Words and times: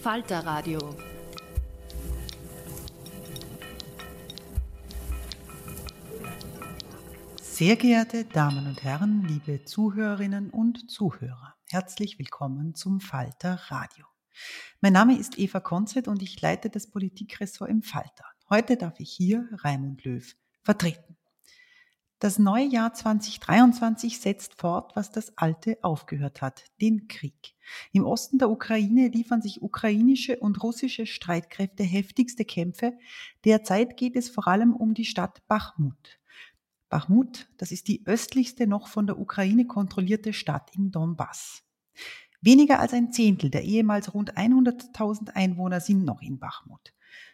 Falter 0.00 0.46
Radio. 0.46 0.78
Sehr 7.42 7.76
geehrte 7.76 8.24
Damen 8.24 8.66
und 8.66 8.82
Herren, 8.82 9.26
liebe 9.28 9.62
Zuhörerinnen 9.64 10.48
und 10.48 10.90
Zuhörer, 10.90 11.54
herzlich 11.68 12.18
willkommen 12.18 12.74
zum 12.74 13.00
Falter 13.00 13.60
Radio. 13.68 14.06
Mein 14.80 14.94
Name 14.94 15.18
ist 15.18 15.38
Eva 15.38 15.60
Konzett 15.60 16.08
und 16.08 16.22
ich 16.22 16.40
leite 16.40 16.70
das 16.70 16.90
Politikressort 16.90 17.68
im 17.68 17.82
Falter. 17.82 18.24
Heute 18.48 18.78
darf 18.78 18.98
ich 19.00 19.12
hier 19.12 19.50
Raimund 19.52 20.02
Löw 20.06 20.34
vertreten. 20.62 21.19
Das 22.20 22.38
neue 22.38 22.66
Jahr 22.66 22.92
2023 22.92 24.20
setzt 24.20 24.60
fort, 24.60 24.94
was 24.94 25.10
das 25.10 25.38
alte 25.38 25.78
aufgehört 25.80 26.42
hat, 26.42 26.64
den 26.78 27.08
Krieg. 27.08 27.54
Im 27.92 28.04
Osten 28.04 28.36
der 28.36 28.50
Ukraine 28.50 29.08
liefern 29.08 29.40
sich 29.40 29.62
ukrainische 29.62 30.38
und 30.38 30.62
russische 30.62 31.06
Streitkräfte 31.06 31.82
heftigste 31.82 32.44
Kämpfe. 32.44 32.92
Derzeit 33.46 33.96
geht 33.96 34.16
es 34.16 34.28
vor 34.28 34.48
allem 34.48 34.76
um 34.76 34.92
die 34.92 35.06
Stadt 35.06 35.40
Bachmut. 35.48 36.20
Bachmut, 36.90 37.48
das 37.56 37.72
ist 37.72 37.88
die 37.88 38.06
östlichste 38.06 38.66
noch 38.66 38.88
von 38.88 39.06
der 39.06 39.18
Ukraine 39.18 39.66
kontrollierte 39.66 40.34
Stadt 40.34 40.72
im 40.74 40.90
Donbass. 40.90 41.62
Weniger 42.42 42.80
als 42.80 42.92
ein 42.92 43.12
Zehntel 43.12 43.48
der 43.48 43.64
ehemals 43.64 44.12
rund 44.12 44.36
100.000 44.36 45.30
Einwohner 45.30 45.80
sind 45.80 46.04
noch 46.04 46.20
in 46.20 46.38
Bachmut. 46.38 46.92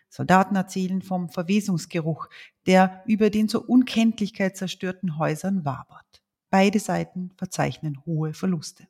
Soldaten 0.08 0.56
erzählen 0.56 1.02
vom 1.02 1.28
Verwesungsgeruch, 1.28 2.28
der 2.66 3.02
über 3.06 3.30
den 3.30 3.48
zur 3.48 3.68
Unkenntlichkeit 3.68 4.56
zerstörten 4.56 5.18
Häusern 5.18 5.64
wabert. 5.64 6.22
Beide 6.50 6.78
Seiten 6.78 7.32
verzeichnen 7.36 8.04
hohe 8.06 8.32
Verluste. 8.32 8.86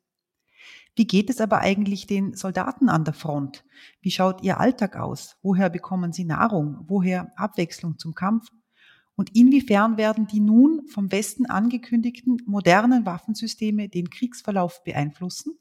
Wie 0.94 1.06
geht 1.06 1.28
es 1.28 1.40
aber 1.40 1.58
eigentlich 1.58 2.06
den 2.06 2.34
Soldaten 2.34 2.88
an 2.88 3.04
der 3.04 3.12
Front? 3.12 3.64
Wie 4.00 4.10
schaut 4.10 4.42
ihr 4.42 4.58
Alltag 4.58 4.96
aus? 4.96 5.36
Woher 5.42 5.68
bekommen 5.68 6.12
sie 6.12 6.24
Nahrung? 6.24 6.84
Woher 6.86 7.32
Abwechslung 7.36 7.98
zum 7.98 8.14
Kampf? 8.14 8.48
Und 9.14 9.34
inwiefern 9.34 9.96
werden 9.96 10.26
die 10.26 10.40
nun 10.40 10.86
vom 10.88 11.10
Westen 11.10 11.46
angekündigten 11.46 12.42
modernen 12.46 13.06
Waffensysteme 13.06 13.88
den 13.88 14.10
Kriegsverlauf 14.10 14.84
beeinflussen? 14.84 15.58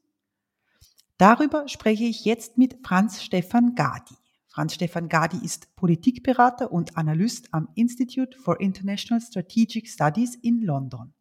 Darüber 1.18 1.68
spreche 1.70 2.04
ich 2.04 2.26
jetzt 2.26 2.58
mit 2.58 2.86
Franz 2.86 3.24
Stefan 3.24 3.76
Gadi. 3.76 4.16
Franz 4.56 4.76
Stefan 4.76 5.10
Gadi 5.10 5.44
ist 5.44 5.76
Politikberater 5.76 6.72
und 6.72 6.96
Analyst 6.96 7.54
am 7.54 7.68
Institute 7.76 8.38
for 8.38 8.62
International 8.62 9.20
Strategic 9.20 9.86
Studies 9.86 10.36
in 10.36 10.62
London. 10.62 11.14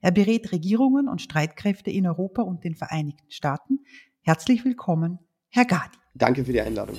Er 0.00 0.10
berät 0.10 0.50
Regierungen 0.50 1.06
und 1.06 1.22
Streitkräfte 1.22 1.92
in 1.92 2.08
Europa 2.08 2.42
und 2.42 2.64
den 2.64 2.74
Vereinigten 2.74 3.30
Staaten. 3.30 3.84
Herzlich 4.22 4.64
willkommen, 4.64 5.20
Herr 5.50 5.66
Gadi. 5.66 5.98
Danke 6.14 6.44
für 6.44 6.50
die 6.52 6.60
Einladung. 6.60 6.96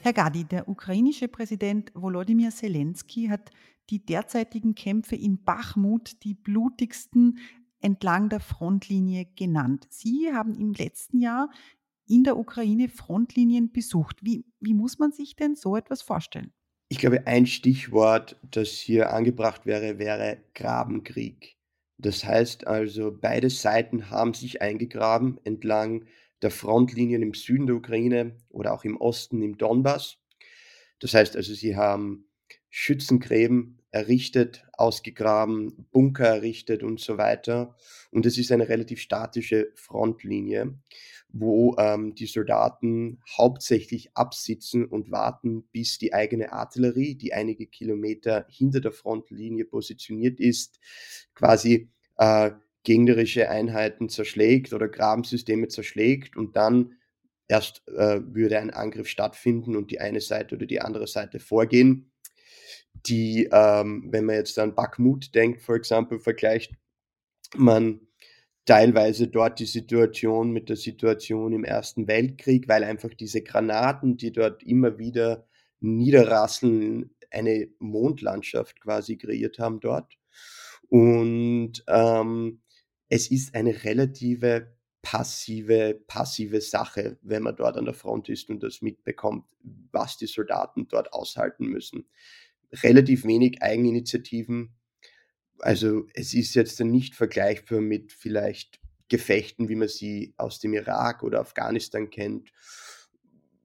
Herr 0.00 0.14
Gadi, 0.14 0.44
der 0.44 0.66
ukrainische 0.66 1.28
Präsident 1.28 1.92
Volodymyr 1.94 2.48
Zelensky 2.48 3.26
hat 3.26 3.50
die 3.90 4.02
derzeitigen 4.06 4.74
Kämpfe 4.74 5.14
in 5.14 5.44
Bachmut 5.44 6.24
die 6.24 6.32
blutigsten 6.32 7.38
entlang 7.80 8.30
der 8.30 8.40
Frontlinie 8.40 9.26
genannt. 9.36 9.86
Sie 9.90 10.32
haben 10.32 10.54
im 10.54 10.72
letzten 10.72 11.20
Jahr 11.20 11.50
in 12.06 12.24
der 12.24 12.36
Ukraine 12.36 12.88
Frontlinien 12.88 13.72
besucht. 13.72 14.18
Wie, 14.22 14.44
wie 14.60 14.74
muss 14.74 14.98
man 14.98 15.12
sich 15.12 15.36
denn 15.36 15.56
so 15.56 15.76
etwas 15.76 16.02
vorstellen? 16.02 16.52
Ich 16.88 16.98
glaube, 16.98 17.26
ein 17.26 17.46
Stichwort, 17.46 18.36
das 18.42 18.70
hier 18.70 19.12
angebracht 19.12 19.66
wäre, 19.66 19.98
wäre 19.98 20.38
Grabenkrieg. 20.54 21.56
Das 21.98 22.24
heißt 22.24 22.66
also, 22.66 23.16
beide 23.18 23.50
Seiten 23.50 24.10
haben 24.10 24.34
sich 24.34 24.60
eingegraben 24.60 25.40
entlang 25.44 26.04
der 26.42 26.50
Frontlinien 26.50 27.22
im 27.22 27.34
Süden 27.34 27.66
der 27.66 27.76
Ukraine 27.76 28.36
oder 28.50 28.74
auch 28.74 28.84
im 28.84 28.96
Osten 28.98 29.42
im 29.42 29.56
Donbass. 29.56 30.18
Das 30.98 31.14
heißt 31.14 31.36
also, 31.36 31.54
sie 31.54 31.76
haben 31.76 32.26
Schützengräben 32.68 33.80
errichtet, 33.90 34.66
ausgegraben, 34.72 35.86
Bunker 35.92 36.26
errichtet 36.26 36.82
und 36.82 37.00
so 37.00 37.16
weiter. 37.16 37.76
Und 38.10 38.26
es 38.26 38.36
ist 38.36 38.50
eine 38.50 38.68
relativ 38.68 39.00
statische 39.00 39.70
Frontlinie 39.74 40.74
wo 41.36 41.74
ähm, 41.78 42.14
die 42.14 42.26
Soldaten 42.26 43.20
hauptsächlich 43.36 44.16
absitzen 44.16 44.84
und 44.86 45.10
warten, 45.10 45.64
bis 45.72 45.98
die 45.98 46.14
eigene 46.14 46.52
Artillerie, 46.52 47.16
die 47.16 47.32
einige 47.32 47.66
Kilometer 47.66 48.46
hinter 48.48 48.80
der 48.80 48.92
Frontlinie 48.92 49.64
positioniert 49.64 50.38
ist, 50.38 50.78
quasi 51.34 51.90
äh, 52.18 52.52
gegnerische 52.84 53.50
Einheiten 53.50 54.08
zerschlägt 54.08 54.72
oder 54.72 54.88
Grabensysteme 54.88 55.66
zerschlägt 55.66 56.36
und 56.36 56.54
dann 56.54 56.94
erst 57.48 57.82
äh, 57.88 58.20
würde 58.22 58.60
ein 58.60 58.70
Angriff 58.70 59.08
stattfinden 59.08 59.74
und 59.74 59.90
die 59.90 60.00
eine 60.00 60.20
Seite 60.20 60.54
oder 60.54 60.66
die 60.66 60.80
andere 60.80 61.08
Seite 61.08 61.40
vorgehen. 61.40 62.12
Die, 63.06 63.48
ähm, 63.50 64.06
wenn 64.12 64.24
man 64.24 64.36
jetzt 64.36 64.56
an 64.60 64.76
Bakhmut 64.76 65.34
denkt, 65.34 65.62
for 65.62 65.74
example, 65.74 66.20
vergleicht 66.20 66.74
man 67.56 68.06
teilweise 68.64 69.28
dort 69.28 69.58
die 69.58 69.66
Situation 69.66 70.52
mit 70.52 70.68
der 70.68 70.76
Situation 70.76 71.52
im 71.52 71.64
Ersten 71.64 72.08
Weltkrieg, 72.08 72.68
weil 72.68 72.84
einfach 72.84 73.12
diese 73.14 73.42
Granaten, 73.42 74.16
die 74.16 74.32
dort 74.32 74.62
immer 74.62 74.98
wieder 74.98 75.46
niederrasseln, 75.80 77.14
eine 77.30 77.68
Mondlandschaft 77.78 78.80
quasi 78.80 79.16
kreiert 79.16 79.58
haben 79.58 79.80
dort. 79.80 80.16
Und 80.88 81.84
ähm, 81.88 82.62
es 83.08 83.30
ist 83.30 83.54
eine 83.54 83.84
relative 83.84 84.74
passive, 85.02 86.00
passive 86.06 86.60
Sache, 86.60 87.18
wenn 87.22 87.42
man 87.42 87.56
dort 87.56 87.76
an 87.76 87.84
der 87.84 87.94
Front 87.94 88.28
ist 88.28 88.48
und 88.48 88.62
das 88.62 88.80
mitbekommt, 88.80 89.44
was 89.92 90.16
die 90.16 90.26
Soldaten 90.26 90.88
dort 90.88 91.12
aushalten 91.12 91.66
müssen. 91.66 92.06
Relativ 92.82 93.24
wenig 93.24 93.62
Eigeninitiativen. 93.62 94.74
Also 95.64 96.06
es 96.12 96.34
ist 96.34 96.54
jetzt 96.56 96.78
nicht 96.80 97.14
vergleichbar 97.14 97.80
mit 97.80 98.12
vielleicht 98.12 98.78
Gefechten, 99.08 99.70
wie 99.70 99.76
man 99.76 99.88
sie 99.88 100.34
aus 100.36 100.60
dem 100.60 100.74
Irak 100.74 101.22
oder 101.22 101.40
Afghanistan 101.40 102.10
kennt, 102.10 102.52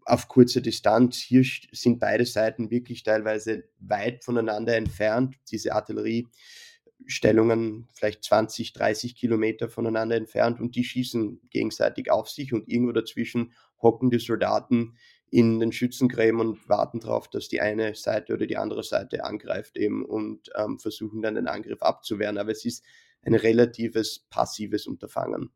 auf 0.05 0.29
kurzer 0.29 0.61
Distanz. 0.61 1.17
Hier 1.17 1.43
sind 1.73 1.99
beide 1.99 2.25
Seiten 2.25 2.71
wirklich 2.71 3.03
teilweise 3.03 3.65
weit 3.79 4.23
voneinander 4.23 4.77
entfernt. 4.77 5.35
Diese 5.51 5.73
Artilleriestellungen 5.73 7.89
vielleicht 7.93 8.23
20, 8.23 8.71
30 8.71 9.17
Kilometer 9.17 9.67
voneinander 9.67 10.15
entfernt 10.15 10.61
und 10.61 10.77
die 10.77 10.85
schießen 10.85 11.49
gegenseitig 11.49 12.11
auf 12.11 12.29
sich 12.29 12.53
und 12.53 12.69
irgendwo 12.69 12.93
dazwischen 12.93 13.51
hocken 13.81 14.09
die 14.09 14.19
Soldaten 14.19 14.95
in 15.31 15.59
den 15.59 15.71
Schützengräben 15.71 16.39
und 16.39 16.67
warten 16.67 16.99
darauf, 16.99 17.27
dass 17.29 17.47
die 17.47 17.61
eine 17.61 17.95
Seite 17.95 18.33
oder 18.33 18.47
die 18.47 18.57
andere 18.57 18.83
Seite 18.83 19.23
angreift 19.23 19.77
eben 19.77 20.03
und 20.03 20.49
ähm, 20.55 20.79
versuchen 20.79 21.21
dann 21.21 21.35
den 21.35 21.47
Angriff 21.47 21.81
abzuwehren. 21.81 22.37
Aber 22.37 22.51
es 22.51 22.65
ist 22.65 22.83
ein 23.21 23.35
relatives 23.35 24.19
passives 24.29 24.87
Unterfangen, 24.87 25.51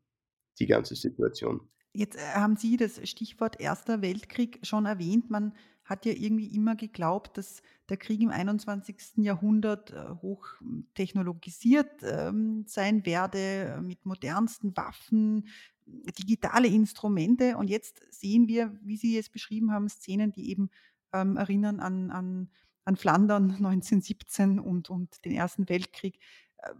die 0.58 0.66
ganze 0.66 0.94
Situation. 0.94 1.68
Jetzt 1.92 2.16
äh, 2.16 2.34
haben 2.34 2.56
Sie 2.56 2.76
das 2.76 3.00
Stichwort 3.08 3.60
Erster 3.60 4.02
Weltkrieg 4.02 4.60
schon 4.62 4.86
erwähnt. 4.86 5.30
Man 5.30 5.54
hat 5.84 6.06
ja 6.06 6.12
irgendwie 6.12 6.54
immer 6.54 6.76
geglaubt, 6.76 7.36
dass 7.36 7.62
der 7.88 7.98
Krieg 7.98 8.20
im 8.22 8.30
21. 8.30 9.18
Jahrhundert 9.18 9.92
äh, 9.92 10.08
hoch 10.22 10.46
technologisiert 10.94 12.02
ähm, 12.02 12.64
sein 12.66 13.04
werde, 13.04 13.38
äh, 13.38 13.80
mit 13.82 14.06
modernsten 14.06 14.76
Waffen, 14.76 15.46
digitale 15.86 16.68
Instrumente. 16.68 17.56
Und 17.56 17.68
jetzt 17.68 18.00
sehen 18.10 18.48
wir, 18.48 18.76
wie 18.82 18.96
Sie 18.96 19.18
es 19.18 19.28
beschrieben 19.28 19.72
haben, 19.72 19.88
Szenen, 19.88 20.32
die 20.32 20.50
eben 20.50 20.70
ähm, 21.12 21.36
erinnern 21.36 21.80
an, 21.80 22.10
an, 22.10 22.50
an 22.84 22.96
Flandern 22.96 23.50
1917 23.56 24.58
und, 24.58 24.90
und 24.90 25.24
den 25.24 25.32
Ersten 25.32 25.68
Weltkrieg. 25.68 26.18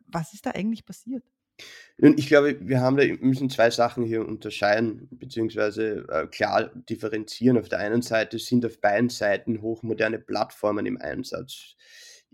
Was 0.07 0.33
ist 0.33 0.47
da 0.47 0.51
eigentlich 0.51 0.85
passiert? 0.85 1.25
Nun, 1.99 2.19
ich 2.19 2.27
glaube, 2.27 2.59
wir 2.61 2.81
haben 2.81 2.97
da 2.97 3.05
müssen 3.21 3.49
zwei 3.49 3.71
Sachen 3.71 4.05
hier 4.05 4.27
unterscheiden, 4.27 5.09
beziehungsweise 5.13 6.05
äh, 6.09 6.27
klar 6.27 6.71
differenzieren. 6.75 7.59
Auf 7.59 7.69
der 7.69 7.79
einen 7.79 8.03
Seite 8.03 8.39
sind 8.39 8.67
auf 8.67 8.81
beiden 8.81 9.09
Seiten 9.09 9.63
hochmoderne 9.63 10.19
Plattformen 10.19 10.87
im 10.87 11.01
Einsatz. 11.01 11.77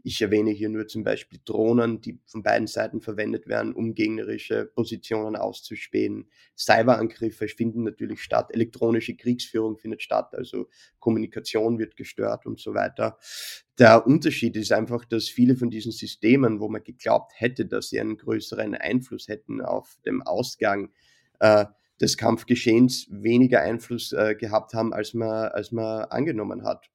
Ich 0.02 0.22
erwähne 0.22 0.50
hier 0.50 0.68
nur 0.68 0.86
zum 0.86 1.04
Beispiel 1.04 1.40
Drohnen, 1.44 2.00
die 2.00 2.20
von 2.26 2.42
beiden 2.42 2.66
Seiten 2.66 3.00
verwendet 3.00 3.46
werden, 3.46 3.74
um 3.74 3.94
gegnerische 3.94 4.66
Positionen 4.66 5.36
auszuspähen. 5.36 6.30
Cyberangriffe 6.56 7.48
finden 7.48 7.82
natürlich 7.82 8.22
statt, 8.22 8.50
elektronische 8.52 9.16
Kriegsführung 9.16 9.76
findet 9.76 10.02
statt, 10.02 10.34
also 10.34 10.68
Kommunikation 10.98 11.78
wird 11.78 11.96
gestört 11.96 12.46
und 12.46 12.60
so 12.60 12.74
weiter. 12.74 13.18
Der 13.78 14.06
Unterschied 14.06 14.56
ist 14.56 14.72
einfach, 14.72 15.04
dass 15.04 15.28
viele 15.28 15.56
von 15.56 15.70
diesen 15.70 15.92
Systemen, 15.92 16.60
wo 16.60 16.68
man 16.68 16.82
geglaubt 16.82 17.32
hätte, 17.36 17.66
dass 17.66 17.90
sie 17.90 18.00
einen 18.00 18.16
größeren 18.16 18.74
Einfluss 18.74 19.28
hätten 19.28 19.60
auf 19.60 19.98
den 20.06 20.22
Ausgang 20.22 20.90
äh, 21.40 21.66
des 22.00 22.16
Kampfgeschehens, 22.16 23.06
weniger 23.10 23.60
Einfluss 23.60 24.12
äh, 24.12 24.34
gehabt 24.34 24.72
haben, 24.72 24.92
als 24.92 25.12
man, 25.12 25.48
als 25.48 25.72
man 25.72 26.04
angenommen 26.04 26.64
hat. 26.64 26.90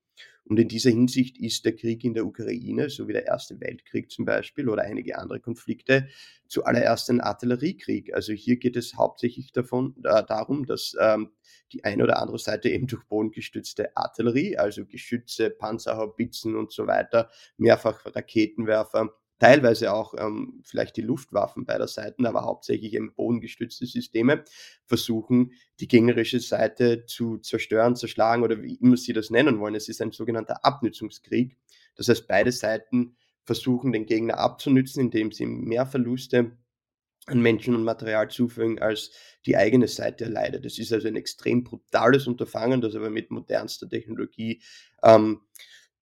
Und 0.48 0.60
in 0.60 0.68
dieser 0.68 0.92
Hinsicht 0.92 1.40
ist 1.40 1.66
der 1.66 1.76
Krieg 1.76 2.04
in 2.04 2.14
der 2.14 2.26
Ukraine, 2.26 2.90
so 2.90 3.08
wie 3.08 3.14
der 3.14 3.26
Erste 3.26 3.60
Weltkrieg 3.60 4.12
zum 4.12 4.26
Beispiel 4.26 4.70
oder 4.70 4.84
einige 4.84 5.18
andere 5.18 5.40
Konflikte, 5.40 6.08
zuallererst 6.48 7.10
ein 7.10 7.20
Artilleriekrieg. 7.20 8.14
Also 8.14 8.34
hier 8.34 8.58
geht 8.58 8.76
es 8.76 8.96
hauptsächlich 8.96 9.52
davon, 9.52 9.96
äh, 10.04 10.24
darum, 10.24 10.68
dass 10.68 10.96
ähm, 11.00 11.32
die 11.74 11.84
eine 11.84 12.04
oder 12.04 12.22
andere 12.22 12.38
Seite 12.38 12.70
eben 12.70 12.86
durch 12.86 13.04
bodengestützte 13.08 13.98
Artillerie, 13.98 14.58
also 14.58 14.86
Geschütze, 14.86 15.50
Panzerhaubitzen 15.50 16.56
und 16.56 16.72
so 16.72 16.86
weiter, 16.86 17.32
mehrfach 17.58 18.06
Raketenwerfer, 18.06 19.16
teilweise 19.40 19.94
auch 19.94 20.14
ähm, 20.18 20.62
vielleicht 20.64 20.98
die 20.98 21.02
Luftwaffen 21.02 21.66
beider 21.66 21.88
Seiten, 21.88 22.26
aber 22.26 22.44
hauptsächlich 22.44 22.94
eben 22.94 23.14
bodengestützte 23.14 23.86
Systeme, 23.86 24.44
versuchen, 24.86 25.52
die 25.80 25.88
gegnerische 25.88 26.40
Seite 26.40 27.06
zu 27.06 27.38
zerstören, 27.38 27.96
zerschlagen 27.96 28.44
oder 28.44 28.62
wie 28.62 28.76
immer 28.76 28.98
sie 28.98 29.14
das 29.14 29.30
nennen 29.30 29.60
wollen. 29.60 29.76
Es 29.76 29.90
ist 29.90 30.02
ein 30.02 30.12
sogenannter 30.12 30.64
Abnützungskrieg. 30.64 31.58
Das 31.96 32.08
heißt, 32.08 32.28
beide 32.28 32.52
Seiten 32.52 33.18
versuchen, 33.44 33.92
den 33.92 34.06
Gegner 34.06 34.38
abzunützen, 34.38 35.02
indem 35.02 35.32
sie 35.32 35.46
mehr 35.46 35.86
Verluste 35.86 36.58
an 37.28 37.42
Menschen 37.42 37.76
und 37.76 37.84
Material 37.84 38.30
zufügen, 38.30 38.80
als 38.80 39.12
die 39.46 39.58
eigene 39.58 39.88
Seite 39.88 40.26
erleidet. 40.26 40.64
Das 40.64 40.78
ist 40.78 40.94
also 40.94 41.08
ein 41.08 41.16
extrem 41.16 41.64
brutales 41.64 42.28
Unterfangen, 42.28 42.82
das 42.82 42.96
aber 42.96 43.10
mit 43.10 43.32
modernster 43.32 43.90
Technologie 43.90 44.62
ähm, 45.04 45.42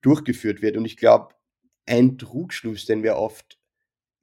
durchgeführt 0.02 0.62
wird. 0.62 0.76
Und 0.76 0.86
ich 0.86 0.98
glaube, 0.98 1.34
ein 1.86 2.18
Trugschluss, 2.18 2.86
den 2.86 3.04
wir 3.04 3.16
oft 3.16 3.60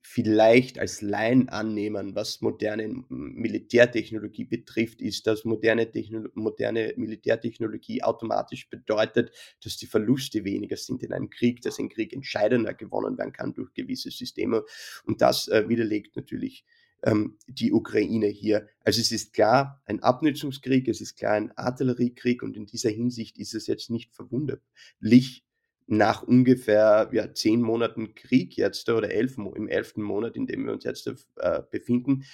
vielleicht 0.03 0.79
als 0.81 1.03
Laien 1.03 1.49
annehmen, 1.51 2.17
was 2.17 2.41
moderne 2.41 3.05
Militärtechnologie 3.09 4.45
betrifft, 4.45 5.01
ist, 5.01 5.29
dass 5.29 5.45
moderne, 5.45 5.89
moderne 6.35 6.95
Militärtechnologie 6.97 8.03
automatisch 8.03 8.69
bedeutet, 8.69 9.31
dass 9.63 9.77
die 9.77 9.87
Verluste 9.87 10.45
weniger 10.45 10.77
sind 10.77 11.05
in 11.05 11.13
einem 11.13 11.31
Krieg, 11.31 11.63
dass 11.63 11.79
ein 11.79 11.89
Krieg 11.89 12.13
entscheidender 12.13 12.75
gewonnen 12.75 13.19
werden 13.19 13.33
kann 13.33 13.55
durch 13.55 13.73
gewisse 13.73 14.11
Systeme. 14.11 14.65
Und 15.05 15.21
das 15.21 15.47
äh, 15.47 15.69
widerlegt 15.69 16.17
natürlich 16.17 16.65
ähm, 17.05 17.39
die 17.47 17.73
Ukraine 17.73 18.27
hier. 18.27 18.69
Also 18.81 19.01
es 19.01 19.13
ist 19.13 19.33
klar 19.33 19.81
ein 19.85 20.03
Abnützungskrieg, 20.03 20.89
es 20.89 21.01
ist 21.01 21.17
klar 21.17 21.35
ein 21.35 21.57
Artilleriekrieg 21.57 22.43
und 22.43 22.57
in 22.57 22.67
dieser 22.67 22.91
Hinsicht 22.91 23.39
ist 23.39 23.55
es 23.55 23.67
jetzt 23.69 23.91
nicht 23.91 24.13
verwunderlich, 24.13 25.45
nach 25.91 26.23
ungefähr 26.23 27.11
ja, 27.13 27.35
zehn 27.35 27.61
Monaten 27.61 28.15
Krieg 28.15 28.57
jetzt 28.57 28.89
oder 28.89 29.11
elf, 29.11 29.37
im 29.39 29.69
elften 29.69 30.03
Monat, 30.03 30.37
in 30.37 30.47
dem 30.47 30.65
wir 30.65 30.73
uns 30.73 30.85
jetzt 30.85 31.09
äh, 31.37 31.63
befinden, 31.69 32.25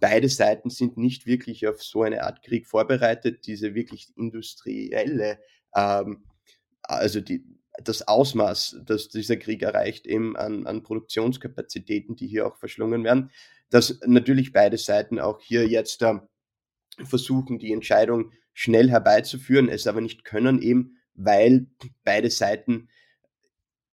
beide 0.00 0.30
Seiten 0.30 0.70
sind 0.70 0.96
nicht 0.96 1.26
wirklich 1.26 1.66
auf 1.68 1.82
so 1.82 2.02
eine 2.02 2.22
Art 2.22 2.42
Krieg 2.42 2.66
vorbereitet. 2.66 3.46
Diese 3.46 3.74
wirklich 3.74 4.08
industrielle, 4.16 5.38
ähm, 5.76 6.24
also 6.82 7.20
die, 7.20 7.44
das 7.84 8.08
Ausmaß, 8.08 8.80
das 8.86 9.10
dieser 9.10 9.36
Krieg 9.36 9.62
erreicht, 9.62 10.06
eben 10.06 10.34
an, 10.36 10.66
an 10.66 10.82
Produktionskapazitäten, 10.82 12.16
die 12.16 12.26
hier 12.26 12.46
auch 12.46 12.56
verschlungen 12.56 13.04
werden, 13.04 13.30
dass 13.68 14.00
natürlich 14.06 14.52
beide 14.52 14.78
Seiten 14.78 15.18
auch 15.18 15.40
hier 15.40 15.68
jetzt 15.68 16.00
äh, 16.00 16.14
versuchen, 17.04 17.58
die 17.58 17.72
Entscheidung 17.72 18.32
schnell 18.54 18.88
herbeizuführen, 18.88 19.68
es 19.68 19.86
aber 19.86 20.00
nicht 20.00 20.24
können, 20.24 20.62
eben 20.62 20.96
weil 21.14 21.66
beide 22.04 22.30
Seiten 22.30 22.88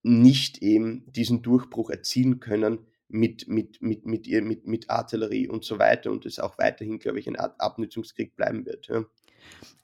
nicht 0.03 0.59
eben 0.59 1.11
diesen 1.11 1.41
Durchbruch 1.41 1.89
erzielen 1.89 2.39
können 2.39 2.79
mit, 3.07 3.47
mit, 3.47 3.81
mit, 3.81 4.05
mit, 4.05 4.27
ihr, 4.27 4.41
mit, 4.41 4.67
mit 4.67 4.89
Artillerie 4.89 5.47
und 5.47 5.65
so 5.65 5.79
weiter 5.79 6.11
und 6.11 6.25
es 6.25 6.39
auch 6.39 6.57
weiterhin, 6.57 6.99
glaube 6.99 7.19
ich, 7.19 7.27
ein 7.27 7.35
Abnutzungskrieg 7.35 8.35
bleiben 8.35 8.65
wird. 8.65 8.87
Ja. 8.87 9.03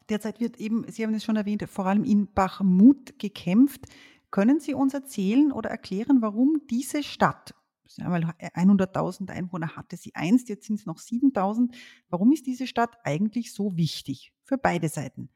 Derzeit 0.09 0.39
wird 0.39 0.57
eben, 0.59 0.85
Sie 0.89 1.03
haben 1.03 1.13
es 1.15 1.23
schon 1.23 1.35
erwähnt, 1.35 1.67
vor 1.67 1.87
allem 1.87 2.03
in 2.03 2.31
Bachmut 2.31 3.17
gekämpft. 3.17 3.85
Können 4.29 4.59
Sie 4.59 4.73
uns 4.73 4.93
erzählen 4.93 5.51
oder 5.51 5.69
erklären, 5.69 6.21
warum 6.21 6.61
diese 6.69 7.01
Stadt, 7.01 7.55
100.000 7.97 9.29
Einwohner 9.29 9.75
hatte 9.75 9.95
sie 9.95 10.13
einst, 10.15 10.49
jetzt 10.49 10.65
sind 10.65 10.79
es 10.79 10.85
noch 10.85 10.99
7.000, 10.99 11.73
warum 12.09 12.31
ist 12.31 12.45
diese 12.45 12.67
Stadt 12.67 12.97
eigentlich 13.03 13.53
so 13.53 13.77
wichtig 13.77 14.33
für 14.43 14.57
beide 14.57 14.89
Seiten? 14.89 15.29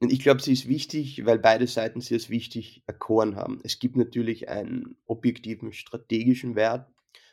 Ich 0.00 0.20
glaube, 0.20 0.42
sie 0.42 0.52
ist 0.52 0.68
wichtig, 0.68 1.24
weil 1.24 1.38
beide 1.38 1.66
Seiten 1.66 2.00
sie 2.00 2.14
als 2.14 2.28
wichtig 2.28 2.82
erkoren 2.86 3.36
haben. 3.36 3.60
Es 3.62 3.78
gibt 3.78 3.96
natürlich 3.96 4.48
einen 4.48 4.96
objektiven 5.06 5.72
strategischen 5.72 6.56
Wert 6.56 6.88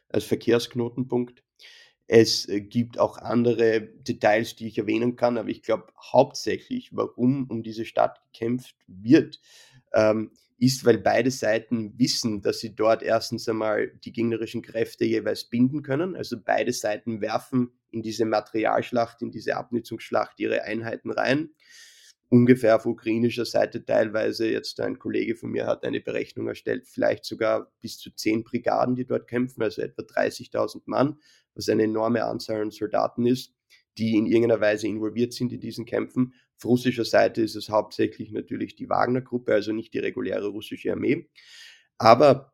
als 0.10 0.26
Verkehrsknotenpunkt. 0.26 1.44
Es 2.08 2.48
äh, 2.48 2.62
gibt 2.62 3.00
auch 3.00 3.18
andere 3.18 3.82
Details, 3.82 4.56
die 4.56 4.68
ich 4.68 4.78
erwähnen 4.78 5.16
kann, 5.16 5.38
aber 5.38 5.50
ich 5.50 5.64
glaube 5.64 5.88
hauptsächlich, 6.12 6.90
warum 6.94 7.48
um 7.50 7.64
diese 7.64 7.86
Stadt 7.86 8.22
gekämpft 8.32 8.76
wird, 8.88 9.40
ähm, 9.94 10.32
ist, 10.58 10.86
weil 10.86 11.00
beide 11.00 11.32
Seiten 11.32 11.98
wissen, 11.98 12.42
dass 12.42 12.60
sie 12.60 12.76
dort 12.76 13.02
erstens 13.02 13.50
einmal 13.50 13.98
die 14.04 14.12
gegnerischen 14.12 14.62
Kräfte 14.62 15.06
jeweils 15.06 15.46
binden 15.46 15.82
können. 15.82 16.16
Also 16.16 16.38
beide 16.40 16.72
Seiten 16.72 17.20
werfen 17.20 17.72
in 17.90 18.04
diese 18.04 18.26
Materialschlacht, 18.26 19.22
in 19.24 19.32
diese 19.32 19.56
Abnutzungsschlacht 19.58 20.40
ihre 20.40 20.64
Einheiten 20.64 21.10
rein 21.10 21.50
ungefähr 22.32 22.78
auf 22.78 22.86
ukrainischer 22.86 23.44
Seite 23.44 23.84
teilweise, 23.84 24.50
jetzt 24.50 24.80
ein 24.80 24.98
Kollege 24.98 25.36
von 25.36 25.52
mir 25.52 25.68
hat 25.68 25.84
eine 25.84 26.00
Berechnung 26.00 26.48
erstellt, 26.48 26.88
vielleicht 26.88 27.26
sogar 27.26 27.70
bis 27.82 27.98
zu 27.98 28.10
zehn 28.16 28.46
Brigaden, 28.46 28.96
die 28.96 29.06
dort 29.06 29.28
kämpfen, 29.28 29.62
also 29.62 29.82
etwa 29.82 30.04
30.000 30.04 30.84
Mann, 30.86 31.20
was 31.56 31.68
eine 31.68 31.84
enorme 31.84 32.24
Anzahl 32.24 32.62
an 32.62 32.72
Soldaten 32.72 33.26
ist, 33.26 33.54
die 33.98 34.16
in 34.16 34.28
irgendeiner 34.28 34.62
Weise 34.62 34.88
involviert 34.88 35.34
sind 35.34 35.52
in 35.52 35.60
diesen 35.60 35.86
Kämpfen. 35.86 36.34
Auf 36.56 36.64
russischer 36.66 37.04
Seite 37.04 37.42
ist 37.42 37.56
es 37.56 37.70
hauptsächlich 37.70 38.32
natürlich 38.32 38.78
die 38.78 38.90
Wagner-Gruppe, 38.90 39.54
also 39.54 39.74
nicht 39.74 39.94
die 39.94 40.00
reguläre 40.00 40.48
russische 40.48 40.94
Armee. 40.94 41.30
Aber 41.98 42.54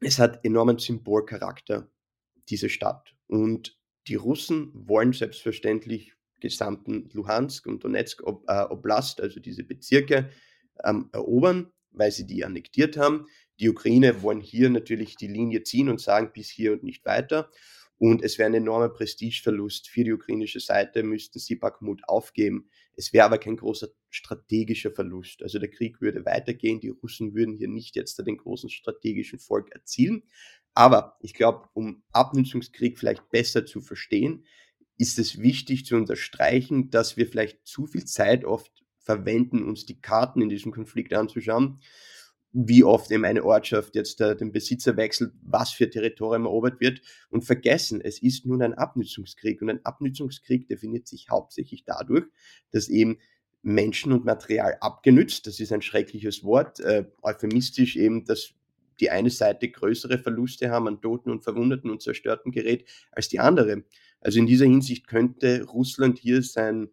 es 0.00 0.18
hat 0.18 0.44
enormen 0.44 0.78
Symbolcharakter, 0.78 1.88
diese 2.48 2.68
Stadt. 2.68 3.14
Und 3.28 3.78
die 4.08 4.16
Russen 4.16 4.72
wollen 4.74 5.12
selbstverständlich 5.12 6.14
gesamten 6.40 7.08
Luhansk 7.12 7.66
und 7.66 7.84
Donetsk 7.84 8.22
äh, 8.22 8.62
Oblast, 8.64 9.20
also 9.20 9.40
diese 9.40 9.64
Bezirke, 9.64 10.30
ähm, 10.84 11.08
erobern, 11.12 11.72
weil 11.90 12.12
sie 12.12 12.26
die 12.26 12.44
annektiert 12.44 12.96
haben. 12.96 13.26
Die 13.60 13.68
Ukraine 13.68 14.22
wollen 14.22 14.40
hier 14.40 14.70
natürlich 14.70 15.16
die 15.16 15.26
Linie 15.26 15.62
ziehen 15.62 15.88
und 15.88 16.00
sagen, 16.00 16.30
bis 16.32 16.48
hier 16.48 16.72
und 16.72 16.82
nicht 16.82 17.04
weiter. 17.04 17.50
Und 17.98 18.22
es 18.22 18.38
wäre 18.38 18.48
ein 18.48 18.54
enormer 18.54 18.90
Prestigeverlust 18.90 19.88
für 19.88 20.04
die 20.04 20.12
ukrainische 20.12 20.60
Seite, 20.60 21.02
müssten 21.02 21.40
sie 21.40 21.56
Bakhmut 21.56 22.02
aufgeben. 22.06 22.70
Es 22.94 23.12
wäre 23.12 23.24
aber 23.24 23.38
kein 23.38 23.56
großer 23.56 23.88
strategischer 24.08 24.92
Verlust. 24.92 25.42
Also 25.42 25.58
der 25.58 25.70
Krieg 25.70 26.00
würde 26.00 26.24
weitergehen. 26.24 26.78
Die 26.78 26.90
Russen 26.90 27.34
würden 27.34 27.54
hier 27.54 27.66
nicht 27.66 27.96
jetzt 27.96 28.16
den 28.24 28.36
großen 28.36 28.70
strategischen 28.70 29.40
Volk 29.40 29.72
erzielen. 29.72 30.22
Aber 30.74 31.16
ich 31.20 31.34
glaube, 31.34 31.68
um 31.74 32.04
Abnutzungskrieg 32.12 32.98
vielleicht 32.98 33.28
besser 33.30 33.66
zu 33.66 33.80
verstehen, 33.80 34.44
ist 34.98 35.18
es 35.18 35.40
wichtig 35.40 35.86
zu 35.86 35.96
unterstreichen, 35.96 36.90
dass 36.90 37.16
wir 37.16 37.26
vielleicht 37.26 37.66
zu 37.66 37.86
viel 37.86 38.04
Zeit 38.04 38.44
oft 38.44 38.84
verwenden, 38.98 39.62
uns 39.64 39.86
die 39.86 40.00
Karten 40.00 40.42
in 40.42 40.48
diesem 40.48 40.72
Konflikt 40.72 41.14
anzuschauen 41.14 41.80
wie 42.52 42.82
oft 42.82 43.10
eben 43.10 43.24
eine 43.24 43.44
Ortschaft 43.44 43.94
jetzt 43.94 44.20
äh, 44.20 44.34
den 44.34 44.52
Besitzer 44.52 44.96
wechselt, 44.96 45.32
was 45.42 45.70
für 45.70 45.90
Territorium 45.90 46.46
erobert 46.46 46.80
wird. 46.80 47.00
Und 47.30 47.44
vergessen, 47.44 48.00
es 48.00 48.22
ist 48.22 48.46
nun 48.46 48.62
ein 48.62 48.74
Abnützungskrieg. 48.74 49.60
Und 49.60 49.70
ein 49.70 49.84
Abnützungskrieg 49.84 50.66
definiert 50.66 51.06
sich 51.06 51.28
hauptsächlich 51.30 51.84
dadurch, 51.84 52.24
dass 52.70 52.88
eben 52.88 53.18
Menschen 53.62 54.12
und 54.12 54.24
Material 54.24 54.76
abgenützt, 54.80 55.46
das 55.46 55.60
ist 55.60 55.72
ein 55.72 55.82
schreckliches 55.82 56.42
Wort, 56.42 56.80
äh, 56.80 57.04
euphemistisch 57.22 57.96
eben, 57.96 58.24
dass 58.24 58.54
die 59.00 59.10
eine 59.10 59.30
Seite 59.30 59.68
größere 59.68 60.18
Verluste 60.18 60.70
haben 60.70 60.88
an 60.88 61.00
Toten 61.00 61.30
und 61.30 61.44
Verwundeten 61.44 61.90
und 61.90 62.02
zerstörten 62.02 62.50
Gerät 62.50 62.88
als 63.12 63.28
die 63.28 63.40
andere. 63.40 63.84
Also 64.20 64.38
in 64.38 64.46
dieser 64.46 64.66
Hinsicht 64.66 65.06
könnte 65.06 65.64
Russland 65.64 66.18
hier 66.18 66.42
sein 66.42 66.88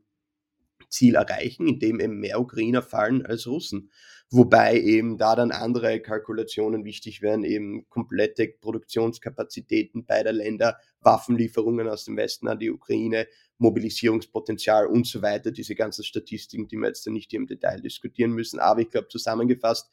Ziel 0.90 1.16
erreichen, 1.16 1.68
indem 1.68 2.00
eben 2.00 2.20
mehr 2.20 2.40
Ukrainer 2.40 2.82
fallen 2.82 3.26
als 3.26 3.48
Russen. 3.48 3.92
Wobei 4.32 4.80
eben 4.80 5.18
da 5.18 5.36
dann 5.36 5.52
andere 5.52 6.00
Kalkulationen 6.02 6.84
wichtig 6.84 7.22
wären, 7.22 7.44
eben 7.44 7.88
komplette 7.90 8.48
Produktionskapazitäten 8.48 10.06
beider 10.06 10.32
Länder, 10.32 10.78
Waffenlieferungen 11.02 11.88
aus 11.88 12.06
dem 12.06 12.18
Westen 12.18 12.48
an 12.48 12.60
die 12.60 12.72
Ukraine, 12.72 13.28
Mobilisierungspotenzial 13.60 14.88
und 14.88 15.06
so 15.06 15.22
weiter, 15.22 15.52
diese 15.52 15.76
ganzen 15.76 16.04
Statistiken, 16.04 16.68
die 16.68 16.78
wir 16.78 16.88
jetzt 16.88 17.06
nicht 17.08 17.30
hier 17.30 17.40
im 17.40 17.48
Detail 17.48 17.82
diskutieren 17.82 18.32
müssen. 18.32 18.60
Aber 18.60 18.82
ich 18.82 18.90
glaube, 18.90 19.10
zusammengefasst, 19.10 19.92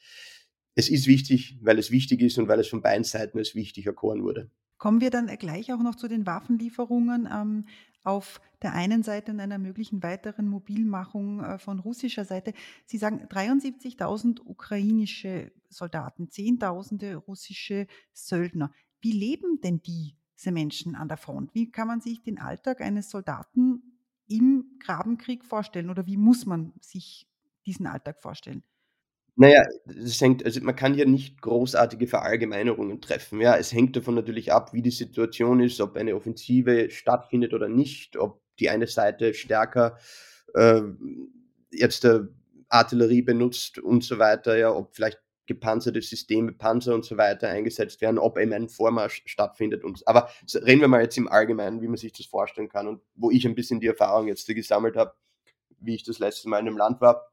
es 0.75 0.89
ist 0.89 1.07
wichtig, 1.07 1.59
weil 1.61 1.79
es 1.79 1.91
wichtig 1.91 2.23
ist 2.23 2.39
und 2.39 2.49
weil 2.49 2.61
es 2.61 2.69
von 2.69 2.81
beiden 2.81 3.05
Seiten 3.05 3.39
als 3.39 3.55
wichtig 3.55 3.87
erkoren 3.87 4.23
wurde. 4.23 4.51
Kommen 4.83 5.01
wir 5.01 5.11
dann 5.11 5.29
gleich 5.39 5.73
auch 5.73 5.79
noch 5.79 5.95
zu 5.95 6.09
den 6.09 6.27
Waffenlieferungen. 6.27 7.29
Ähm, 7.33 7.67
auf 8.03 8.41
der 8.63 8.73
einen 8.73 9.05
Seite 9.05 9.31
und 9.31 9.39
einer 9.39 9.59
möglichen 9.59 10.03
weiteren 10.03 10.49
Mobilmachung 10.49 11.39
äh, 11.39 11.57
von 11.61 11.79
russischer 11.79 12.25
Seite. 12.25 12.53
Sie 12.85 12.99
sagen 12.99 13.29
73.000 13.29 14.41
ukrainische 14.45 15.53
Soldaten, 15.69 16.31
Zehntausende 16.31 17.15
russische 17.15 17.87
Söldner. 18.13 18.73
Wie 19.01 19.13
leben 19.13 19.61
denn 19.61 19.83
diese 19.83 20.51
Menschen 20.51 20.97
an 20.97 21.07
der 21.07 21.17
Front? 21.17 21.55
Wie 21.55 21.71
kann 21.71 21.87
man 21.87 22.01
sich 22.01 22.25
den 22.25 22.41
Alltag 22.41 22.81
eines 22.81 23.09
Soldaten 23.09 24.01
im 24.27 24.65
Grabenkrieg 24.81 25.45
vorstellen 25.45 25.91
oder 25.91 26.07
wie 26.07 26.17
muss 26.17 26.45
man 26.45 26.73
sich 26.81 27.29
diesen 27.67 27.87
Alltag 27.87 28.21
vorstellen? 28.21 28.65
Naja, 29.37 29.63
es 29.87 30.21
hängt, 30.21 30.45
also 30.45 30.61
man 30.63 30.77
kann 30.77 30.93
hier 30.95 31.07
nicht 31.07 31.41
großartige 31.41 32.07
Verallgemeinerungen 32.07 33.01
treffen. 33.01 33.41
Ja, 33.41 33.57
es 33.57 33.73
hängt 33.73 33.97
davon 33.97 34.15
natürlich 34.15 34.53
ab, 34.53 34.75
wie 34.75 34.83
die 34.83 34.91
Situation 34.91 35.61
ist, 35.61 35.81
ob 35.81 35.97
eine 35.97 36.15
Offensive 36.15 36.91
stattfindet 36.91 37.55
oder 37.55 37.69
nicht, 37.69 38.17
ob 38.19 38.43
die 38.59 38.69
eine 38.69 38.87
Seite 38.87 39.33
stärker 39.33 39.97
äh, 40.55 40.83
jetzt 41.71 42.05
äh, 42.05 42.21
Artillerie 42.69 43.23
benutzt 43.23 43.79
und 43.79 44.05
so 44.05 44.19
weiter, 44.19 44.57
ja, 44.59 44.71
ob 44.71 44.95
vielleicht 44.95 45.19
gepanzerte 45.47 46.03
Systeme, 46.03 46.53
Panzer 46.53 46.95
und 46.95 47.05
so 47.05 47.17
weiter 47.17 47.49
eingesetzt 47.49 48.01
werden, 48.03 48.19
ob 48.19 48.39
eben 48.39 48.53
ein 48.53 48.69
Vormarsch 48.69 49.23
stattfindet. 49.27 49.83
Und, 49.83 50.07
aber 50.07 50.29
reden 50.55 50.81
wir 50.83 50.89
mal 50.89 51.03
jetzt 51.03 51.17
im 51.19 51.29
Allgemeinen, 51.29 51.81
wie 51.81 51.89
man 51.89 51.97
sich 51.97 52.13
das 52.13 52.27
vorstellen 52.27 52.69
kann 52.69 52.87
und 52.87 53.01
wo 53.15 53.31
ich 53.31 53.47
ein 53.47 53.55
bisschen 53.55 53.81
die 53.81 53.89
Erfahrung 53.89 54.29
jetzt 54.29 54.47
gesammelt 54.47 54.97
habe, 54.97 55.15
wie 55.81 55.95
ich 55.97 56.05
das 56.05 56.19
letzte 56.19 56.49
Mal 56.49 56.61
in 56.61 56.69
einem 56.69 56.77
Land 56.77 57.01
war 57.01 57.32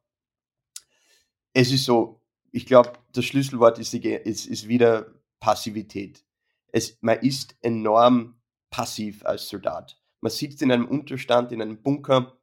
es 1.54 1.72
ist 1.72 1.86
so, 1.86 2.22
ich 2.52 2.66
glaube, 2.66 2.94
das 3.14 3.26
Schlüsselwort 3.26 3.80
ist, 3.80 3.94
ist, 3.94 4.46
ist 4.46 4.68
wieder 4.68 5.14
Passivität. 5.40 6.24
Es, 6.72 6.98
man 7.02 7.20
ist 7.20 7.56
enorm 7.62 8.40
passiv 8.70 9.26
als 9.26 9.48
Soldat. 9.48 10.00
Man 10.22 10.32
sitzt 10.32 10.62
in 10.62 10.72
einem 10.72 10.88
Unterstand, 10.88 11.52
in 11.52 11.62
einem 11.62 11.82
Bunker. 11.82 12.38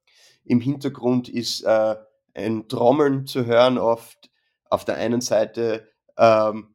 Im 0.45 0.61
Hintergrund 0.61 1.29
ist 1.29 1.63
äh, 1.63 1.97
ein 2.35 2.69
Trommeln 2.69 3.27
zu 3.27 3.47
hören 3.47 3.79
oft. 3.79 4.31
Auf 4.69 4.85
der 4.85 4.97
einen 4.97 5.21
Seite 5.21 5.89
ähm, 6.17 6.75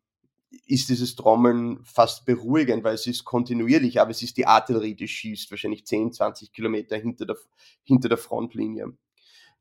ist 0.65 0.89
dieses 0.89 1.15
Trommeln 1.15 1.83
fast 1.83 2.25
beruhigend, 2.25 2.83
weil 2.83 2.95
es 2.95 3.07
ist 3.07 3.25
kontinuierlich, 3.25 4.00
aber 4.00 4.11
es 4.11 4.21
ist 4.21 4.38
die 4.38 4.45
Artillerie, 4.45 4.95
die 4.95 5.07
schießt, 5.07 5.50
wahrscheinlich 5.51 5.85
10, 5.85 6.13
20 6.13 6.51
Kilometer 6.51 6.97
hinter 6.97 7.25
der, 7.25 7.38
hinter 7.83 8.09
der 8.09 8.17
Frontlinie. 8.17 8.93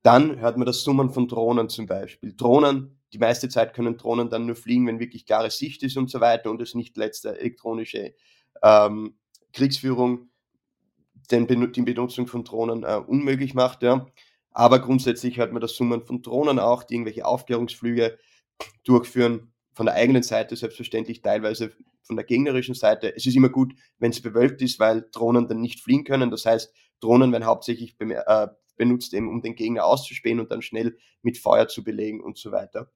Dann 0.02 0.38
hört 0.40 0.57
man 0.57 0.66
das 0.66 0.83
Summen 0.83 1.11
von 1.11 1.28
Drohnen 1.28 1.69
zum 1.69 1.87
Beispiel. 1.87 2.35
Drohnen, 2.35 2.99
die 3.12 3.19
meiste 3.19 3.49
Zeit 3.49 3.75
können 3.75 3.97
Drohnen 3.99 4.30
dann 4.30 4.47
nur 4.47 4.57
fliegen, 4.57 4.87
wenn 4.87 5.00
wirklich 5.00 5.26
klare 5.26 5.50
Sicht 5.50 5.83
ist 5.83 5.97
und 5.97 6.11
so 6.11 6.21
weiter 6.21 6.50
und 6.50 6.61
es 6.62 6.75
nicht 6.75 6.97
letzte 6.97 7.38
elektronische 7.38 8.14
ähm, 8.62 9.19
Kriegsführung 9.52 10.30
den, 11.30 11.73
die 11.73 11.83
Benutzung 11.83 12.26
von 12.26 12.45
Drohnen 12.45 12.83
äh, 12.85 13.00
unmöglich 13.07 13.54
macht. 13.54 13.83
Ja. 13.83 14.07
Aber 14.52 14.80
grundsätzlich 14.80 15.38
hört 15.38 15.52
man 15.52 15.61
das 15.61 15.76
Summen 15.76 16.02
von 16.02 16.23
Drohnen 16.23 16.59
auch, 16.59 16.83
die 16.83 16.95
irgendwelche 16.95 17.26
Aufklärungsflüge 17.26 18.19
durchführen, 18.85 19.52
von 19.73 19.87
der 19.87 19.95
eigenen 19.95 20.23
Seite 20.23 20.57
selbstverständlich, 20.57 21.23
teilweise 21.23 21.73
von 22.02 22.16
der 22.16 22.25
gegnerischen 22.25 22.75
Seite. 22.75 23.14
Es 23.14 23.26
ist 23.26 23.37
immer 23.37 23.49
gut, 23.49 23.75
wenn 23.99 24.11
es 24.11 24.21
bewölkt 24.21 24.61
ist, 24.62 24.80
weil 24.80 25.09
Drohnen 25.12 25.47
dann 25.47 25.61
nicht 25.61 25.80
fliegen 25.80 26.04
können. 26.04 26.30
Das 26.30 26.45
heißt, 26.45 26.75
Drohnen 27.00 27.33
werden 27.33 27.47
hauptsächlich 27.47 27.97
äh, 28.00 28.49
benutzt, 28.80 29.12
eben, 29.12 29.28
um 29.28 29.42
den 29.42 29.54
Gegner 29.54 29.84
auszuspähen 29.84 30.40
und 30.40 30.50
dann 30.50 30.62
schnell 30.62 30.96
mit 31.22 31.37
Feuer 31.37 31.68
zu 31.68 31.84
belegen 31.84 32.22
und 32.22 32.38
so 32.38 32.50
weiter. 32.50 32.90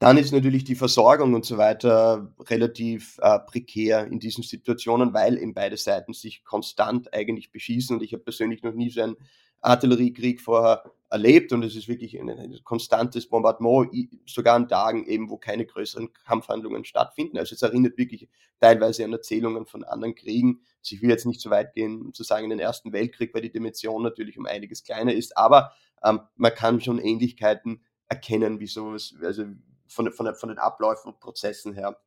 Dann 0.00 0.16
ist 0.16 0.32
natürlich 0.32 0.64
die 0.64 0.76
Versorgung 0.76 1.34
und 1.34 1.44
so 1.44 1.58
weiter 1.58 2.32
relativ 2.48 3.18
äh, 3.20 3.38
prekär 3.38 4.06
in 4.06 4.18
diesen 4.18 4.42
Situationen, 4.42 5.12
weil 5.12 5.36
eben 5.36 5.52
beide 5.52 5.76
Seiten 5.76 6.14
sich 6.14 6.42
konstant 6.42 7.12
eigentlich 7.12 7.52
beschießen. 7.52 7.96
Und 7.96 8.02
ich 8.02 8.14
habe 8.14 8.22
persönlich 8.22 8.62
noch 8.62 8.72
nie 8.72 8.88
so 8.88 9.02
einen 9.02 9.16
Artilleriekrieg 9.60 10.40
vorher 10.40 10.90
erlebt 11.10 11.52
und 11.52 11.62
es 11.64 11.76
ist 11.76 11.86
wirklich 11.86 12.18
ein, 12.18 12.30
ein, 12.30 12.58
konstantes 12.64 13.28
Bombardement, 13.28 13.90
sogar 14.24 14.56
an 14.56 14.68
Tagen 14.68 15.04
eben, 15.04 15.28
wo 15.28 15.36
keine 15.36 15.66
größeren 15.66 16.14
Kampfhandlungen 16.24 16.86
stattfinden. 16.86 17.36
Also 17.36 17.54
es 17.54 17.60
erinnert 17.60 17.98
wirklich 17.98 18.26
teilweise 18.58 19.04
an 19.04 19.12
Erzählungen 19.12 19.66
von 19.66 19.84
anderen 19.84 20.14
Kriegen. 20.14 20.62
Also 20.78 20.96
ich 20.96 21.02
will 21.02 21.10
jetzt 21.10 21.26
nicht 21.26 21.42
so 21.42 21.50
weit 21.50 21.74
gehen, 21.74 22.00
um 22.00 22.14
zu 22.14 22.22
sagen, 22.22 22.44
in 22.44 22.50
den 22.50 22.60
Ersten 22.60 22.94
Weltkrieg, 22.94 23.34
weil 23.34 23.42
die 23.42 23.52
Dimension 23.52 24.02
natürlich 24.02 24.38
um 24.38 24.46
einiges 24.46 24.82
kleiner 24.82 25.12
ist, 25.12 25.36
aber 25.36 25.72
ähm, 26.02 26.20
man 26.36 26.54
kann 26.54 26.80
schon 26.80 26.98
Ähnlichkeiten 26.98 27.82
erkennen, 28.08 28.60
wie 28.60 28.66
sowas, 28.66 29.14
also 29.22 29.44
von, 29.90 30.12
von, 30.12 30.34
von 30.34 30.48
den 30.48 30.58
Abläufen 30.58 31.12
und 31.12 31.20
Prozessen 31.20 31.74
her. 31.74 32.00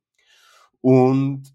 Und 0.82 1.54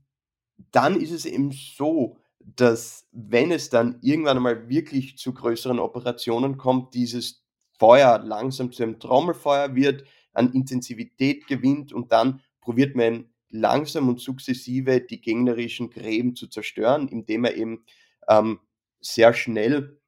dann 0.71 1.01
ist 1.01 1.13
es 1.13 1.25
eben 1.25 1.53
so, 1.53 2.19
dass 2.41 3.07
wenn 3.13 3.51
es 3.51 3.69
dann 3.71 3.99
irgendwann 4.03 4.39
einmal 4.39 4.69
wirklich 4.69 5.19
zu 5.19 5.35
größeren 5.35 5.79
Operationen 5.79 6.57
kommt, 6.57 6.95
dieses 6.95 7.45
Feuer 7.79 8.19
langsam 8.19 8.73
zu 8.73 8.83
einem 8.83 8.99
Trommelfeuer 8.99 9.75
wird, 9.75 10.05
an 10.33 10.53
Intensivität 10.53 11.47
gewinnt 11.47 11.93
und 11.93 12.13
dann 12.13 12.41
probiert 12.61 12.97
man 12.97 13.31
langsam 13.51 14.09
und 14.09 14.21
sukzessive 14.21 15.01
die 15.01 15.21
gegnerischen 15.21 15.91
Gräben 15.91 16.37
zu 16.37 16.49
zerstören, 16.49 17.09
indem 17.09 17.45
er 17.45 17.57
eben 17.57 17.85
ähm, 18.29 18.61
sehr 19.01 19.33
schnell, 19.33 20.01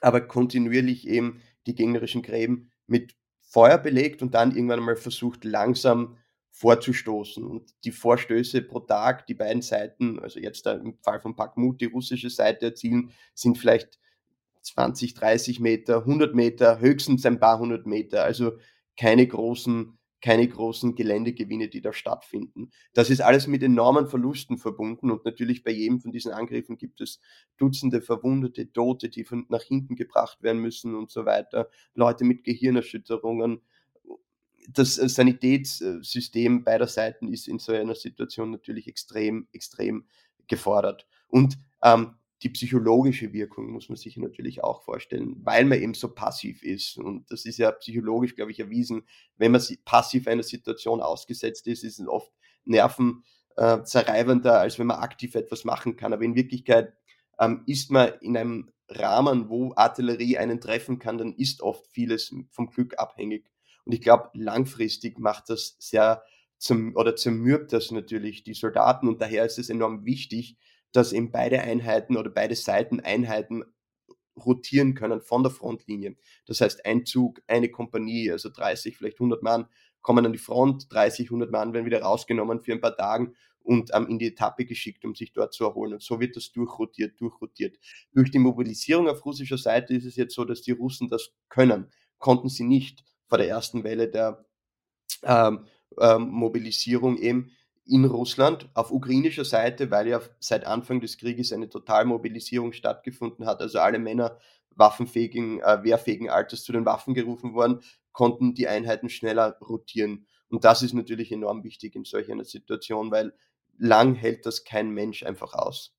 aber 0.00 0.20
kontinuierlich 0.20 1.06
eben 1.08 1.42
die 1.66 1.74
gegnerischen 1.74 2.22
Gräben 2.22 2.70
mit 2.86 3.14
Feuer 3.48 3.78
belegt 3.78 4.22
und 4.22 4.34
dann 4.34 4.54
irgendwann 4.54 4.80
einmal 4.80 4.96
versucht 4.96 5.44
langsam 5.44 6.18
vorzustoßen. 6.50 7.44
Und 7.44 7.72
die 7.84 7.92
Vorstöße 7.92 8.62
pro 8.62 8.80
Tag, 8.80 9.26
die 9.26 9.34
beiden 9.34 9.62
Seiten, 9.62 10.18
also 10.18 10.38
jetzt 10.38 10.66
im 10.66 10.98
Fall 11.02 11.20
von 11.20 11.34
Bakhmut 11.34 11.80
die 11.80 11.86
russische 11.86 12.30
Seite 12.30 12.66
erzielen, 12.66 13.12
sind 13.34 13.56
vielleicht 13.56 13.98
20, 14.62 15.14
30 15.14 15.60
Meter, 15.60 15.98
100 15.98 16.34
Meter, 16.34 16.80
höchstens 16.80 17.24
ein 17.24 17.40
paar 17.40 17.58
hundert 17.58 17.86
Meter. 17.86 18.24
Also 18.24 18.58
keine 18.98 19.26
großen, 19.26 19.98
keine 20.20 20.48
großen 20.48 20.94
Geländegewinne, 20.94 21.68
die 21.68 21.80
da 21.80 21.92
stattfinden. 21.92 22.70
Das 22.92 23.10
ist 23.10 23.20
alles 23.20 23.46
mit 23.46 23.62
enormen 23.62 24.08
Verlusten 24.08 24.58
verbunden 24.58 25.10
und 25.10 25.24
natürlich 25.24 25.62
bei 25.62 25.70
jedem 25.70 26.00
von 26.00 26.12
diesen 26.12 26.32
Angriffen 26.32 26.76
gibt 26.76 27.00
es 27.00 27.20
Dutzende 27.56 28.02
Verwundete, 28.02 28.72
Tote, 28.72 29.08
die 29.08 29.24
von, 29.24 29.46
nach 29.48 29.62
hinten 29.62 29.96
gebracht 29.96 30.42
werden 30.42 30.60
müssen 30.60 30.94
und 30.94 31.10
so 31.10 31.24
weiter, 31.24 31.70
Leute 31.94 32.24
mit 32.24 32.44
Gehirnerschütterungen 32.44 33.62
das 34.70 34.96
Sanitätssystem 34.96 36.62
beider 36.62 36.86
Seiten 36.86 37.28
ist 37.28 37.48
in 37.48 37.58
so 37.58 37.72
einer 37.72 37.94
Situation 37.94 38.50
natürlich 38.50 38.86
extrem, 38.86 39.48
extrem 39.52 40.04
gefordert. 40.46 41.06
Und 41.28 41.58
ähm, 41.82 42.17
die 42.42 42.50
psychologische 42.50 43.32
Wirkung 43.32 43.70
muss 43.70 43.88
man 43.88 43.96
sich 43.96 44.16
natürlich 44.16 44.62
auch 44.62 44.82
vorstellen, 44.82 45.36
weil 45.44 45.64
man 45.64 45.80
eben 45.80 45.94
so 45.94 46.08
passiv 46.14 46.62
ist. 46.62 46.96
Und 46.96 47.30
das 47.30 47.44
ist 47.44 47.58
ja 47.58 47.72
psychologisch, 47.72 48.36
glaube 48.36 48.52
ich, 48.52 48.60
erwiesen. 48.60 49.02
Wenn 49.36 49.52
man 49.52 49.62
passiv 49.84 50.28
einer 50.28 50.44
Situation 50.44 51.00
ausgesetzt 51.00 51.66
ist, 51.66 51.82
ist 51.82 51.98
es 51.98 52.06
oft 52.06 52.32
nervenzerreibender, 52.64 54.52
äh, 54.52 54.58
als 54.58 54.78
wenn 54.78 54.86
man 54.86 55.00
aktiv 55.00 55.34
etwas 55.34 55.64
machen 55.64 55.96
kann. 55.96 56.12
Aber 56.12 56.22
in 56.22 56.36
Wirklichkeit 56.36 56.92
ähm, 57.40 57.64
ist 57.66 57.90
man 57.90 58.12
in 58.20 58.36
einem 58.36 58.70
Rahmen, 58.88 59.48
wo 59.48 59.72
Artillerie 59.74 60.38
einen 60.38 60.60
treffen 60.60 60.98
kann, 60.98 61.18
dann 61.18 61.34
ist 61.34 61.60
oft 61.60 61.86
vieles 61.88 62.34
vom 62.50 62.70
Glück 62.70 62.98
abhängig. 62.98 63.50
Und 63.84 63.92
ich 63.92 64.00
glaube, 64.00 64.30
langfristig 64.34 65.18
macht 65.18 65.50
das 65.50 65.76
sehr 65.78 66.22
zum, 66.56 66.94
oder 66.96 67.16
zermürbt 67.16 67.72
das 67.72 67.90
natürlich 67.90 68.42
die 68.42 68.54
Soldaten 68.54 69.08
und 69.08 69.20
daher 69.20 69.44
ist 69.44 69.58
es 69.58 69.70
enorm 69.70 70.04
wichtig, 70.04 70.56
dass 70.92 71.12
eben 71.12 71.30
beide 71.30 71.60
Einheiten 71.60 72.16
oder 72.16 72.30
beide 72.30 72.56
Seiten 72.56 73.00
Einheiten 73.00 73.64
rotieren 74.36 74.94
können 74.94 75.20
von 75.20 75.42
der 75.42 75.50
Frontlinie. 75.50 76.16
Das 76.46 76.60
heißt, 76.60 76.86
ein 76.86 77.04
Zug, 77.04 77.42
eine 77.46 77.70
Kompanie, 77.70 78.30
also 78.30 78.48
30, 78.48 78.96
vielleicht 78.96 79.16
100 79.16 79.42
Mann, 79.42 79.66
kommen 80.00 80.24
an 80.24 80.32
die 80.32 80.38
Front, 80.38 80.92
30, 80.92 81.26
100 81.26 81.50
Mann 81.50 81.72
werden 81.72 81.86
wieder 81.86 82.02
rausgenommen 82.02 82.60
für 82.60 82.72
ein 82.72 82.80
paar 82.80 82.96
Tage 82.96 83.32
und 83.60 83.90
ähm, 83.94 84.06
in 84.06 84.18
die 84.18 84.28
Etappe 84.28 84.64
geschickt, 84.64 85.04
um 85.04 85.14
sich 85.14 85.32
dort 85.32 85.52
zu 85.52 85.64
erholen. 85.64 85.94
Und 85.94 86.02
so 86.02 86.20
wird 86.20 86.36
das 86.36 86.52
durchrotiert, 86.52 87.20
durchrotiert. 87.20 87.78
Durch 88.12 88.30
die 88.30 88.38
Mobilisierung 88.38 89.08
auf 89.08 89.24
russischer 89.26 89.58
Seite 89.58 89.94
ist 89.94 90.06
es 90.06 90.16
jetzt 90.16 90.34
so, 90.34 90.44
dass 90.44 90.62
die 90.62 90.72
Russen 90.72 91.08
das 91.08 91.32
können. 91.48 91.90
Konnten 92.18 92.48
sie 92.48 92.64
nicht 92.64 93.04
vor 93.26 93.38
der 93.38 93.48
ersten 93.48 93.84
Welle 93.84 94.08
der 94.08 94.46
ähm, 95.22 95.66
ähm, 96.00 96.28
Mobilisierung 96.28 97.18
eben 97.18 97.50
in 97.88 98.04
Russland. 98.04 98.68
Auf 98.74 98.92
ukrainischer 98.92 99.44
Seite, 99.44 99.90
weil 99.90 100.08
ja 100.08 100.20
seit 100.38 100.64
Anfang 100.66 101.00
des 101.00 101.18
Krieges 101.18 101.52
eine 101.52 101.68
Totalmobilisierung 101.68 102.72
stattgefunden 102.72 103.46
hat, 103.46 103.60
also 103.60 103.78
alle 103.80 103.98
Männer 103.98 104.38
waffenfähigen, 104.76 105.60
äh, 105.60 105.82
wehrfähigen 105.82 106.30
Alters 106.30 106.62
zu 106.62 106.72
den 106.72 106.86
Waffen 106.86 107.14
gerufen 107.14 107.54
worden, 107.54 107.80
konnten 108.12 108.54
die 108.54 108.68
Einheiten 108.68 109.08
schneller 109.08 109.58
rotieren. 109.60 110.26
Und 110.48 110.64
das 110.64 110.82
ist 110.82 110.94
natürlich 110.94 111.32
enorm 111.32 111.64
wichtig 111.64 111.94
in 111.94 112.04
solch 112.04 112.30
einer 112.30 112.44
Situation, 112.44 113.10
weil 113.10 113.34
lang 113.76 114.14
hält 114.14 114.46
das 114.46 114.64
kein 114.64 114.90
Mensch 114.90 115.22
einfach 115.22 115.54
aus. 115.54 115.94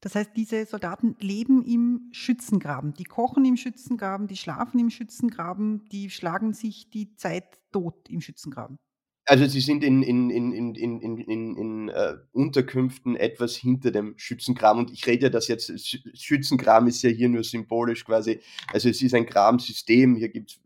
Das 0.00 0.14
heißt, 0.14 0.30
diese 0.36 0.64
Soldaten 0.64 1.16
leben 1.18 1.64
im 1.64 2.08
Schützengraben. 2.12 2.94
Die 2.94 3.04
kochen 3.04 3.44
im 3.44 3.56
Schützengraben, 3.56 4.28
die 4.28 4.36
schlafen 4.36 4.78
im 4.78 4.90
Schützengraben, 4.90 5.86
die 5.90 6.10
schlagen 6.10 6.54
sich 6.54 6.90
die 6.90 7.16
Zeit 7.16 7.58
tot 7.72 8.08
im 8.08 8.20
Schützengraben. 8.20 8.78
Also 9.28 9.44
sie 9.44 9.60
sind 9.60 9.84
in, 9.84 10.02
in, 10.02 10.30
in, 10.30 10.52
in, 10.52 10.74
in, 10.74 11.00
in, 11.02 11.18
in, 11.18 11.56
in 11.56 11.88
äh, 11.90 12.14
Unterkünften 12.32 13.14
etwas 13.14 13.56
hinter 13.56 13.90
dem 13.90 14.14
Schützengraben. 14.16 14.80
Und 14.80 14.90
ich 14.90 15.06
rede 15.06 15.24
ja 15.24 15.28
das 15.28 15.48
jetzt, 15.48 15.70
Schützengraben 16.14 16.88
ist 16.88 17.02
ja 17.02 17.10
hier 17.10 17.28
nur 17.28 17.44
symbolisch 17.44 18.06
quasi. 18.06 18.40
Also 18.72 18.88
es 18.88 19.02
ist 19.02 19.12
ein 19.12 19.26
Grabensystem, 19.26 20.16
hier 20.16 20.30
gibt 20.30 20.52
es 20.52 20.60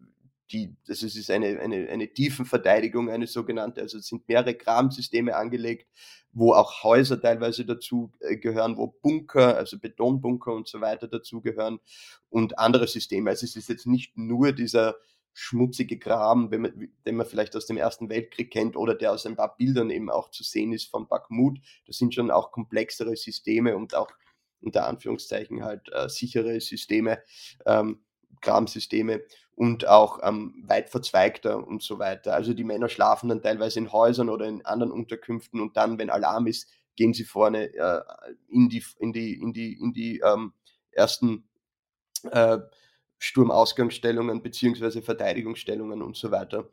die, 0.52 0.76
also 0.88 1.06
es 1.06 1.16
ist 1.16 1.28
eine, 1.32 1.58
eine, 1.58 1.88
eine 1.88 2.12
Tiefenverteidigung, 2.12 3.10
eine 3.10 3.26
sogenannte, 3.26 3.80
also 3.80 3.98
es 3.98 4.06
sind 4.06 4.28
mehrere 4.28 4.54
Grabensysteme 4.54 5.34
angelegt, 5.34 5.88
wo 6.32 6.52
auch 6.52 6.84
Häuser 6.84 7.20
teilweise 7.20 7.64
dazu 7.64 8.12
äh, 8.20 8.36
gehören, 8.36 8.76
wo 8.76 8.86
Bunker, 8.86 9.56
also 9.56 9.76
Betonbunker 9.76 10.52
und 10.52 10.68
so 10.68 10.80
weiter 10.80 11.08
dazu 11.08 11.40
gehören 11.40 11.80
und 12.28 12.60
andere 12.60 12.86
Systeme. 12.86 13.30
Also 13.30 13.44
es 13.44 13.56
ist 13.56 13.68
jetzt 13.68 13.88
nicht 13.88 14.16
nur 14.16 14.52
dieser 14.52 14.94
schmutzige 15.34 15.98
Graben, 15.98 16.50
man, 16.50 16.90
den 17.06 17.16
man 17.16 17.26
vielleicht 17.26 17.56
aus 17.56 17.66
dem 17.66 17.76
Ersten 17.76 18.08
Weltkrieg 18.08 18.50
kennt 18.50 18.76
oder 18.76 18.94
der 18.94 19.12
aus 19.12 19.26
ein 19.26 19.36
paar 19.36 19.56
Bildern 19.56 19.90
eben 19.90 20.10
auch 20.10 20.30
zu 20.30 20.42
sehen 20.42 20.72
ist 20.72 20.90
von 20.90 21.08
Bakhmut. 21.08 21.58
Das 21.86 21.96
sind 21.96 22.14
schon 22.14 22.30
auch 22.30 22.52
komplexere 22.52 23.16
Systeme 23.16 23.76
und 23.76 23.94
auch 23.94 24.10
unter 24.60 24.86
Anführungszeichen 24.86 25.64
halt 25.64 25.90
äh, 25.92 26.08
sichere 26.08 26.60
Systeme, 26.60 27.22
ähm, 27.66 28.04
Grabensysteme 28.40 29.22
und 29.54 29.86
auch 29.86 30.20
ähm, 30.22 30.64
weit 30.66 30.90
verzweigter 30.90 31.66
und 31.66 31.82
so 31.82 31.98
weiter. 31.98 32.34
Also 32.34 32.54
die 32.54 32.64
Männer 32.64 32.88
schlafen 32.88 33.28
dann 33.28 33.42
teilweise 33.42 33.78
in 33.78 33.92
Häusern 33.92 34.28
oder 34.28 34.46
in 34.46 34.64
anderen 34.64 34.92
Unterkünften 34.92 35.60
und 35.60 35.76
dann, 35.76 35.98
wenn 35.98 36.10
Alarm 36.10 36.46
ist, 36.46 36.68
gehen 36.96 37.14
sie 37.14 37.24
vorne 37.24 37.74
äh, 37.74 38.02
in 38.48 38.68
die 38.68 38.84
in 38.98 39.12
die 39.12 39.34
in 39.34 39.52
die 39.52 39.78
in 39.78 39.92
die 39.92 40.20
ähm, 40.20 40.52
ersten 40.90 41.48
äh, 42.30 42.58
Sturmausgangsstellungen 43.22 44.42
beziehungsweise 44.42 45.00
Verteidigungsstellungen 45.00 46.02
und 46.02 46.16
so 46.16 46.30
weiter. 46.30 46.68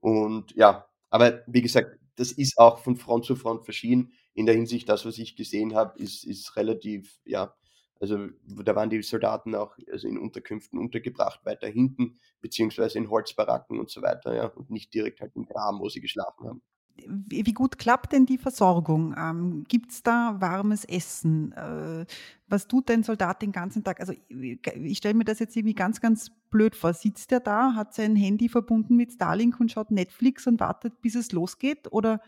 Und 0.00 0.52
ja, 0.56 0.86
aber 1.10 1.42
wie 1.46 1.62
gesagt, 1.62 1.98
das 2.16 2.32
ist 2.32 2.58
auch 2.58 2.80
von 2.80 2.96
Front 2.96 3.24
zu 3.24 3.36
Front 3.36 3.64
verschieden. 3.64 4.12
In 4.34 4.46
der 4.46 4.54
Hinsicht, 4.54 4.88
das, 4.88 5.06
was 5.06 5.18
ich 5.18 5.36
gesehen 5.36 5.74
habe, 5.74 5.98
ist, 6.02 6.24
ist 6.24 6.56
relativ, 6.56 7.20
ja, 7.24 7.54
also 8.00 8.18
da 8.64 8.74
waren 8.74 8.90
die 8.90 9.00
Soldaten 9.02 9.54
auch 9.54 9.76
also 9.90 10.08
in 10.08 10.18
Unterkünften 10.18 10.78
untergebracht, 10.78 11.44
weiter 11.44 11.68
hinten, 11.68 12.18
beziehungsweise 12.40 12.98
in 12.98 13.08
Holzbaracken 13.08 13.78
und 13.78 13.90
so 13.90 14.02
weiter, 14.02 14.34
ja, 14.34 14.46
und 14.46 14.70
nicht 14.70 14.92
direkt 14.92 15.20
halt 15.20 15.36
im 15.36 15.46
Graben, 15.46 15.78
wo 15.78 15.88
sie 15.88 16.00
geschlafen 16.00 16.48
haben. 16.48 16.62
Wie 17.06 17.52
gut 17.52 17.78
klappt 17.78 18.12
denn 18.12 18.26
die 18.26 18.38
Versorgung? 18.38 19.14
Ähm, 19.18 19.64
Gibt 19.68 19.92
es 19.92 20.02
da 20.02 20.36
warmes 20.38 20.84
Essen? 20.84 21.52
Äh, 21.52 22.06
was 22.48 22.68
tut 22.68 22.90
ein 22.90 23.02
Soldat 23.02 23.42
den 23.42 23.52
ganzen 23.52 23.82
Tag? 23.82 24.00
Also 24.00 24.12
ich 24.28 24.98
stelle 24.98 25.14
mir 25.14 25.24
das 25.24 25.38
jetzt 25.38 25.56
irgendwie 25.56 25.74
ganz, 25.74 26.00
ganz 26.00 26.30
blöd 26.50 26.76
vor. 26.76 26.94
Sitzt 26.94 27.32
er 27.32 27.40
da, 27.40 27.74
hat 27.74 27.94
sein 27.94 28.14
Handy 28.16 28.48
verbunden 28.48 28.96
mit 28.96 29.12
Starlink 29.12 29.58
und 29.58 29.72
schaut 29.72 29.90
Netflix 29.90 30.46
und 30.46 30.60
wartet, 30.60 31.00
bis 31.00 31.14
es 31.14 31.32
losgeht? 31.32 31.92
Oder 31.92 32.20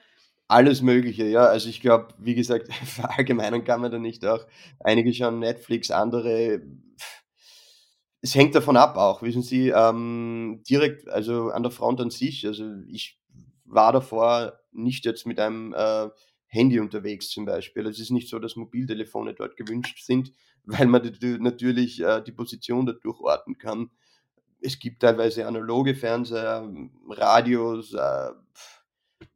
alles 0.48 0.82
Mögliche, 0.82 1.24
ja. 1.24 1.46
Also 1.46 1.68
ich 1.68 1.80
glaube, 1.80 2.08
wie 2.18 2.34
gesagt, 2.34 2.72
verallgemeinern 2.84 3.64
kann 3.64 3.80
man 3.80 3.90
da 3.90 3.98
nicht 3.98 4.24
auch. 4.26 4.46
Einige 4.80 5.12
schauen 5.12 5.38
Netflix, 5.38 5.90
andere. 5.90 6.62
Es 8.20 8.34
hängt 8.34 8.54
davon 8.54 8.76
ab 8.76 8.96
auch, 8.96 9.22
wissen 9.22 9.42
Sie, 9.42 9.68
ähm, 9.68 10.62
direkt, 10.68 11.08
also 11.10 11.50
an 11.50 11.62
der 11.62 11.72
Front 11.72 12.00
an 12.00 12.10
sich. 12.10 12.46
Also 12.46 12.64
ich 12.88 13.18
war 13.74 13.92
davor 13.92 14.58
nicht 14.72 15.04
jetzt 15.04 15.26
mit 15.26 15.38
einem 15.38 15.74
äh, 15.74 16.08
Handy 16.46 16.78
unterwegs 16.80 17.30
zum 17.30 17.44
Beispiel. 17.44 17.86
Es 17.86 17.98
ist 17.98 18.10
nicht 18.10 18.28
so, 18.28 18.38
dass 18.38 18.56
Mobiltelefone 18.56 19.34
dort 19.34 19.56
gewünscht 19.56 20.04
sind, 20.04 20.32
weil 20.64 20.86
man 20.86 21.02
natürlich 21.40 22.00
äh, 22.00 22.22
die 22.22 22.32
Position 22.32 22.86
dadurch 22.86 23.20
orten 23.20 23.58
kann. 23.58 23.90
Es 24.60 24.78
gibt 24.78 25.02
teilweise 25.02 25.46
analoge 25.46 25.94
Fernseher, 25.94 26.66
Radios, 27.08 27.92
äh, 27.92 28.30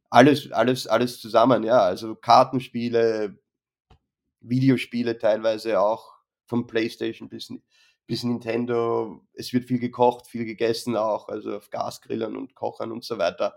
alles, 0.09 0.51
alles, 0.51 0.87
alles 0.87 1.21
zusammen, 1.21 1.63
ja. 1.63 1.81
Also 1.81 2.15
Kartenspiele, 2.15 3.37
Videospiele 4.39 5.19
teilweise 5.19 5.79
auch, 5.79 6.13
vom 6.47 6.65
Playstation 6.65 7.29
bis, 7.29 7.53
bis 8.07 8.23
Nintendo. 8.23 9.21
Es 9.33 9.53
wird 9.53 9.65
viel 9.65 9.77
gekocht, 9.77 10.25
viel 10.25 10.45
gegessen 10.45 10.95
auch, 10.95 11.27
also 11.27 11.57
auf 11.57 11.69
Gasgrillern 11.69 12.35
und 12.35 12.55
Kochern 12.55 12.91
und 12.91 13.03
so 13.03 13.19
weiter 13.19 13.55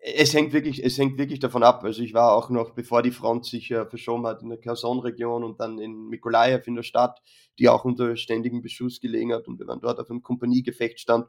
es 0.00 0.32
hängt 0.34 0.52
wirklich, 0.52 0.84
es 0.84 0.98
hängt 0.98 1.18
wirklich 1.18 1.40
davon 1.40 1.62
ab. 1.62 1.84
Also 1.84 2.02
ich 2.02 2.14
war 2.14 2.32
auch 2.32 2.50
noch, 2.50 2.70
bevor 2.70 3.02
die 3.02 3.10
Front 3.10 3.46
sich 3.46 3.70
äh, 3.70 3.86
verschoben 3.86 4.26
hat, 4.26 4.42
in 4.42 4.48
der 4.48 4.58
Kherson-Region 4.58 5.44
und 5.44 5.60
dann 5.60 5.78
in 5.78 6.08
Mikolajew 6.08 6.62
in 6.66 6.76
der 6.76 6.82
Stadt, 6.82 7.20
die 7.58 7.68
auch 7.68 7.84
unter 7.84 8.16
ständigem 8.16 8.62
Beschuss 8.62 9.00
gelegen 9.00 9.32
hat. 9.32 9.48
Und 9.48 9.58
wir 9.58 9.66
waren 9.66 9.80
dort 9.80 9.98
auf 9.98 10.10
einem 10.10 10.22
Kompaniegefechtsstand 10.22 11.26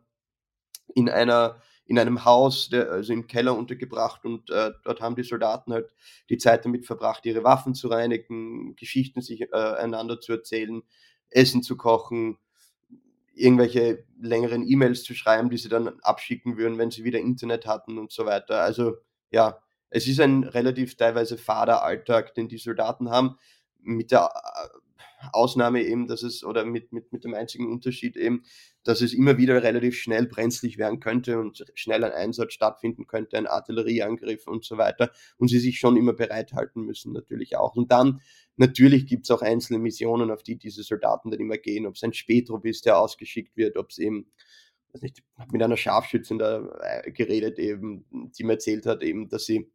in 0.96 1.10
einer 1.10 1.62
in 1.90 1.98
einem 1.98 2.24
Haus, 2.24 2.70
der, 2.70 2.92
also 2.92 3.12
im 3.14 3.26
Keller 3.26 3.58
untergebracht 3.58 4.24
und 4.24 4.52
äh, 4.52 4.72
dort 4.84 5.02
haben 5.02 5.16
die 5.16 5.24
Soldaten 5.24 5.74
halt 5.74 5.92
die 6.30 6.38
Zeit 6.38 6.64
damit 6.64 6.86
verbracht, 6.86 7.26
ihre 7.26 7.44
Waffen 7.44 7.74
zu 7.74 7.88
reinigen, 7.88 8.76
Geschichten 8.76 9.22
sich 9.22 9.42
äh, 9.42 9.56
einander 9.56 10.22
zu 10.22 10.34
erzählen, 10.34 10.84
Essen 11.32 11.64
zu 11.64 11.78
kochen, 11.78 12.38
irgendwelche 13.40 14.06
längeren 14.22 14.68
E-Mails 14.68 15.04
zu 15.04 15.14
schreiben, 15.14 15.50
die 15.50 15.58
sie 15.58 15.70
dann 15.70 16.00
abschicken 16.02 16.58
würden, 16.58 16.78
wenn 16.78 16.92
sie 16.92 17.04
wieder 17.04 17.20
Internet 17.20 17.66
hatten 17.66 17.98
und 17.98 18.12
so 18.12 18.26
weiter. 18.26 18.62
Also 18.62 18.98
ja, 19.32 19.60
es 19.90 20.08
ist 20.08 20.20
ein 20.20 20.44
relativ 20.44 20.98
teilweise 20.98 21.38
fader 21.38 21.84
Alltag, 21.84 22.34
den 22.36 22.48
die 22.48 22.58
Soldaten 22.58 23.10
haben, 23.10 23.38
mit 23.82 24.12
der 24.12 24.30
äh, 24.34 25.28
Ausnahme 25.34 25.84
eben, 25.84 26.08
dass 26.08 26.24
es, 26.24 26.44
oder 26.44 26.64
mit, 26.66 26.94
mit, 26.94 27.12
mit 27.12 27.26
dem 27.26 27.34
einzigen 27.34 27.70
Unterschied 27.70 28.16
eben, 28.16 28.44
dass 28.84 29.02
es 29.02 29.14
immer 29.14 29.38
wieder 29.38 29.62
relativ 29.62 29.98
schnell 29.98 30.26
brenzlig 30.28 30.78
werden 30.78 31.02
könnte 31.02 31.40
und 31.40 31.66
schnell 31.74 32.04
ein 32.06 32.14
Einsatz 32.14 32.54
stattfinden 32.54 33.06
könnte, 33.06 33.38
ein 33.38 33.48
Artillerieangriff 33.48 34.48
und 34.48 34.64
so 34.64 34.78
weiter. 34.78 35.12
Und 35.38 35.50
sie 35.50 35.60
sich 35.60 35.78
schon 35.78 35.98
immer 35.98 36.14
bereithalten 36.14 36.84
müssen, 36.84 37.12
natürlich 37.12 37.58
auch. 37.58 37.76
Und 37.76 37.92
dann 37.92 38.22
Natürlich 38.60 39.08
gibt 39.08 39.24
es 39.24 39.32
auch 39.32 39.42
einzelne 39.42 39.80
Missionen, 39.80 40.32
auf 40.32 40.44
die 40.44 40.58
diese 40.58 40.84
Soldaten 40.84 41.32
dann 41.32 41.40
immer 41.40 41.58
gehen, 41.58 41.86
ob 41.86 41.96
es 41.96 42.04
ein 42.04 42.12
Spätrupp 42.12 42.66
ist, 42.66 42.86
der 42.86 43.00
ausgeschickt 43.00 43.56
wird, 43.56 43.78
ob 43.78 43.90
es 43.90 44.00
eben, 44.00 44.30
weiß 44.92 45.02
nicht, 45.02 45.24
mit 45.50 45.64
einer 45.64 45.78
Schafschützin 45.78 46.40
da 46.40 46.68
äh, 46.82 47.10
geredet 47.14 47.58
eben, 47.58 48.04
die 48.38 48.44
mir 48.44 48.54
erzählt 48.54 48.86
hat 48.86 49.02
eben, 49.02 49.30
dass 49.30 49.46
sie 49.46 49.72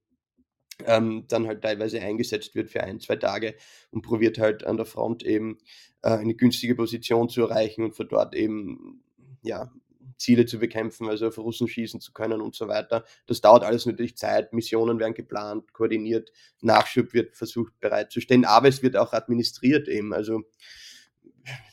ähm, 0.84 1.24
dann 1.28 1.46
halt 1.46 1.62
teilweise 1.62 2.00
eingesetzt 2.00 2.54
wird 2.54 2.70
für 2.70 2.82
ein, 2.82 3.00
zwei 3.00 3.16
Tage 3.16 3.54
und 3.90 4.02
probiert 4.02 4.38
halt 4.38 4.64
an 4.64 4.76
der 4.76 4.87
Front 4.87 5.22
eben 5.22 5.58
äh, 6.02 6.10
eine 6.10 6.34
günstige 6.34 6.74
Position 6.74 7.28
zu 7.28 7.42
erreichen 7.42 7.84
und 7.84 7.94
von 7.94 8.08
dort 8.08 8.34
eben 8.34 9.02
ja 9.42 9.70
Ziele 10.18 10.46
zu 10.46 10.58
bekämpfen, 10.58 11.08
also 11.08 11.28
auf 11.28 11.38
Russen 11.38 11.68
schießen 11.68 12.00
zu 12.00 12.12
können 12.12 12.40
und 12.40 12.54
so 12.54 12.68
weiter. 12.68 13.04
Das 13.26 13.40
dauert 13.40 13.64
alles 13.64 13.87
natürlich 13.87 14.16
Zeit, 14.16 14.52
Missionen 14.52 14.98
werden 14.98 15.14
geplant, 15.14 15.72
koordiniert, 15.72 16.30
Nachschub 16.60 17.12
wird 17.14 17.37
versucht 17.37 17.78
bereitzustellen, 17.80 18.44
aber 18.44 18.68
es 18.68 18.82
wird 18.82 18.96
auch 18.96 19.12
administriert 19.12 19.88
eben, 19.88 20.12
also 20.12 20.42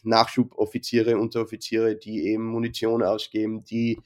Nachschuboffiziere, 0.04 1.18
Unteroffiziere, 1.18 1.96
die 1.96 2.26
eben 2.28 2.46
Munition 2.46 3.04
ausgeben, 3.04 3.64
die 3.64 4.00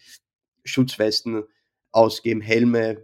Schutzwesten 0.64 1.44
ausgeben, 1.92 2.42
Helme 2.42 3.04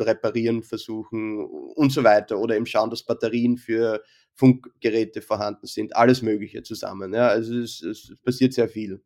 reparieren 0.00 0.62
versuchen 0.62 1.44
und 1.74 1.92
so 1.92 2.04
weiter 2.04 2.38
oder 2.38 2.56
eben 2.56 2.66
schauen, 2.66 2.90
dass 2.90 3.04
Batterien 3.04 3.56
für 3.56 4.02
Funkgeräte 4.34 5.22
vorhanden 5.22 5.66
sind, 5.66 5.96
alles 5.96 6.22
Mögliche 6.22 6.62
zusammen. 6.62 7.14
Ja, 7.14 7.28
also 7.28 7.54
es, 7.58 7.82
es 7.82 8.14
passiert 8.24 8.52
sehr 8.52 8.68
viel. 8.68 9.00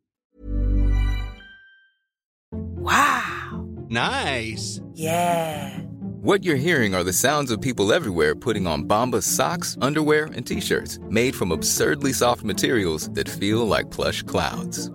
Wow! 2.51 3.67
Nice! 3.89 4.83
Yeah! 4.95 5.81
What 6.23 6.45
you're 6.45 6.57
hearing 6.57 6.95
are 6.95 7.03
the 7.03 7.13
sounds 7.13 7.51
of 7.51 7.63
people 7.63 7.93
everywhere 7.93 8.35
putting 8.35 8.67
on 8.67 8.85
Bombas 8.85 9.23
socks, 9.23 9.79
underwear, 9.81 10.27
and 10.27 10.47
t-shirts 10.47 10.99
made 11.09 11.35
from 11.35 11.51
absurdly 11.51 12.13
soft 12.13 12.45
materials 12.45 13.09
that 13.13 13.29
feel 13.29 13.67
like 13.67 13.91
plush 13.91 14.23
clouds. 14.23 14.91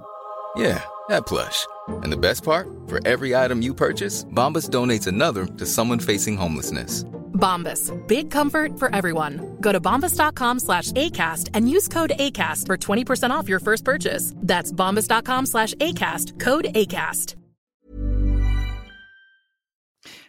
Yeah, 0.56 0.84
that 1.10 1.26
plush. 1.26 1.66
And 1.88 2.12
the 2.12 2.18
best 2.18 2.44
part? 2.44 2.68
For 2.88 3.00
every 3.06 3.36
item 3.36 3.62
you 3.62 3.74
purchase, 3.74 4.26
Bombas 4.26 4.70
donates 4.70 5.08
another 5.08 5.46
to 5.46 5.66
someone 5.66 6.00
facing 6.00 6.38
homelessness. 6.38 7.04
Bombas. 7.36 7.92
Big 8.08 8.32
comfort 8.32 8.80
for 8.80 8.94
everyone. 8.96 9.58
Go 9.62 9.72
to 9.72 9.80
bombas.com 9.80 10.60
slash 10.60 10.92
ACAST 10.94 11.50
and 11.54 11.70
use 11.70 11.88
code 11.88 12.14
ACAST 12.18 12.66
for 12.66 12.78
20% 12.78 13.30
off 13.30 13.50
your 13.50 13.60
first 13.60 13.84
purchase. 13.84 14.34
That's 14.38 14.72
bombas.com 14.72 15.46
slash 15.46 15.74
ACAST. 15.76 16.40
Code 16.40 16.66
ACAST. 16.74 17.36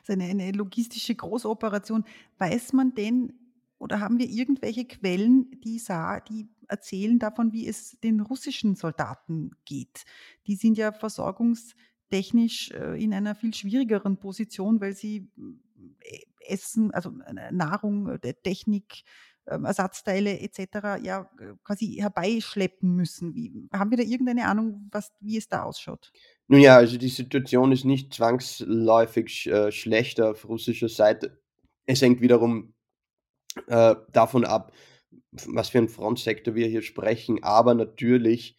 Eine, 0.09 0.25
eine 0.25 0.53
logistische 0.53 1.17
Großoperation. 1.17 2.05
Weiß 2.39 2.73
man 2.73 2.95
denn 2.95 3.33
oder 3.79 4.01
haben 4.01 4.19
wir 4.19 4.29
irgendwelche 4.29 4.85
Quellen, 4.85 5.51
die, 5.65 5.79
sah, 5.79 6.21
die 6.21 6.49
erzählen 6.69 7.19
davon, 7.19 7.53
wie 7.53 7.67
es 7.67 7.99
den 8.01 8.21
russischen 8.21 8.75
Soldaten 8.75 9.51
geht? 9.65 10.05
Die 10.47 10.57
sind 10.57 10.79
ja 10.79 10.93
versorgungstechnisch 10.93 12.71
äh, 12.73 13.03
in 13.03 13.15
einer 13.15 13.35
viel 13.35 13.55
schwierigeren 13.55 14.19
Position, 14.19 14.81
weil 14.81 14.95
sie 14.95 15.31
äh, 16.01 16.19
Essen, 16.49 16.93
also 16.93 17.11
Nahrung, 17.51 18.09
äh, 18.09 18.35
Technik, 18.35 19.05
ähm, 19.49 19.65
Ersatzteile 19.65 20.41
etc. 20.41 21.03
ja 21.03 21.31
quasi 21.63 21.99
herbeischleppen 22.01 22.95
müssen. 22.95 23.35
Wie, 23.35 23.53
haben 23.73 23.91
wir 23.91 23.99
da 23.99 24.03
irgendeine 24.03 24.47
Ahnung, 24.47 24.89
was, 24.91 25.13
wie 25.21 25.37
es 25.37 25.49
da 25.49 25.63
ausschaut? 25.63 26.13
Nun 26.49 26.61
ja, 26.61 26.77
also 26.77 26.97
die 26.99 27.09
Situation 27.09 27.73
ist 27.73 27.85
nicht 27.85 28.15
zwangsläufig 28.15 29.47
äh, 29.47 29.71
schlechter 29.71 30.31
auf 30.31 30.49
russischer 30.49 30.89
Seite. 30.89 31.41
Es 31.87 32.03
hängt 32.03 32.21
wiederum 32.21 32.75
äh, 33.69 33.95
davon 34.13 34.45
ab, 34.45 34.73
was 35.31 35.71
für 35.71 35.79
einen 35.79 35.89
Frontsektor 35.89 36.55
wir 36.55 36.67
hier 36.67 36.83
sprechen. 36.83 37.43
Aber 37.43 37.75
natürlich 37.75 38.57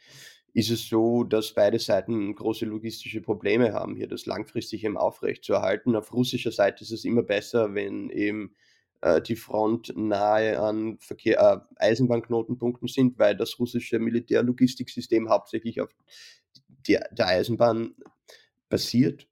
ist 0.53 0.71
es 0.71 0.87
so, 0.89 1.23
dass 1.23 1.53
beide 1.53 1.79
Seiten 1.79 2.33
große 2.33 2.65
logistische 2.65 3.21
Probleme 3.21 3.73
haben, 3.73 3.95
hier 3.95 4.07
das 4.07 4.25
langfristig 4.25 4.83
eben 4.83 4.97
aufrechtzuerhalten. 4.97 5.95
Auf 5.95 6.13
russischer 6.13 6.51
Seite 6.51 6.83
ist 6.83 6.91
es 6.91 7.05
immer 7.05 7.23
besser, 7.23 7.75
wenn 7.75 8.09
eben 8.09 8.55
äh, 9.01 9.21
die 9.21 9.35
Front 9.35 9.93
nahe 9.95 10.59
an 10.59 10.97
Verkehr, 10.99 11.39
äh, 11.39 11.83
Eisenbahnknotenpunkten 11.83 12.87
sind, 12.87 13.19
weil 13.19 13.35
das 13.35 13.59
russische 13.59 13.99
Militärlogistiksystem 13.99 15.29
hauptsächlich 15.29 15.81
auf 15.81 15.89
die, 16.87 16.97
der 17.11 17.27
Eisenbahn 17.27 17.95
basiert. 18.69 19.27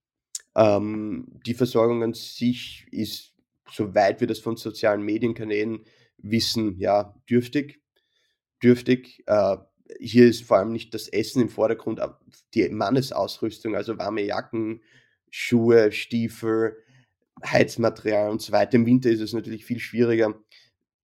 Ähm, 0.55 1.25
die 1.45 1.53
Versorgung 1.53 2.03
an 2.03 2.13
sich 2.13 2.85
ist, 2.91 3.33
soweit 3.75 4.19
wir 4.19 4.27
das 4.27 4.39
von 4.39 4.57
sozialen 4.57 5.01
Medienkanälen 5.01 5.85
wissen, 6.17 6.77
ja, 6.79 7.15
dürftig. 7.29 7.81
Dürftig. 8.63 9.23
Äh, 9.27 9.57
hier 9.99 10.27
ist 10.27 10.43
vor 10.43 10.57
allem 10.57 10.71
nicht 10.71 10.93
das 10.93 11.07
Essen 11.07 11.41
im 11.41 11.49
Vordergrund, 11.49 11.99
aber 11.99 12.19
die 12.53 12.67
Mannesausrüstung, 12.69 13.75
also 13.75 13.97
warme 13.97 14.23
Jacken, 14.23 14.81
Schuhe, 15.29 15.91
Stiefel, 15.91 16.77
Heizmaterial 17.45 18.31
und 18.31 18.41
so 18.41 18.51
weiter. 18.51 18.75
Im 18.75 18.85
Winter 18.85 19.09
ist 19.09 19.21
es 19.21 19.33
natürlich 19.33 19.65
viel 19.65 19.79
schwieriger, 19.79 20.33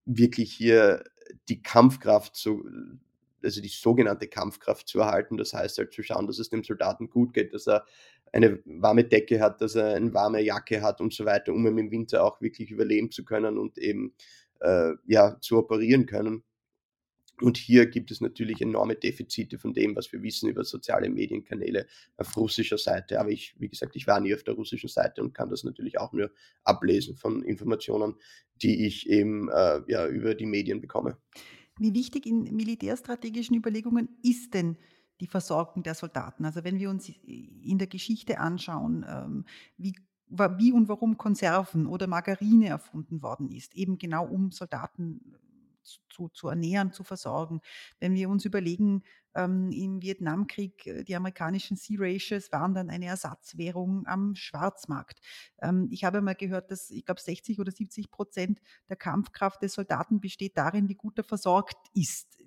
wirklich 0.04 0.52
hier 0.52 1.04
die 1.48 1.62
Kampfkraft 1.62 2.34
zu, 2.34 2.64
also 3.42 3.60
die 3.60 3.68
sogenannte 3.68 4.28
Kampfkraft 4.28 4.88
zu 4.88 5.00
erhalten. 5.00 5.36
Das 5.36 5.52
heißt 5.52 5.78
halt 5.78 5.92
zu 5.92 6.02
schauen, 6.02 6.26
dass 6.26 6.38
es 6.38 6.48
dem 6.48 6.64
Soldaten 6.64 7.10
gut 7.10 7.34
geht, 7.34 7.54
dass 7.54 7.68
er 7.68 7.84
eine 8.32 8.60
warme 8.64 9.04
Decke 9.04 9.40
hat, 9.40 9.60
dass 9.60 9.74
er 9.74 9.94
eine 9.94 10.12
warme 10.14 10.40
Jacke 10.40 10.82
hat 10.82 11.00
und 11.00 11.12
so 11.12 11.24
weiter, 11.24 11.52
um 11.52 11.66
im 11.66 11.90
Winter 11.90 12.24
auch 12.24 12.40
wirklich 12.40 12.70
überleben 12.70 13.10
zu 13.10 13.24
können 13.24 13.58
und 13.58 13.78
eben 13.78 14.14
äh, 14.60 14.92
ja 15.06 15.38
zu 15.40 15.58
operieren 15.58 16.06
können. 16.06 16.42
Und 17.40 17.56
hier 17.56 17.86
gibt 17.86 18.10
es 18.10 18.20
natürlich 18.20 18.60
enorme 18.60 18.94
Defizite 18.94 19.58
von 19.58 19.72
dem, 19.74 19.96
was 19.96 20.12
wir 20.12 20.22
wissen 20.22 20.48
über 20.48 20.64
soziale 20.64 21.10
Medienkanäle 21.10 21.86
auf 22.16 22.36
russischer 22.36 22.78
Seite. 22.78 23.18
Aber 23.18 23.30
ich, 23.30 23.54
wie 23.58 23.68
gesagt, 23.68 23.96
ich 23.96 24.06
war 24.06 24.20
nie 24.20 24.34
auf 24.34 24.44
der 24.44 24.54
russischen 24.54 24.88
Seite 24.88 25.22
und 25.22 25.34
kann 25.34 25.50
das 25.50 25.64
natürlich 25.64 25.98
auch 25.98 26.12
nur 26.12 26.30
ablesen 26.62 27.16
von 27.16 27.42
Informationen, 27.42 28.14
die 28.62 28.86
ich 28.86 29.08
eben 29.08 29.48
äh, 29.48 29.80
ja, 29.88 30.06
über 30.06 30.34
die 30.34 30.46
Medien 30.46 30.80
bekomme. 30.80 31.16
Wie 31.78 31.94
wichtig 31.94 32.26
in 32.26 32.44
militärstrategischen 32.54 33.56
Überlegungen 33.56 34.20
ist 34.22 34.54
denn 34.54 34.76
die 35.22 35.28
Versorgung 35.28 35.82
der 35.82 35.94
Soldaten? 35.94 36.44
Also 36.44 36.64
wenn 36.64 36.78
wir 36.78 36.90
uns 36.90 37.08
in 37.08 37.78
der 37.78 37.86
Geschichte 37.86 38.40
anschauen, 38.40 39.06
ähm, 39.08 39.44
wie 39.78 39.94
wie 40.34 40.72
und 40.72 40.88
warum 40.88 41.18
Konserven 41.18 41.86
oder 41.86 42.06
Margarine 42.06 42.68
erfunden 42.68 43.22
worden 43.22 43.50
ist, 43.50 43.74
eben 43.74 43.98
genau 43.98 44.26
um 44.26 44.50
Soldaten 44.50 45.36
zu, 46.08 46.28
zu 46.28 46.48
ernähren, 46.48 46.92
zu 46.92 47.04
versorgen. 47.04 47.60
Wenn 48.00 48.14
wir 48.14 48.28
uns 48.28 48.44
überlegen, 48.44 49.02
ähm, 49.34 49.70
im 49.72 50.02
Vietnamkrieg, 50.02 50.86
äh, 50.86 51.04
die 51.04 51.16
amerikanischen 51.16 51.76
Sea 51.76 51.96
Ratios 52.00 52.52
waren 52.52 52.74
dann 52.74 52.90
eine 52.90 53.06
Ersatzwährung 53.06 54.06
am 54.06 54.34
Schwarzmarkt. 54.34 55.20
Ähm, 55.60 55.88
ich 55.90 56.04
habe 56.04 56.20
mal 56.20 56.34
gehört, 56.34 56.70
dass 56.70 56.90
ich 56.90 57.04
glaube 57.04 57.20
60 57.20 57.58
oder 57.58 57.72
70 57.72 58.10
Prozent 58.10 58.60
der 58.88 58.96
Kampfkraft 58.96 59.62
des 59.62 59.74
Soldaten 59.74 60.20
besteht 60.20 60.56
darin, 60.56 60.88
wie 60.88 60.94
gut 60.94 61.18
er 61.18 61.24
versorgt 61.24 61.88
ist. 61.94 62.38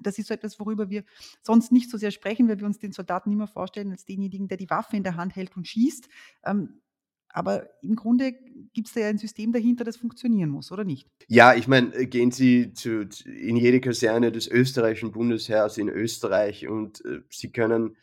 Das 0.00 0.18
ist 0.18 0.28
so 0.28 0.34
etwas, 0.34 0.58
worüber 0.60 0.90
wir 0.90 1.04
sonst 1.42 1.72
nicht 1.72 1.90
so 1.90 1.98
sehr 1.98 2.10
sprechen, 2.10 2.48
weil 2.48 2.58
wir 2.58 2.66
uns 2.66 2.78
den 2.78 2.92
Soldaten 2.92 3.30
immer 3.30 3.48
vorstellen 3.48 3.90
als 3.90 4.04
denjenigen, 4.04 4.48
der 4.48 4.56
die 4.56 4.70
Waffe 4.70 4.96
in 4.96 5.02
der 5.02 5.16
Hand 5.16 5.36
hält 5.36 5.56
und 5.56 5.66
schießt. 5.66 6.08
Ähm, 6.44 6.80
aber 7.30 7.68
im 7.82 7.94
Grunde 7.94 8.32
gibt 8.72 8.88
es 8.88 8.94
da 8.94 9.00
ja 9.00 9.08
ein 9.08 9.18
System 9.18 9.52
dahinter, 9.52 9.84
das 9.84 9.96
funktionieren 9.96 10.48
muss, 10.48 10.72
oder 10.72 10.84
nicht? 10.84 11.08
Ja, 11.28 11.54
ich 11.54 11.68
meine, 11.68 11.94
äh, 11.94 12.06
gehen 12.06 12.30
Sie 12.30 12.72
zu, 12.72 13.08
in 13.26 13.56
jede 13.56 13.80
Kaserne 13.80 14.32
des 14.32 14.48
österreichischen 14.48 15.12
Bundesheers 15.12 15.78
in 15.78 15.88
Österreich 15.88 16.66
und 16.68 17.04
äh, 17.04 17.20
Sie 17.28 17.52
können 17.52 17.96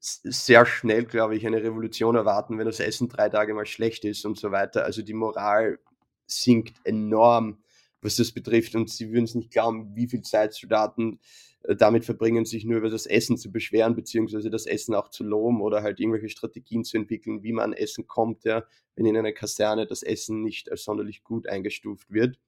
sehr 0.00 0.66
schnell, 0.66 1.04
glaube 1.04 1.36
ich, 1.36 1.46
eine 1.46 1.62
Revolution 1.62 2.16
erwarten, 2.16 2.58
wenn 2.58 2.66
das 2.66 2.80
Essen 2.80 3.08
drei 3.08 3.28
Tage 3.28 3.54
mal 3.54 3.66
schlecht 3.66 4.04
ist 4.04 4.24
und 4.24 4.36
so 4.36 4.50
weiter. 4.50 4.84
Also 4.84 5.02
die 5.02 5.14
Moral 5.14 5.78
sinkt 6.26 6.74
enorm, 6.84 7.58
was 8.02 8.16
das 8.16 8.32
betrifft. 8.32 8.74
Und 8.74 8.90
Sie 8.90 9.10
würden 9.10 9.24
es 9.24 9.34
nicht 9.34 9.50
glauben, 9.50 9.94
wie 9.96 10.08
viel 10.08 10.20
Zeit 10.22 10.52
Soldaten 10.52 11.20
äh, 11.62 11.76
damit 11.76 12.04
verbringen, 12.04 12.44
sich 12.44 12.64
nur 12.64 12.78
über 12.78 12.90
das 12.90 13.06
Essen 13.06 13.38
zu 13.38 13.50
beschweren, 13.50 13.94
beziehungsweise 13.94 14.50
das 14.50 14.66
Essen 14.66 14.94
auch 14.94 15.08
zu 15.08 15.24
loben 15.24 15.62
oder 15.62 15.82
halt 15.82 16.00
irgendwelche 16.00 16.28
Strategien 16.28 16.84
zu 16.84 16.96
entwickeln, 16.96 17.42
wie 17.42 17.52
man 17.52 17.66
an 17.66 17.72
Essen 17.72 18.06
kommt, 18.06 18.44
ja, 18.44 18.64
wenn 18.96 19.06
in 19.06 19.16
einer 19.16 19.32
Kaserne 19.32 19.86
das 19.86 20.02
Essen 20.02 20.42
nicht 20.42 20.70
als 20.70 20.84
sonderlich 20.84 21.22
gut 21.22 21.48
eingestuft 21.48 22.10
wird. 22.10 22.38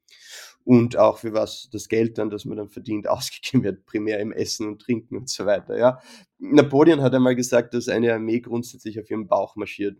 Und 0.64 0.96
auch 0.96 1.18
für 1.18 1.32
was 1.32 1.68
das 1.72 1.88
Geld 1.88 2.18
dann, 2.18 2.30
das 2.30 2.44
man 2.44 2.56
dann 2.56 2.68
verdient, 2.68 3.08
ausgegeben 3.08 3.62
wird, 3.64 3.86
primär 3.86 4.18
im 4.18 4.32
Essen 4.32 4.66
und 4.66 4.82
Trinken 4.82 5.16
und 5.16 5.28
so 5.28 5.46
weiter, 5.46 5.78
ja. 5.78 6.00
Napoleon 6.38 7.00
hat 7.00 7.14
einmal 7.14 7.36
gesagt, 7.36 7.74
dass 7.74 7.88
eine 7.88 8.12
Armee 8.12 8.40
grundsätzlich 8.40 9.00
auf 9.00 9.10
ihrem 9.10 9.28
Bauch 9.28 9.56
marschiert. 9.56 9.98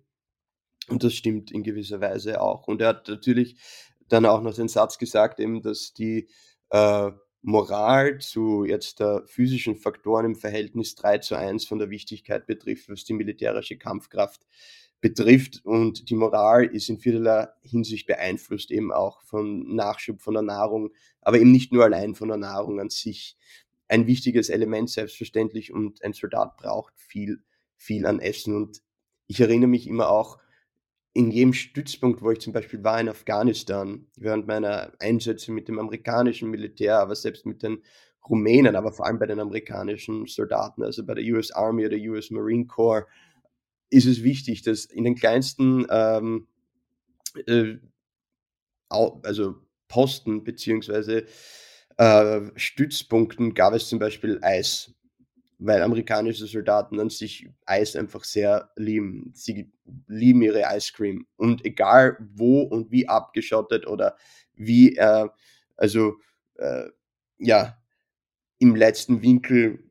Und 0.88 1.02
das 1.02 1.14
stimmt 1.14 1.50
in 1.50 1.62
gewisser 1.62 2.00
Weise 2.00 2.42
auch. 2.42 2.68
Und 2.68 2.82
er 2.82 2.88
hat 2.88 3.08
natürlich 3.08 3.56
dann 4.08 4.26
auch 4.26 4.42
noch 4.42 4.54
den 4.54 4.68
Satz 4.68 4.98
gesagt, 4.98 5.40
eben, 5.40 5.62
dass 5.62 5.94
die 5.94 6.28
äh, 6.70 7.10
Moral 7.42 8.18
zu 8.20 8.64
jetzt 8.64 9.00
der 9.00 9.22
physischen 9.26 9.76
Faktoren 9.76 10.24
im 10.24 10.34
Verhältnis 10.34 10.94
3 10.94 11.18
zu 11.18 11.36
1 11.36 11.66
von 11.66 11.78
der 11.78 11.90
Wichtigkeit 11.90 12.46
betrifft, 12.46 12.88
was 12.88 13.04
die 13.04 13.12
militärische 13.12 13.76
Kampfkraft 13.76 14.46
betrifft. 15.02 15.60
Und 15.66 16.08
die 16.08 16.14
Moral 16.14 16.64
ist 16.64 16.88
in 16.88 16.98
vielerlei 16.98 17.48
Hinsicht 17.60 18.06
beeinflusst 18.06 18.70
eben 18.70 18.90
auch 18.90 19.20
von 19.20 19.74
Nachschub 19.74 20.22
von 20.22 20.32
der 20.32 20.42
Nahrung, 20.42 20.90
aber 21.20 21.38
eben 21.38 21.52
nicht 21.52 21.70
nur 21.70 21.84
allein 21.84 22.14
von 22.14 22.28
der 22.28 22.38
Nahrung 22.38 22.80
an 22.80 22.88
sich. 22.88 23.36
Ein 23.88 24.06
wichtiges 24.06 24.48
Element 24.48 24.88
selbstverständlich 24.88 25.70
und 25.70 26.02
ein 26.02 26.14
Soldat 26.14 26.56
braucht 26.56 26.94
viel, 26.96 27.42
viel 27.76 28.06
an 28.06 28.20
Essen. 28.20 28.56
Und 28.56 28.80
ich 29.26 29.38
erinnere 29.40 29.68
mich 29.68 29.86
immer 29.86 30.08
auch, 30.08 30.38
in 31.14 31.30
jedem 31.30 31.52
Stützpunkt, 31.52 32.22
wo 32.22 32.32
ich 32.32 32.40
zum 32.40 32.52
Beispiel 32.52 32.82
war 32.82 33.00
in 33.00 33.08
Afghanistan, 33.08 34.06
während 34.16 34.48
meiner 34.48 34.92
Einsätze 34.98 35.52
mit 35.52 35.68
dem 35.68 35.78
amerikanischen 35.78 36.50
Militär, 36.50 36.98
aber 36.98 37.14
selbst 37.14 37.46
mit 37.46 37.62
den 37.62 37.82
Rumänen, 38.28 38.74
aber 38.74 38.92
vor 38.92 39.06
allem 39.06 39.20
bei 39.20 39.26
den 39.26 39.38
amerikanischen 39.38 40.26
Soldaten, 40.26 40.82
also 40.82 41.06
bei 41.06 41.14
der 41.14 41.24
US 41.34 41.52
Army 41.52 41.86
oder 41.86 41.96
US 41.96 42.30
Marine 42.30 42.66
Corps, 42.66 43.06
ist 43.90 44.06
es 44.06 44.24
wichtig, 44.24 44.62
dass 44.62 44.86
in 44.86 45.04
den 45.04 45.14
kleinsten 45.14 45.86
ähm, 45.88 46.48
äh, 47.46 47.76
also 48.88 49.56
Posten 49.88 50.42
beziehungsweise 50.42 51.26
äh, 51.96 52.40
Stützpunkten 52.56 53.54
gab 53.54 53.74
es 53.74 53.88
zum 53.88 54.00
Beispiel 54.00 54.40
Eis, 54.42 54.94
weil 55.66 55.82
amerikanische 55.82 56.46
Soldaten 56.46 57.00
an 57.00 57.10
sich 57.10 57.48
Eis 57.64 57.96
einfach 57.96 58.24
sehr 58.24 58.70
lieben. 58.76 59.30
Sie 59.34 59.72
lieben 60.06 60.42
ihre 60.42 60.64
Ice 60.76 60.92
Cream 60.92 61.26
und 61.36 61.64
egal 61.64 62.18
wo 62.34 62.62
und 62.62 62.90
wie 62.90 63.08
abgeschottet 63.08 63.86
oder 63.86 64.16
wie, 64.54 64.96
äh, 64.96 65.28
also 65.76 66.14
äh, 66.56 66.84
ja, 67.38 67.78
im 68.58 68.76
letzten 68.76 69.22
Winkel 69.22 69.90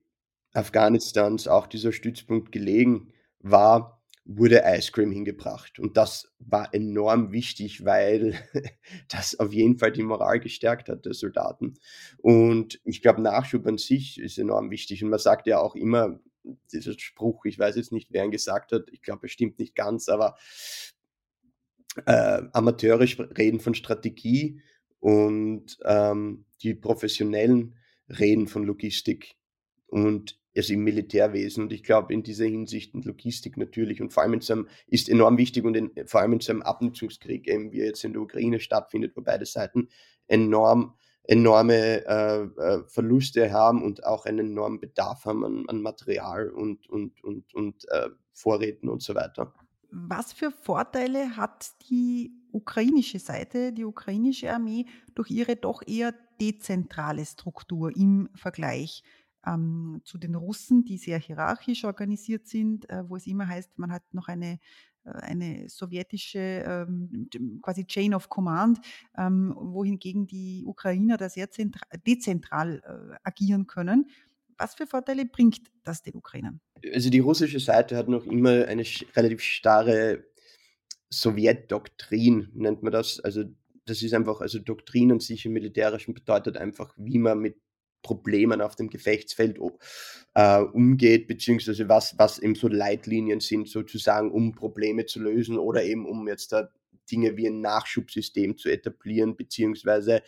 Afghanistans 0.53 1.47
auch 1.47 1.67
dieser 1.67 1.91
Stützpunkt 1.91 2.51
gelegen 2.51 3.11
war, 3.39 4.02
wurde 4.25 4.63
Ice 4.65 4.91
Cream 4.91 5.11
hingebracht. 5.11 5.79
Und 5.79 5.97
das 5.97 6.31
war 6.39 6.73
enorm 6.73 7.31
wichtig, 7.31 7.83
weil 7.83 8.39
das 9.09 9.39
auf 9.39 9.53
jeden 9.53 9.77
Fall 9.77 9.91
die 9.91 10.03
Moral 10.03 10.39
gestärkt 10.39 10.89
hat 10.89 11.05
der 11.05 11.13
Soldaten. 11.13 11.75
Und 12.19 12.79
ich 12.85 13.01
glaube, 13.01 13.21
Nachschub 13.21 13.67
an 13.67 13.77
sich 13.77 14.19
ist 14.19 14.37
enorm 14.37 14.71
wichtig. 14.71 15.03
Und 15.03 15.09
man 15.09 15.19
sagt 15.19 15.47
ja 15.47 15.59
auch 15.59 15.75
immer, 15.75 16.19
dieser 16.71 16.97
Spruch, 16.97 17.45
ich 17.45 17.59
weiß 17.59 17.75
jetzt 17.75 17.91
nicht, 17.91 18.09
wer 18.11 18.23
ihn 18.23 18.31
gesagt 18.31 18.71
hat, 18.71 18.89
ich 18.91 19.01
glaube, 19.01 19.27
es 19.27 19.31
stimmt 19.31 19.59
nicht 19.59 19.75
ganz, 19.75 20.09
aber 20.09 20.35
äh, 22.05 22.41
Amateure 22.53 23.05
reden 23.37 23.59
von 23.59 23.75
Strategie 23.75 24.61
und 24.99 25.77
ähm, 25.85 26.45
die 26.61 26.73
Professionellen 26.73 27.75
reden 28.07 28.47
von 28.47 28.63
Logistik. 28.63 29.35
Und 29.87 30.39
also 30.55 30.73
im 30.73 30.83
Militärwesen. 30.83 31.63
Und 31.63 31.73
ich 31.73 31.83
glaube, 31.83 32.13
in 32.13 32.23
dieser 32.23 32.45
Hinsicht 32.45 32.93
und 32.93 33.05
Logistik 33.05 33.57
natürlich 33.57 34.01
und 34.01 34.13
vor 34.13 34.23
allem 34.23 34.33
in 34.33 34.41
so 34.41 34.53
einem, 34.53 34.67
ist 34.87 35.09
enorm 35.09 35.37
wichtig 35.37 35.63
und 35.63 35.75
in, 35.75 35.91
vor 36.05 36.21
allem 36.21 36.33
in 36.33 36.39
so 36.39 36.51
einem 36.51 36.61
Abnutzungskrieg, 36.61 37.47
eben 37.47 37.71
wie 37.71 37.81
er 37.81 37.87
jetzt 37.87 38.03
in 38.03 38.13
der 38.13 38.21
Ukraine 38.21 38.59
stattfindet, 38.59 39.15
wo 39.15 39.21
beide 39.21 39.45
Seiten 39.45 39.89
enorm 40.27 40.93
enorme 41.25 42.05
äh, 42.05 42.43
äh, 42.43 42.83
Verluste 42.87 43.51
haben 43.51 43.81
und 43.81 44.05
auch 44.05 44.25
einen 44.25 44.51
enormen 44.51 44.79
Bedarf 44.79 45.25
haben 45.25 45.45
an, 45.45 45.63
an 45.67 45.81
Material 45.81 46.49
und, 46.49 46.89
und, 46.89 47.23
und, 47.23 47.53
und 47.53 47.85
äh, 47.89 48.09
Vorräten 48.33 48.89
und 48.89 49.01
so 49.01 49.15
weiter. 49.15 49.53
Was 49.91 50.33
für 50.33 50.51
Vorteile 50.51 51.37
hat 51.37 51.71
die 51.89 52.33
ukrainische 52.51 53.19
Seite, 53.19 53.71
die 53.71 53.85
ukrainische 53.85 54.51
Armee 54.51 54.85
durch 55.13 55.29
ihre 55.29 55.55
doch 55.55 55.81
eher 55.85 56.13
dezentrale 56.41 57.25
Struktur 57.25 57.95
im 57.95 58.29
Vergleich 58.33 59.03
ähm, 59.45 60.01
zu 60.03 60.17
den 60.17 60.35
Russen, 60.35 60.85
die 60.85 60.97
sehr 60.97 61.19
hierarchisch 61.19 61.83
organisiert 61.85 62.47
sind, 62.47 62.89
äh, 62.89 63.07
wo 63.07 63.15
es 63.15 63.27
immer 63.27 63.47
heißt, 63.47 63.77
man 63.77 63.91
hat 63.91 64.03
noch 64.13 64.27
eine 64.27 64.59
äh, 65.05 65.09
eine 65.09 65.69
sowjetische 65.69 66.39
ähm, 66.39 67.29
quasi 67.61 67.85
Chain 67.85 68.13
of 68.13 68.29
Command, 68.29 68.79
ähm, 69.17 69.53
wohingegen 69.55 70.27
die 70.27 70.63
Ukrainer 70.65 71.17
da 71.17 71.29
sehr 71.29 71.49
dezentral 72.05 72.81
äh, 72.85 73.15
agieren 73.23 73.67
können. 73.67 74.09
Was 74.57 74.75
für 74.75 74.87
Vorteile 74.87 75.25
bringt 75.25 75.61
das 75.83 76.03
den 76.03 76.15
Ukrainern? 76.15 76.61
Also 76.93 77.09
die 77.09 77.19
russische 77.19 77.59
Seite 77.59 77.97
hat 77.97 78.07
noch 78.07 78.25
immer 78.25 78.65
eine 78.65 78.83
relativ 79.15 79.41
starre 79.41 80.25
Sowjetdoktrin, 81.11 82.49
nennt 82.53 82.83
man 82.83 82.93
das. 82.93 83.19
Also 83.19 83.43
das 83.85 84.01
ist 84.01 84.13
einfach, 84.13 84.41
also 84.41 84.59
Doktrin 84.59 85.11
an 85.11 85.19
sich 85.19 85.45
im 85.45 85.53
Militärischen 85.53 86.13
bedeutet 86.13 86.57
einfach, 86.57 86.93
wie 86.97 87.17
man 87.17 87.39
mit 87.39 87.57
Problemen 88.03 88.61
auf 88.61 88.75
dem 88.75 88.89
Gefechtsfeld 88.89 89.57
äh, 90.35 90.59
umgeht, 90.59 91.27
beziehungsweise 91.27 91.89
was, 91.89 92.15
was 92.19 92.37
eben 92.37 92.53
so 92.53 92.67
Leitlinien 92.67 93.39
sind, 93.39 93.67
sozusagen, 93.67 94.31
um 94.31 94.53
Probleme 94.53 95.07
zu 95.07 95.19
lösen 95.19 95.57
oder 95.57 95.83
eben 95.83 96.05
um 96.05 96.27
jetzt 96.27 96.51
da 96.51 96.69
Dinge 97.11 97.35
wie 97.35 97.47
ein 97.47 97.61
Nachschubsystem 97.61 98.57
zu 98.57 98.69
etablieren, 98.69 99.35
beziehungsweise 99.35 100.21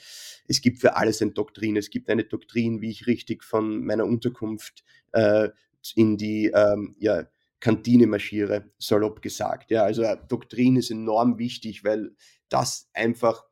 es 0.48 0.62
gibt 0.62 0.80
für 0.80 0.96
alles 0.96 1.22
eine 1.22 1.32
Doktrin. 1.32 1.78
Es 1.78 1.90
gibt 1.90 2.10
eine 2.10 2.24
Doktrin, 2.24 2.82
wie 2.82 2.90
ich 2.90 3.08
richtig 3.08 3.44
von 3.44 3.86
meiner 3.86 4.06
Unterkunft 4.06 4.84
äh, 5.14 5.50
in 5.96 6.18
die 6.18 6.52
ähm, 6.54 6.96
ja, 7.00 7.28
Kantine 7.60 8.08
marschiere, 8.08 8.72
salopp 8.78 9.22
gesagt. 9.22 9.72
Ja, 9.72 9.84
also 9.84 10.04
Doktrin 10.28 10.76
ist 10.76 10.92
enorm 10.92 11.38
wichtig, 11.38 11.84
weil 11.84 12.16
das 12.50 12.90
einfach 12.94 13.46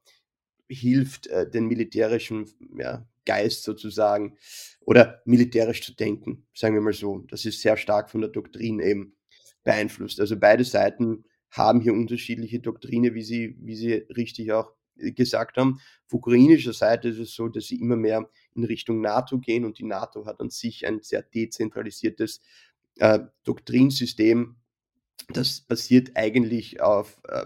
hilft, 0.68 1.28
äh, 1.28 1.50
den 1.50 1.68
militärischen 1.68 2.50
ja, 2.78 3.08
Geist 3.26 3.64
sozusagen 3.64 4.38
oder 4.82 5.22
militärisch 5.26 5.82
zu 5.82 5.96
denken, 5.96 6.46
sagen 6.54 6.76
wir 6.76 6.82
mal 6.82 6.94
so. 6.94 7.20
Das 7.30 7.46
ist 7.46 7.62
sehr 7.62 7.78
stark 7.78 8.10
von 8.10 8.22
der 8.22 8.30
Doktrin 8.30 8.80
eben 8.80 9.16
beeinflusst. 9.64 10.20
Also 10.20 10.38
beide 10.38 10.64
Seiten 10.64 11.26
haben 11.50 11.82
hier 11.82 11.94
unterschiedliche 11.94 12.60
Doktrine, 12.60 13.14
wie 13.14 13.24
sie, 13.24 13.56
wie 13.60 13.76
sie 13.76 13.94
richtig 14.16 14.52
auch 14.52 14.74
äh, 14.98 15.12
gesagt 15.12 15.58
haben. 15.58 15.80
Auf 16.08 16.14
ukrainischer 16.14 16.74
Seite 16.74 17.10
ist 17.10 17.20
es 17.20 17.34
so, 17.34 17.48
dass 17.48 17.68
sie 17.68 17.80
immer 17.80 17.96
mehr 17.96 18.30
in 18.56 18.64
Richtung 18.64 19.02
NATO 19.02 19.40
gehen 19.40 19.66
und 19.66 19.80
die 19.80 19.86
NATO 19.86 20.26
hat 20.26 20.40
an 20.40 20.50
sich 20.50 20.86
ein 20.86 21.02
sehr 21.02 21.22
dezentralisiertes 21.22 22.42
äh, 22.98 23.20
Doktrinsystem. 23.44 24.56
Das 25.30 25.62
basiert 25.62 26.12
eigentlich 26.16 26.82
auf 26.82 27.22
äh, 27.28 27.46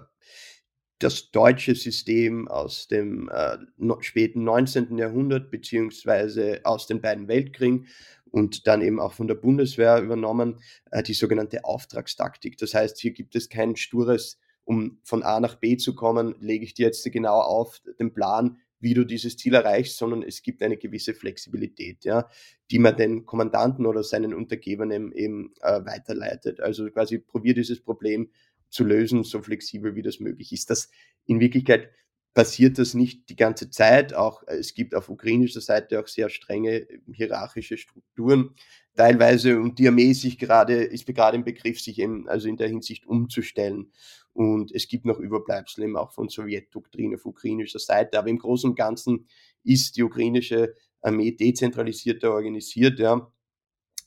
das 0.99 1.31
deutsche 1.31 1.75
System 1.75 2.47
aus 2.47 2.87
dem 2.87 3.29
äh, 3.29 3.57
no, 3.77 4.01
späten 4.01 4.43
19. 4.43 4.97
Jahrhundert 4.97 5.51
beziehungsweise 5.51 6.61
aus 6.63 6.87
den 6.87 7.01
beiden 7.01 7.27
Weltkriegen 7.27 7.87
und 8.31 8.67
dann 8.67 8.81
eben 8.81 8.99
auch 8.99 9.13
von 9.13 9.27
der 9.27 9.35
Bundeswehr 9.35 10.01
übernommen, 10.01 10.59
äh, 10.91 11.03
die 11.03 11.13
sogenannte 11.13 11.65
Auftragstaktik. 11.65 12.57
Das 12.57 12.73
heißt, 12.73 12.99
hier 12.99 13.11
gibt 13.11 13.35
es 13.35 13.49
kein 13.49 13.75
stures, 13.75 14.39
um 14.63 14.99
von 15.03 15.23
A 15.23 15.39
nach 15.39 15.55
B 15.55 15.77
zu 15.77 15.95
kommen, 15.95 16.35
lege 16.39 16.65
ich 16.65 16.73
dir 16.73 16.87
jetzt 16.87 17.09
genau 17.11 17.39
auf 17.39 17.81
den 17.99 18.13
Plan, 18.13 18.57
wie 18.79 18.93
du 18.93 19.05
dieses 19.05 19.37
Ziel 19.37 19.53
erreichst, 19.55 19.97
sondern 19.97 20.21
es 20.23 20.41
gibt 20.41 20.61
eine 20.61 20.77
gewisse 20.77 21.13
Flexibilität, 21.13 22.05
ja, 22.05 22.29
die 22.69 22.79
man 22.79 22.95
den 22.95 23.25
Kommandanten 23.25 23.85
oder 23.85 24.03
seinen 24.03 24.33
Untergebern 24.33 24.91
eben 24.91 25.53
äh, 25.61 25.83
weiterleitet. 25.85 26.59
Also 26.59 26.89
quasi 26.91 27.17
probier 27.17 27.53
dieses 27.53 27.81
Problem 27.81 28.29
zu 28.69 28.83
lösen, 28.83 29.23
so 29.23 29.41
flexibel 29.41 29.95
wie 29.95 30.01
das 30.01 30.19
möglich 30.19 30.51
ist. 30.51 30.69
Das 30.69 30.89
in 31.25 31.39
Wirklichkeit 31.39 31.89
passiert 32.37 32.77
das 32.77 32.93
nicht 32.93 33.29
die 33.29 33.35
ganze 33.35 33.71
Zeit. 33.71 34.13
Auch 34.13 34.43
äh, 34.47 34.57
es 34.57 34.75
gibt 34.75 34.93
auf 34.93 35.09
ukrainischer 35.09 35.59
Seite 35.59 35.99
auch 35.99 36.07
sehr 36.07 36.29
strenge 36.29 36.81
äh, 36.81 36.99
hierarchische 37.11 37.77
Strukturen 37.77 38.53
teilweise 38.95 39.59
und 39.59 39.79
die 39.79 39.87
Armee 39.87 40.13
gerade 40.37 40.83
ist 40.83 41.07
gerade 41.07 41.37
im 41.37 41.43
Begriff, 41.43 41.79
sich 41.81 41.97
eben 41.97 42.27
also 42.29 42.47
in 42.47 42.57
der 42.57 42.67
Hinsicht 42.67 43.07
umzustellen. 43.07 43.91
Und 44.33 44.71
es 44.71 44.87
gibt 44.87 45.05
noch 45.05 45.17
Überbleibsel 45.17 45.85
eben 45.85 45.97
auch 45.97 46.11
von 46.11 46.29
Sowjetdoktrine 46.29 47.15
auf 47.15 47.25
ukrainischer 47.25 47.79
Seite. 47.79 48.19
Aber 48.19 48.27
im 48.27 48.37
Großen 48.37 48.69
und 48.69 48.75
Ganzen 48.75 49.27
ist 49.63 49.97
die 49.97 50.03
ukrainische 50.03 50.75
Armee 51.01 51.31
dezentralisierter 51.31 52.31
organisiert, 52.31 52.99
ja. 52.99 53.31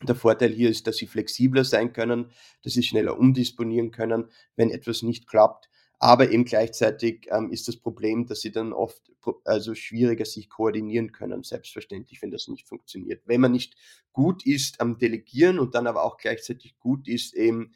Der 0.03 0.15
Vorteil 0.15 0.51
hier 0.51 0.71
ist, 0.71 0.87
dass 0.87 0.97
sie 0.97 1.07
flexibler 1.07 1.65
sein 1.65 1.93
können, 1.93 2.31
dass 2.63 2.73
sie 2.73 2.83
schneller 2.83 3.19
umdisponieren 3.19 3.91
können, 3.91 4.31
wenn 4.57 4.71
etwas 4.71 5.03
nicht 5.03 5.27
klappt. 5.27 5.69
Aber 5.99 6.31
eben 6.31 6.47
gleichzeitig 6.47 7.27
ähm, 7.31 7.53
ist 7.53 7.69
das 7.69 7.77
Problem, 7.77 8.27
dass 8.27 8.41
sie 8.41 8.51
dann 8.51 8.73
oft 8.73 9.13
also 9.45 9.75
schwieriger 9.75 10.25
sich 10.25 10.49
koordinieren 10.49 11.13
können, 11.13 11.43
selbstverständlich, 11.43 12.23
wenn 12.23 12.31
das 12.31 12.49
nicht 12.49 12.67
funktioniert. 12.67 13.23
Wenn 13.27 13.43
man 13.43 13.53
nicht 13.53 13.75
gut 14.13 14.47
ist 14.47 14.81
am 14.81 14.97
Delegieren 14.97 15.59
und 15.59 15.75
dann 15.75 15.87
aber 15.87 16.05
auch 16.05 16.17
gleichzeitig 16.17 16.79
gut 16.79 17.07
ist, 17.07 17.35
eben 17.35 17.75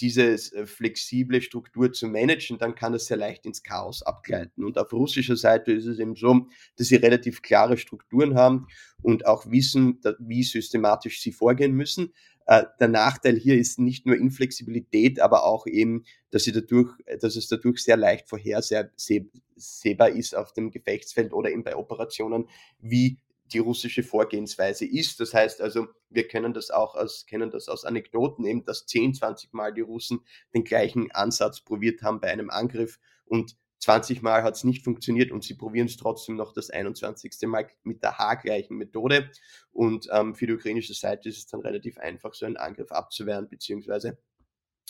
diese 0.00 0.32
äh, 0.32 0.66
flexible 0.66 1.40
Struktur 1.42 1.92
zu 1.92 2.08
managen, 2.08 2.58
dann 2.58 2.74
kann 2.74 2.92
das 2.92 3.06
sehr 3.06 3.16
leicht 3.16 3.46
ins 3.46 3.62
Chaos 3.62 4.02
abgleiten. 4.02 4.64
Und 4.64 4.78
auf 4.78 4.92
russischer 4.92 5.36
Seite 5.36 5.72
ist 5.72 5.86
es 5.86 5.98
eben 5.98 6.16
so, 6.16 6.46
dass 6.76 6.88
sie 6.88 6.96
relativ 6.96 7.42
klare 7.42 7.76
Strukturen 7.76 8.34
haben 8.34 8.66
und 9.02 9.26
auch 9.26 9.50
wissen, 9.50 10.00
wie 10.18 10.42
systematisch 10.42 11.20
sie 11.20 11.32
vorgehen 11.32 11.72
müssen. 11.72 12.12
Äh, 12.46 12.64
der 12.80 12.88
Nachteil 12.88 13.36
hier 13.36 13.56
ist 13.56 13.78
nicht 13.78 14.06
nur 14.06 14.16
Inflexibilität, 14.16 15.20
aber 15.20 15.44
auch 15.44 15.66
eben, 15.66 16.04
dass, 16.30 16.44
sie 16.44 16.52
dadurch, 16.52 16.92
dass 17.20 17.36
es 17.36 17.48
dadurch 17.48 17.82
sehr 17.82 17.96
leicht 17.96 18.28
vorhersehbar 18.28 20.08
ist 20.08 20.34
auf 20.34 20.52
dem 20.52 20.70
Gefechtsfeld 20.70 21.32
oder 21.32 21.50
eben 21.50 21.64
bei 21.64 21.76
Operationen, 21.76 22.48
wie 22.80 23.18
die 23.52 23.58
russische 23.58 24.02
Vorgehensweise 24.02 24.86
ist. 24.86 25.20
Das 25.20 25.34
heißt 25.34 25.60
also, 25.60 25.88
wir 26.08 26.26
kennen 26.28 26.54
das 26.54 26.70
auch 26.70 26.94
aus, 26.94 27.26
kennen 27.26 27.50
das 27.50 27.68
aus 27.68 27.84
Anekdoten 27.84 28.44
eben, 28.44 28.64
dass 28.64 28.86
10, 28.86 29.14
20 29.14 29.52
Mal 29.52 29.72
die 29.72 29.80
Russen 29.80 30.20
den 30.54 30.64
gleichen 30.64 31.10
Ansatz 31.12 31.60
probiert 31.60 32.02
haben 32.02 32.20
bei 32.20 32.28
einem 32.28 32.50
Angriff 32.50 32.98
und 33.24 33.56
20 33.80 34.20
Mal 34.20 34.42
hat 34.42 34.56
es 34.56 34.64
nicht 34.64 34.84
funktioniert 34.84 35.32
und 35.32 35.42
sie 35.42 35.54
probieren 35.54 35.86
es 35.86 35.96
trotzdem 35.96 36.36
noch 36.36 36.52
das 36.52 36.68
21. 36.70 37.32
Mal 37.46 37.66
mit 37.82 38.02
der 38.02 38.18
haargleichen 38.18 38.76
Methode. 38.76 39.30
Und 39.72 40.06
ähm, 40.12 40.34
für 40.34 40.46
die 40.46 40.52
ukrainische 40.52 40.92
Seite 40.92 41.30
ist 41.30 41.38
es 41.38 41.46
dann 41.46 41.60
relativ 41.60 41.96
einfach, 41.96 42.34
so 42.34 42.44
einen 42.44 42.58
Angriff 42.58 42.92
abzuwehren, 42.92 43.48
beziehungsweise 43.48 44.18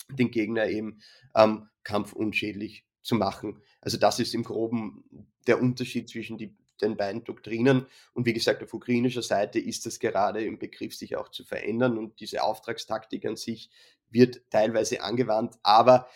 den 0.09 0.29
Gegner 0.29 0.67
eben 0.67 0.99
ähm, 1.35 1.69
kampfunschädlich 1.83 2.85
zu 3.01 3.15
machen. 3.15 3.61
Also 3.79 3.97
das 3.97 4.19
ist 4.19 4.35
im 4.35 4.43
Groben 4.43 5.05
der 5.47 5.61
Unterschied 5.61 6.09
zwischen 6.09 6.37
die 6.37 6.55
den 6.81 6.97
beiden 6.97 7.23
Doktrinen. 7.23 7.85
Und 8.13 8.25
wie 8.25 8.33
gesagt, 8.33 8.63
auf 8.63 8.73
ukrainischer 8.73 9.21
Seite 9.21 9.59
ist 9.59 9.85
das 9.85 9.99
gerade 9.99 10.43
im 10.43 10.59
Begriff, 10.59 10.95
sich 10.95 11.15
auch 11.15 11.29
zu 11.29 11.43
verändern. 11.43 11.97
Und 11.97 12.19
diese 12.19 12.43
Auftragstaktik 12.43 13.25
an 13.25 13.35
sich 13.35 13.69
wird 14.09 14.41
teilweise 14.49 15.01
angewandt, 15.01 15.55
aber 15.63 16.07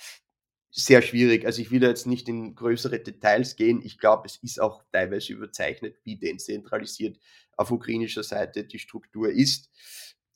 sehr 0.71 1.01
schwierig. 1.01 1.45
Also 1.45 1.61
ich 1.61 1.71
will 1.71 1.79
da 1.79 1.87
jetzt 1.87 2.05
nicht 2.05 2.27
in 2.27 2.53
größere 2.53 2.99
Details 2.99 3.55
gehen. 3.55 3.81
Ich 3.81 3.97
glaube, 3.97 4.23
es 4.25 4.35
ist 4.37 4.59
auch 4.59 4.83
teilweise 4.91 5.31
überzeichnet, 5.31 5.97
wie 6.03 6.17
dezentralisiert 6.17 7.17
auf 7.55 7.71
ukrainischer 7.71 8.23
Seite 8.23 8.65
die 8.65 8.79
Struktur 8.79 9.29
ist. 9.29 9.71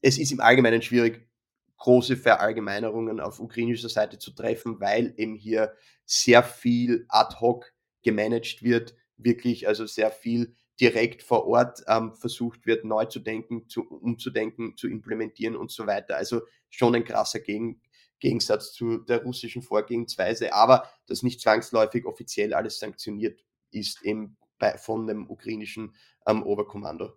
Es 0.02 0.18
ist 0.18 0.32
im 0.32 0.40
Allgemeinen 0.40 0.82
schwierig, 0.82 1.30
große 1.78 2.16
Verallgemeinerungen 2.16 3.20
auf 3.20 3.40
ukrainischer 3.40 3.90
Seite 3.90 4.18
zu 4.18 4.32
treffen, 4.32 4.80
weil 4.80 5.14
eben 5.18 5.36
hier 5.36 5.76
sehr 6.06 6.44
viel 6.44 7.06
ad 7.10 7.36
hoc 7.40 7.74
gemanagt 8.02 8.64
wird, 8.64 8.96
wirklich 9.20 9.68
also 9.68 9.86
sehr 9.86 10.12
viel 10.12 10.56
direkt 10.80 11.24
vor 11.24 11.46
Ort 11.46 11.84
ähm, 11.88 12.14
versucht 12.14 12.66
wird, 12.66 12.86
neu 12.86 13.06
zu 13.06 13.20
denken, 13.20 13.68
zu, 13.68 13.84
umzudenken, 13.84 14.78
zu 14.78 14.88
implementieren 14.88 15.56
und 15.56 15.72
so 15.72 15.86
weiter. 15.86 16.16
Also 16.16 16.42
schon 16.70 16.96
ein 16.96 17.04
krasser 17.04 17.40
Gegen 17.40 17.82
Gegensatz 18.20 18.74
zu 18.74 18.98
der 18.98 19.24
russischen 19.24 19.62
Vorgehensweise, 19.62 20.54
aber 20.54 20.90
das 21.08 21.24
nicht 21.24 21.42
zwangsläufig 21.42 22.06
offiziell 22.06 22.54
alles 22.54 22.80
sanktioniert 22.80 23.46
ist 23.72 24.02
eben 24.04 24.38
bei, 24.58 24.78
von 24.78 25.08
dem 25.08 25.30
ukrainischen 25.30 25.96
ähm, 26.28 26.44
Oberkommando. 26.44 27.14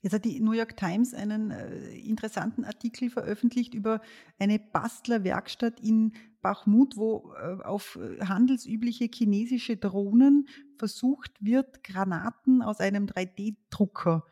Jetzt 0.00 0.12
hat 0.12 0.24
die 0.24 0.40
New 0.40 0.52
York 0.52 0.76
Times 0.76 1.14
einen 1.14 1.50
äh, 1.50 1.96
interessanten 1.98 2.64
Artikel 2.64 3.10
veröffentlicht 3.10 3.74
über 3.74 4.00
eine 4.38 4.58
Bastlerwerkstatt 4.58 5.80
in 5.80 6.12
Bachmut, 6.44 6.98
wo 6.98 7.32
äh, 7.34 7.64
auf 7.64 7.96
äh, 7.96 8.20
handelsübliche 8.24 9.08
chinesische 9.12 9.78
Drohnen 9.78 10.46
versucht 10.76 11.32
wird, 11.40 11.82
Granaten 11.82 12.60
aus 12.60 12.80
einem 12.80 13.06
3D-Drucker 13.06 14.26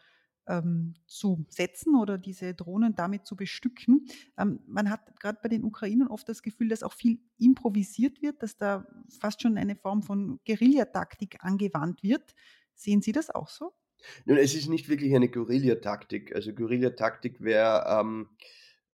ähm, 0.46 0.92
zu 1.07 1.46
setzen 1.48 1.96
oder 1.96 2.18
diese 2.18 2.53
Drohnen 2.53 2.94
damit 2.94 3.27
zu 3.27 3.35
bestücken. 3.35 4.07
Ähm, 4.37 4.61
man 4.66 4.90
hat 4.90 5.18
gerade 5.20 5.38
bei 5.42 5.48
den 5.48 5.64
Ukrainern 5.64 6.09
oft 6.09 6.29
das 6.29 6.42
Gefühl, 6.42 6.68
dass 6.68 6.83
auch 6.83 6.92
viel 6.92 7.18
improvisiert 7.38 8.20
wird, 8.20 8.42
dass 8.42 8.59
da 8.59 8.87
fast 9.18 9.40
schon 9.40 9.57
eine 9.57 9.75
Form 9.75 10.03
von 10.03 10.38
Guerillataktik 10.46 11.42
angewandt 11.42 12.03
wird. 12.03 12.35
Sehen 12.75 13.01
Sie 13.01 13.12
das 13.12 13.31
auch 13.31 13.48
so? 13.48 13.72
Nun, 14.27 14.37
es 14.37 14.55
ist 14.55 14.68
nicht 14.68 14.90
wirklich 14.90 15.14
eine 15.14 15.31
Guerillataktik. 15.31 16.35
Also 16.35 16.53
Guerillataktik 16.53 17.40
wäre, 17.40 17.87
ähm, 17.88 18.29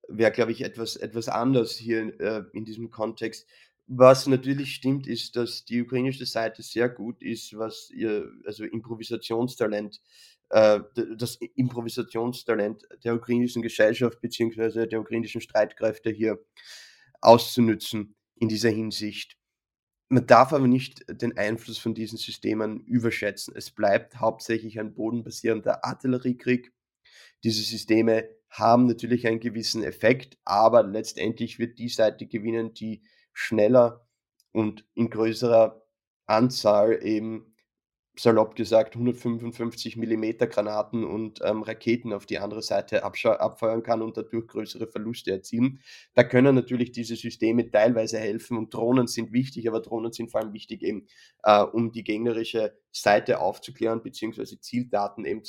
wär, 0.09 0.31
glaube 0.31 0.53
ich, 0.53 0.63
etwas, 0.63 0.97
etwas 0.97 1.29
anders 1.29 1.77
hier 1.77 2.19
äh, 2.21 2.45
in 2.53 2.65
diesem 2.65 2.91
Kontext. 2.91 3.47
Was 3.87 4.27
natürlich 4.27 4.75
stimmt, 4.75 5.07
ist, 5.07 5.37
dass 5.37 5.65
die 5.65 5.81
ukrainische 5.81 6.27
Seite 6.27 6.63
sehr 6.63 6.89
gut 6.89 7.23
ist, 7.23 7.57
was 7.57 7.91
ihr, 7.91 8.31
also 8.45 8.65
Improvisationstalent, 8.65 10.03
äh, 10.51 10.81
das 11.17 11.37
Improvisationstalent 11.55 12.87
der 13.05 13.15
ukrainischen 13.15 13.63
Gesellschaft 13.63 14.21
bzw. 14.21 14.87
der 14.87 15.01
ukrainischen 15.01 15.41
Streitkräfte 15.41 16.11
hier 16.11 16.39
auszunützen 17.21 18.15
in 18.37 18.49
dieser 18.49 18.71
Hinsicht. 18.71 19.37
Man 20.11 20.27
darf 20.27 20.53
aber 20.53 20.69
nicht 20.69 21.05
den 21.09 21.37
Einfluss 21.37 21.79
von 21.79 21.95
diesen 21.95 22.17
Systemen 22.19 22.81
überschätzen. 22.81 23.55
Es 23.57 23.71
bleibt 23.71 24.21
hauptsächlich 24.21 24.81
ein 24.81 24.95
bodenbasierender 24.95 25.85
Artilleriekrieg. 25.85 26.73
Diese 27.45 27.63
Systeme 27.63 28.29
haben 28.51 28.87
natürlich 28.87 29.27
einen 29.27 29.41
gewissen 29.41 29.83
Effekt, 29.83 30.39
aber 30.45 30.83
letztendlich 30.83 31.59
wird 31.59 31.79
die 31.79 31.89
Seite 31.89 32.27
gewinnen, 32.27 32.75
die 32.75 33.03
schneller 33.33 34.07
und 34.53 34.85
in 34.95 35.11
größerer 35.11 35.83
Anzahl 36.27 37.03
eben 37.03 37.55
salopp 38.19 38.57
gesagt 38.57 38.95
155 38.95 39.97
mm 39.97 40.25
Granaten 40.51 41.05
und 41.05 41.41
ähm, 41.45 41.63
Raketen 41.63 42.13
auf 42.13 42.27
die 42.27 42.39
andere 42.39 42.63
Seite 42.63 43.05
abfeuern 43.05 43.83
kann 43.83 44.03
und 44.03 44.17
dadurch 44.17 44.49
größere 44.49 44.89
Verluste 44.89 45.31
erzielen. 45.31 45.81
Da 46.15 46.25
können 46.25 46.55
natürlich 46.55 46.93
diese 46.93 47.17
Systeme 47.17 47.71
teilweise 47.71 48.19
helfen 48.19 48.57
und 48.57 48.75
Drohnen 48.75 49.07
sind 49.07 49.33
wichtig, 49.33 49.69
aber 49.69 49.81
Drohnen 49.81 50.13
sind 50.13 50.31
vor 50.31 50.41
allem 50.41 50.53
wichtig 50.53 50.83
eben, 50.83 51.07
äh, 51.45 51.63
um 51.63 51.93
die 51.93 52.05
gegnerische 52.05 52.77
Seite 52.91 53.41
aufzuklären 53.41 54.03
beziehungsweise 54.03 54.61
Zieldaten 54.61 55.25
eben 55.25 55.45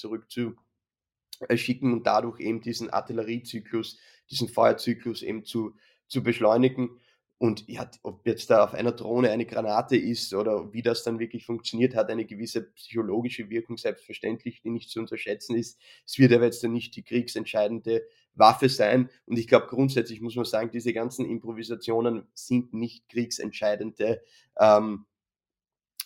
zurückzuschicken 1.39 1.93
und 1.93 2.05
dadurch 2.05 2.39
eben 2.39 2.61
diesen 2.61 2.89
Artilleriezyklus, 2.89 3.97
diesen 4.29 4.49
Feuerzyklus 4.49 5.21
eben 5.21 5.43
zu, 5.43 5.75
zu 6.07 6.23
beschleunigen. 6.23 6.99
Und 7.37 7.69
ja, 7.69 7.89
ob 8.03 8.27
jetzt 8.27 8.49
da 8.49 8.65
auf 8.65 8.73
einer 8.73 8.91
Drohne 8.91 9.31
eine 9.31 9.45
Granate 9.45 9.95
ist 9.95 10.33
oder 10.33 10.73
wie 10.73 10.81
das 10.81 11.03
dann 11.03 11.19
wirklich 11.19 11.45
funktioniert, 11.45 11.95
hat 11.95 12.09
eine 12.09 12.25
gewisse 12.25 12.63
psychologische 12.73 13.49
Wirkung, 13.49 13.77
selbstverständlich, 13.77 14.61
die 14.61 14.71
nicht 14.71 14.89
zu 14.89 14.99
unterschätzen 14.99 15.55
ist. 15.55 15.79
Es 16.05 16.19
wird 16.19 16.33
aber 16.33 16.45
jetzt 16.45 16.61
dann 16.65 16.73
nicht 16.73 16.97
die 16.97 17.03
kriegsentscheidende 17.03 18.05
Waffe 18.33 18.67
sein. 18.67 19.09
Und 19.25 19.39
ich 19.39 19.47
glaube, 19.47 19.67
grundsätzlich 19.67 20.19
muss 20.19 20.35
man 20.35 20.43
sagen, 20.43 20.69
diese 20.71 20.91
ganzen 20.91 21.25
Improvisationen 21.25 22.27
sind 22.33 22.73
nicht 22.73 23.07
kriegsentscheidende 23.07 24.21
ähm, 24.59 25.05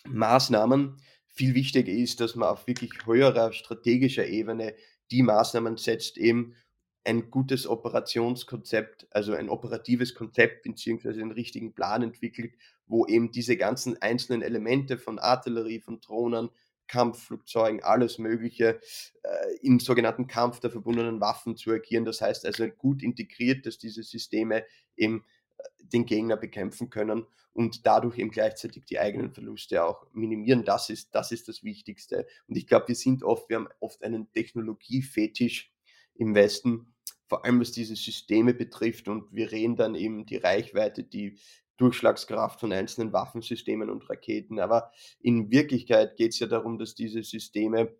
Maßnahmen. 0.06 0.98
Viel 1.26 1.54
wichtiger 1.56 1.92
ist, 1.92 2.20
dass 2.20 2.36
man 2.36 2.48
auf 2.48 2.68
wirklich 2.68 2.92
höherer 3.06 3.52
strategischer 3.52 4.24
Ebene 4.24 4.76
die 5.14 5.22
Maßnahmen 5.22 5.76
setzt, 5.76 6.18
eben 6.18 6.56
ein 7.04 7.30
gutes 7.30 7.68
Operationskonzept, 7.68 9.06
also 9.10 9.34
ein 9.34 9.48
operatives 9.48 10.14
Konzept 10.14 10.64
beziehungsweise 10.64 11.20
einen 11.20 11.30
richtigen 11.30 11.72
Plan 11.72 12.02
entwickelt, 12.02 12.54
wo 12.86 13.06
eben 13.06 13.30
diese 13.30 13.56
ganzen 13.56 14.00
einzelnen 14.02 14.42
Elemente 14.42 14.98
von 14.98 15.20
Artillerie, 15.20 15.80
von 15.80 16.00
Drohnen, 16.00 16.48
Kampfflugzeugen, 16.88 17.82
alles 17.82 18.18
Mögliche 18.18 18.80
äh, 19.22 19.56
im 19.62 19.78
sogenannten 19.78 20.26
Kampf 20.26 20.58
der 20.60 20.70
verbundenen 20.70 21.20
Waffen 21.20 21.56
zu 21.56 21.70
agieren. 21.70 22.04
Das 22.04 22.20
heißt 22.20 22.44
also 22.44 22.66
gut 22.68 23.02
integriert, 23.02 23.66
dass 23.66 23.78
diese 23.78 24.02
Systeme 24.02 24.64
eben 24.96 25.24
den 25.78 26.06
Gegner 26.06 26.36
bekämpfen 26.36 26.90
können 26.90 27.26
und 27.52 27.86
dadurch 27.86 28.18
eben 28.18 28.30
gleichzeitig 28.30 28.84
die 28.84 28.98
eigenen 28.98 29.32
Verluste 29.32 29.84
auch 29.84 30.06
minimieren. 30.12 30.64
Das 30.64 30.90
ist, 30.90 31.14
das 31.14 31.32
ist 31.32 31.48
das 31.48 31.62
Wichtigste. 31.62 32.26
Und 32.48 32.56
ich 32.56 32.66
glaube, 32.66 32.88
wir 32.88 32.96
sind 32.96 33.22
oft, 33.22 33.48
wir 33.48 33.56
haben 33.56 33.68
oft 33.80 34.02
einen 34.02 34.30
Technologiefetisch 34.32 35.72
im 36.16 36.34
Westen, 36.34 36.94
vor 37.26 37.44
allem 37.44 37.60
was 37.60 37.72
diese 37.72 37.96
Systeme 37.96 38.54
betrifft. 38.54 39.08
Und 39.08 39.32
wir 39.32 39.52
reden 39.52 39.76
dann 39.76 39.94
eben 39.94 40.26
die 40.26 40.36
Reichweite, 40.36 41.04
die 41.04 41.38
Durchschlagskraft 41.76 42.60
von 42.60 42.72
einzelnen 42.72 43.12
Waffensystemen 43.12 43.90
und 43.90 44.08
Raketen. 44.08 44.60
Aber 44.60 44.92
in 45.20 45.50
Wirklichkeit 45.50 46.16
geht 46.16 46.32
es 46.32 46.38
ja 46.38 46.46
darum, 46.46 46.78
dass 46.78 46.94
diese 46.94 47.22
Systeme 47.22 47.94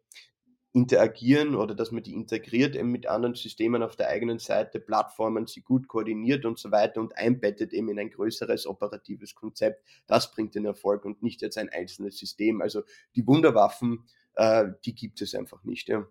interagieren 0.75 1.55
oder 1.55 1.73
dass 1.75 1.93
man 1.93 2.03
die 2.03 2.13
integriert 2.13 2.75
eben 2.75 2.91
mit 2.91 3.07
anderen 3.07 3.37
Systemen 3.37 3.85
auf 3.85 3.95
der 3.95 4.09
eigenen 4.09 4.41
Seite, 4.41 4.81
Plattformen, 4.81 5.47
sie 5.47 5.63
gut 5.63 5.87
koordiniert 5.87 6.45
und 6.45 6.59
so 6.59 6.73
weiter 6.73 7.01
und 7.01 7.17
einbettet 7.17 7.73
eben 7.73 7.89
in 7.91 7.99
ein 8.01 8.11
größeres 8.11 8.67
operatives 8.67 9.37
Konzept. 9.37 9.85
Das 10.09 10.33
bringt 10.33 10.57
den 10.57 10.65
Erfolg 10.65 11.05
und 11.05 11.23
nicht 11.23 11.43
jetzt 11.43 11.59
ein 11.59 11.69
einzelnes 11.69 12.19
System. 12.19 12.61
Also 12.61 12.83
die 13.15 13.25
Wunderwaffen, 13.25 14.05
äh, 14.35 14.67
die 14.85 14.97
gibt 14.97 15.23
es 15.23 15.37
einfach 15.37 15.63
nicht. 15.63 15.89
Ja. 15.89 16.07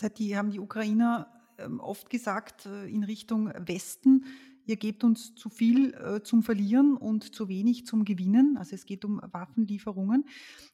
Jetzt 0.00 0.18
die, 0.20 0.36
haben 0.36 0.52
die 0.52 0.60
Ukrainer 0.60 1.26
ähm, 1.58 1.80
oft 1.80 2.08
gesagt 2.08 2.66
äh, 2.66 2.86
in 2.86 3.02
Richtung 3.02 3.52
Westen, 3.66 4.26
ihr 4.68 4.76
gebt 4.76 5.02
uns 5.02 5.34
zu 5.34 5.48
viel 5.48 5.94
äh, 5.94 6.22
zum 6.22 6.42
Verlieren 6.42 6.96
und 6.96 7.34
zu 7.34 7.48
wenig 7.48 7.86
zum 7.86 8.04
Gewinnen. 8.04 8.58
Also 8.58 8.74
es 8.74 8.84
geht 8.84 9.04
um 9.06 9.18
Waffenlieferungen. 9.32 10.26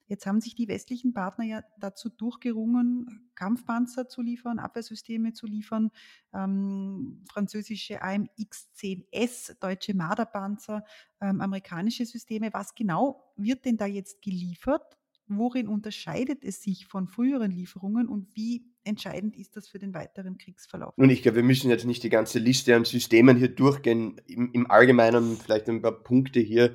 Jetzt 0.08 0.26
haben 0.26 0.40
sich 0.40 0.56
die 0.56 0.66
westlichen 0.66 1.14
Partner 1.14 1.44
ja 1.44 1.62
dazu 1.78 2.08
durchgerungen, 2.08 3.30
Kampfpanzer 3.36 4.08
zu 4.08 4.20
liefern, 4.20 4.58
Abwehrsysteme 4.58 5.32
zu 5.32 5.46
liefern, 5.46 5.90
ähm, 6.32 7.22
französische 7.30 8.02
AMX-10S, 8.02 9.60
deutsche 9.60 9.94
Marderpanzer, 9.94 10.84
ähm, 11.20 11.40
amerikanische 11.40 12.04
Systeme. 12.04 12.52
Was 12.52 12.74
genau 12.74 13.32
wird 13.36 13.64
denn 13.64 13.76
da 13.76 13.86
jetzt 13.86 14.22
geliefert? 14.22 14.98
Worin 15.28 15.68
unterscheidet 15.68 16.42
es 16.42 16.62
sich 16.62 16.86
von 16.86 17.06
früheren 17.06 17.52
Lieferungen 17.52 18.08
und 18.08 18.34
wie 18.34 18.73
entscheidend 18.84 19.36
ist 19.36 19.56
das 19.56 19.68
für 19.68 19.78
den 19.78 19.94
weiteren 19.94 20.38
Kriegsverlauf? 20.38 20.94
Nun, 20.96 21.10
ich 21.10 21.22
glaube, 21.22 21.36
wir 21.36 21.42
müssen 21.42 21.70
jetzt 21.70 21.84
nicht 21.84 22.02
die 22.02 22.10
ganze 22.10 22.38
Liste 22.38 22.74
an 22.76 22.84
Systemen 22.84 23.36
hier 23.36 23.48
durchgehen. 23.48 24.20
Im, 24.26 24.52
im 24.52 24.70
Allgemeinen 24.70 25.36
vielleicht 25.36 25.68
ein 25.68 25.82
paar 25.82 26.02
Punkte 26.02 26.40
hier. 26.40 26.74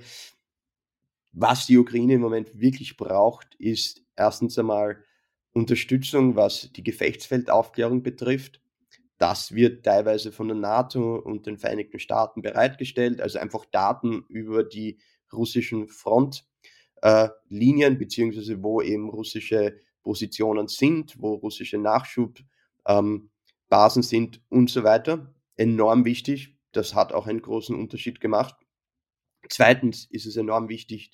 Was 1.31 1.67
die 1.67 1.77
Ukraine 1.77 2.15
im 2.15 2.21
Moment 2.21 2.59
wirklich 2.59 2.97
braucht, 2.97 3.55
ist 3.55 4.03
erstens 4.15 4.57
einmal 4.57 5.03
Unterstützung, 5.51 6.35
was 6.35 6.71
die 6.73 6.83
Gefechtsfeldaufklärung 6.83 8.03
betrifft. 8.03 8.61
Das 9.17 9.53
wird 9.53 9.85
teilweise 9.85 10.31
von 10.31 10.47
der 10.47 10.57
NATO 10.57 11.17
und 11.17 11.45
den 11.45 11.57
Vereinigten 11.57 11.99
Staaten 11.99 12.41
bereitgestellt, 12.41 13.21
also 13.21 13.37
einfach 13.37 13.65
Daten 13.65 14.25
über 14.29 14.63
die 14.63 14.99
russischen 15.31 15.87
Front 15.87 16.45
äh, 17.01 17.29
beziehungsweise 17.49 18.63
wo 18.63 18.81
eben 18.81 19.09
russische 19.09 19.79
Positionen 20.03 20.67
sind, 20.67 21.15
wo 21.19 21.35
russische 21.35 21.77
Nachschubbasen 21.77 24.03
sind 24.03 24.41
und 24.49 24.69
so 24.69 24.83
weiter. 24.83 25.33
Enorm 25.55 26.05
wichtig. 26.05 26.57
Das 26.71 26.95
hat 26.95 27.13
auch 27.13 27.27
einen 27.27 27.41
großen 27.41 27.75
Unterschied 27.75 28.21
gemacht. 28.21 28.55
Zweitens 29.49 30.05
ist 30.05 30.25
es 30.25 30.35
enorm 30.35 30.69
wichtig, 30.69 31.11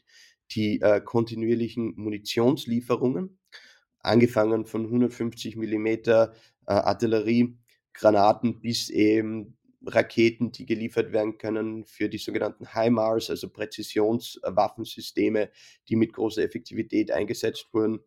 die 0.51 0.81
äh, 0.81 1.01
kontinuierlichen 1.01 1.93
Munitionslieferungen 1.95 3.39
angefangen 3.99 4.65
von 4.65 4.85
150 4.85 5.55
Millimeter 5.55 6.33
äh, 6.67 6.73
Artillerie, 6.73 7.57
Granaten 7.93 8.61
bis 8.61 8.89
eben 8.89 9.57
Raketen, 9.85 10.51
die 10.51 10.65
geliefert 10.65 11.11
werden 11.11 11.37
können 11.37 11.85
für 11.85 12.09
die 12.09 12.17
sogenannten 12.17 12.73
HIMARS, 12.73 13.29
also 13.29 13.49
Präzisionswaffensysteme, 13.49 15.49
die 15.89 15.95
mit 15.95 16.13
großer 16.13 16.43
Effektivität 16.43 17.11
eingesetzt 17.11 17.67
wurden 17.71 17.99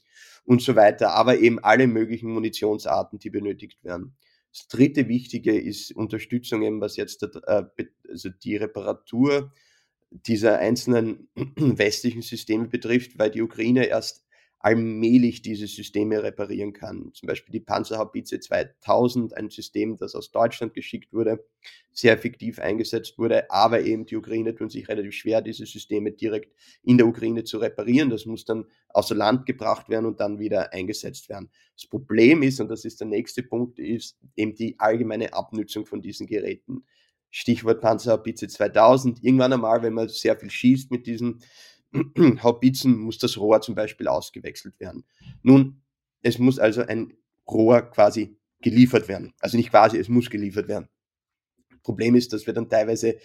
und 0.45 0.63
so 0.63 0.77
weiter, 0.77 1.13
aber 1.13 1.39
eben 1.39 1.59
alle 1.59 1.87
möglichen 1.87 2.31
Munitionsarten, 2.31 3.19
die 3.19 3.31
benötigt 3.31 3.83
werden. 3.85 4.17
Das 4.53 4.69
dritte 4.69 5.09
Wichtige 5.09 5.59
ist 5.59 5.95
Unterstützung, 5.95 6.63
eben 6.63 6.81
was 6.81 6.97
jetzt 6.97 7.23
äh, 7.23 7.65
also 8.09 8.31
die 8.31 8.57
Reparatur 8.57 9.53
dieser 10.11 10.59
einzelnen 10.59 11.29
westlichen 11.57 12.23
Systeme 12.23 12.69
betrifft, 12.69 13.19
weil 13.19 13.31
die 13.31 13.43
Ukraine 13.43 13.87
erst 13.87 14.25
allmählich 14.61 15.43
diese 15.43 15.67
Systeme 15.67 16.23
reparieren 16.23 16.73
kann. 16.73 17.11
Zum 17.15 17.29
Beispiel 17.29 17.53
die 17.53 17.61
Panzerhaubitze 17.61 18.41
2000, 18.41 19.37
ein 19.37 19.51
System, 19.51 19.97
das 19.97 20.15
aus 20.15 20.33
Deutschland 20.33 20.75
geschickt 20.75 21.13
wurde, 21.13 21.45
sehr 21.93 22.13
effektiv 22.13 22.59
eingesetzt 22.59 23.19
wurde, 23.19 23.51
aber 23.51 23.83
eben 23.83 24.07
die 24.07 24.17
Ukraine 24.17 24.55
tun 24.55 24.69
sich 24.69 24.89
relativ 24.89 25.15
schwer, 25.15 25.43
diese 25.43 25.65
Systeme 25.65 26.13
direkt 26.13 26.53
in 26.83 26.99
der 26.99 27.07
Ukraine 27.07 27.45
zu 27.45 27.59
reparieren. 27.59 28.11
Das 28.11 28.27
muss 28.27 28.45
dann 28.45 28.67
außer 28.89 29.15
Land 29.15 29.47
gebracht 29.47 29.89
werden 29.89 30.07
und 30.07 30.19
dann 30.21 30.39
wieder 30.39 30.73
eingesetzt 30.73 31.29
werden. 31.29 31.51
Das 31.75 31.87
Problem 31.87 32.43
ist, 32.43 32.61
und 32.61 32.69
das 32.69 32.85
ist 32.85 33.01
der 33.01 33.07
nächste 33.07 33.45
Punkt, 33.45 33.79
ist 33.79 34.19
eben 34.35 34.55
die 34.55 34.79
allgemeine 34.79 35.33
Abnutzung 35.33 35.87
von 35.87 36.03
diesen 36.03 36.27
Geräten. 36.27 36.85
Stichwort 37.31 37.81
Panzerhaubitze 37.81 38.49
2000. 38.49 39.23
Irgendwann 39.23 39.53
einmal, 39.53 39.83
wenn 39.83 39.93
man 39.93 40.09
sehr 40.09 40.37
viel 40.37 40.51
schießt 40.51 40.91
mit 40.91 41.07
diesen 41.07 41.41
Haubitzen 42.43 42.99
muss 42.99 43.19
das 43.19 43.39
Rohr 43.39 43.61
zum 43.61 43.75
Beispiel 43.75 44.09
ausgewechselt 44.09 44.79
werden. 44.81 45.05
Nun, 45.43 45.83
es 46.23 46.39
muss 46.39 46.59
also 46.59 46.83
ein 46.83 47.15
Rohr 47.49 47.83
quasi 47.83 48.37
geliefert 48.61 49.09
werden. 49.09 49.35
Also 49.41 49.57
nicht 49.57 49.71
quasi, 49.71 49.99
es 49.99 50.09
muss 50.09 50.31
geliefert 50.31 50.69
werden. 50.69 50.89
Problem 51.83 52.15
ist, 52.15 52.33
dass 52.33 52.47
wir 52.47 52.55
dann 52.55 52.69
teilweise 52.69 53.17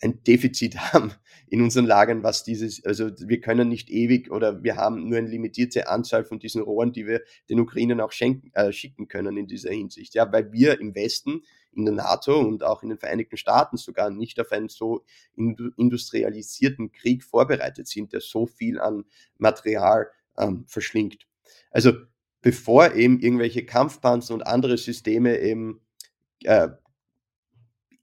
ein 0.00 0.22
Defizit 0.22 0.76
haben 0.92 1.12
in 1.48 1.62
unseren 1.62 1.86
Lagern, 1.86 2.22
was 2.22 2.44
dieses, 2.44 2.84
also 2.84 3.10
wir 3.18 3.40
können 3.40 3.68
nicht 3.68 3.90
ewig 3.90 4.30
oder 4.30 4.62
wir 4.62 4.76
haben 4.76 5.08
nur 5.08 5.18
eine 5.18 5.28
limitierte 5.28 5.88
Anzahl 5.88 6.24
von 6.24 6.38
diesen 6.38 6.62
Rohren, 6.62 6.92
die 6.92 7.06
wir 7.06 7.22
den 7.48 7.60
Ukrainern 7.60 8.00
auch 8.00 8.12
schenken, 8.12 8.50
äh, 8.54 8.72
schicken 8.72 9.08
können 9.08 9.36
in 9.36 9.46
dieser 9.46 9.70
Hinsicht. 9.70 10.14
Ja, 10.14 10.30
weil 10.32 10.52
wir 10.52 10.80
im 10.80 10.94
Westen, 10.94 11.42
in 11.76 11.84
der 11.84 11.94
NATO 11.94 12.38
und 12.40 12.64
auch 12.64 12.82
in 12.82 12.90
den 12.90 12.98
Vereinigten 12.98 13.36
Staaten 13.36 13.76
sogar 13.76 14.10
nicht 14.10 14.40
auf 14.40 14.52
einen 14.52 14.68
so 14.68 15.04
industrialisierten 15.36 16.92
Krieg 16.92 17.24
vorbereitet 17.24 17.88
sind, 17.88 18.12
der 18.12 18.20
so 18.20 18.46
viel 18.46 18.80
an 18.80 19.04
Material 19.38 20.08
ähm, 20.38 20.64
verschlingt. 20.66 21.26
Also 21.70 21.92
bevor 22.42 22.94
eben 22.94 23.20
irgendwelche 23.20 23.64
Kampfpanzer 23.64 24.34
und 24.34 24.46
andere 24.46 24.76
Systeme 24.78 25.38
eben 25.40 25.80
äh, 26.42 26.68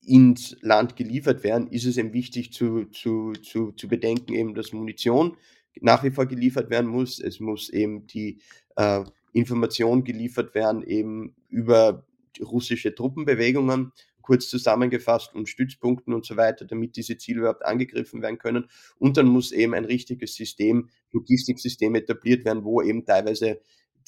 ins 0.03 0.57
Land 0.61 0.95
geliefert 0.95 1.43
werden, 1.43 1.67
ist 1.67 1.85
es 1.85 1.97
eben 1.97 2.13
wichtig 2.13 2.51
zu, 2.51 2.85
zu, 2.85 3.33
zu, 3.33 3.71
zu 3.71 3.87
bedenken, 3.87 4.33
eben, 4.33 4.55
dass 4.55 4.73
Munition 4.73 5.37
nach 5.79 6.03
wie 6.03 6.11
vor 6.11 6.25
geliefert 6.25 6.69
werden 6.69 6.89
muss. 6.89 7.19
Es 7.19 7.39
muss 7.39 7.69
eben 7.69 8.07
die 8.07 8.41
äh, 8.75 9.03
Information 9.33 10.03
geliefert 10.03 10.53
werden, 10.55 10.83
eben 10.83 11.35
über 11.49 12.05
russische 12.41 12.93
Truppenbewegungen, 12.93 13.91
kurz 14.21 14.49
zusammengefasst 14.49 15.33
und 15.33 15.49
Stützpunkten 15.49 16.13
und 16.13 16.25
so 16.25 16.37
weiter, 16.37 16.65
damit 16.65 16.95
diese 16.95 17.17
Ziele 17.17 17.39
überhaupt 17.39 17.65
angegriffen 17.65 18.21
werden 18.21 18.37
können. 18.37 18.69
Und 18.97 19.17
dann 19.17 19.27
muss 19.27 19.51
eben 19.51 19.73
ein 19.73 19.85
richtiges 19.85 20.35
System, 20.35 20.89
Logistiksystem 21.11 21.95
etabliert 21.95 22.45
werden, 22.45 22.63
wo 22.63 22.81
eben 22.81 23.05
teilweise 23.05 23.61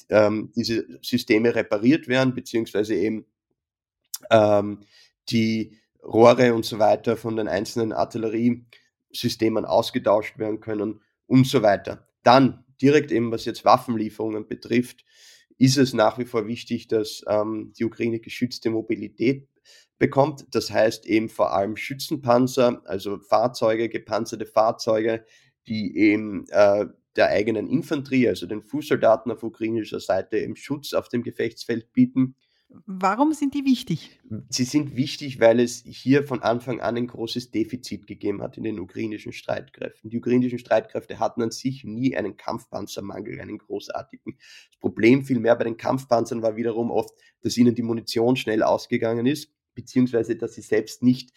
ähm, 0.08 0.52
diese 0.54 0.86
Systeme 1.02 1.54
repariert 1.54 2.08
werden, 2.08 2.34
beziehungsweise 2.34 2.94
eben 2.94 3.26
ähm, 4.30 4.80
die 5.30 5.78
Rohre 6.02 6.54
und 6.54 6.64
so 6.64 6.78
weiter 6.78 7.16
von 7.16 7.36
den 7.36 7.48
einzelnen 7.48 7.92
Artilleriesystemen 7.92 9.64
ausgetauscht 9.64 10.38
werden 10.38 10.60
können 10.60 11.00
und 11.26 11.46
so 11.46 11.62
weiter. 11.62 12.08
Dann 12.22 12.64
direkt 12.80 13.10
eben, 13.10 13.32
was 13.32 13.44
jetzt 13.44 13.64
Waffenlieferungen 13.64 14.46
betrifft, 14.46 15.04
ist 15.58 15.76
es 15.76 15.94
nach 15.94 16.18
wie 16.18 16.24
vor 16.24 16.46
wichtig, 16.46 16.88
dass 16.88 17.22
ähm, 17.28 17.72
die 17.78 17.84
Ukraine 17.84 18.20
geschützte 18.20 18.70
Mobilität 18.70 19.48
bekommt. 19.98 20.46
Das 20.50 20.70
heißt 20.70 21.06
eben 21.06 21.28
vor 21.28 21.52
allem 21.52 21.76
Schützenpanzer, 21.76 22.82
also 22.84 23.18
Fahrzeuge, 23.18 23.88
gepanzerte 23.88 24.46
Fahrzeuge, 24.46 25.24
die 25.66 25.96
eben 25.96 26.46
äh, 26.50 26.86
der 27.16 27.28
eigenen 27.28 27.68
Infanterie, 27.68 28.28
also 28.28 28.46
den 28.46 28.62
Fußsoldaten 28.62 29.30
auf 29.30 29.42
ukrainischer 29.42 30.00
Seite, 30.00 30.38
eben 30.38 30.56
Schutz 30.56 30.92
auf 30.92 31.08
dem 31.08 31.22
Gefechtsfeld 31.22 31.92
bieten. 31.92 32.34
Warum 32.86 33.32
sind 33.32 33.54
die 33.54 33.64
wichtig? 33.64 34.20
Sie 34.48 34.64
sind 34.64 34.96
wichtig, 34.96 35.38
weil 35.38 35.60
es 35.60 35.84
hier 35.86 36.26
von 36.26 36.42
Anfang 36.42 36.80
an 36.80 36.96
ein 36.96 37.06
großes 37.06 37.50
Defizit 37.50 38.06
gegeben 38.06 38.42
hat 38.42 38.56
in 38.56 38.64
den 38.64 38.80
ukrainischen 38.80 39.32
Streitkräften. 39.32 40.10
Die 40.10 40.18
ukrainischen 40.18 40.58
Streitkräfte 40.58 41.18
hatten 41.18 41.42
an 41.42 41.50
sich 41.50 41.84
nie 41.84 42.16
einen 42.16 42.36
Kampfpanzermangel, 42.36 43.40
einen 43.40 43.58
großartigen. 43.58 44.36
Das 44.70 44.80
Problem 44.80 45.24
vielmehr 45.24 45.54
bei 45.56 45.64
den 45.64 45.76
Kampfpanzern 45.76 46.42
war 46.42 46.56
wiederum 46.56 46.90
oft, 46.90 47.14
dass 47.42 47.56
ihnen 47.56 47.74
die 47.74 47.82
Munition 47.82 48.34
schnell 48.36 48.62
ausgegangen 48.62 49.26
ist, 49.26 49.52
beziehungsweise 49.74 50.36
dass 50.36 50.54
sie 50.54 50.62
selbst 50.62 51.02
nicht 51.02 51.32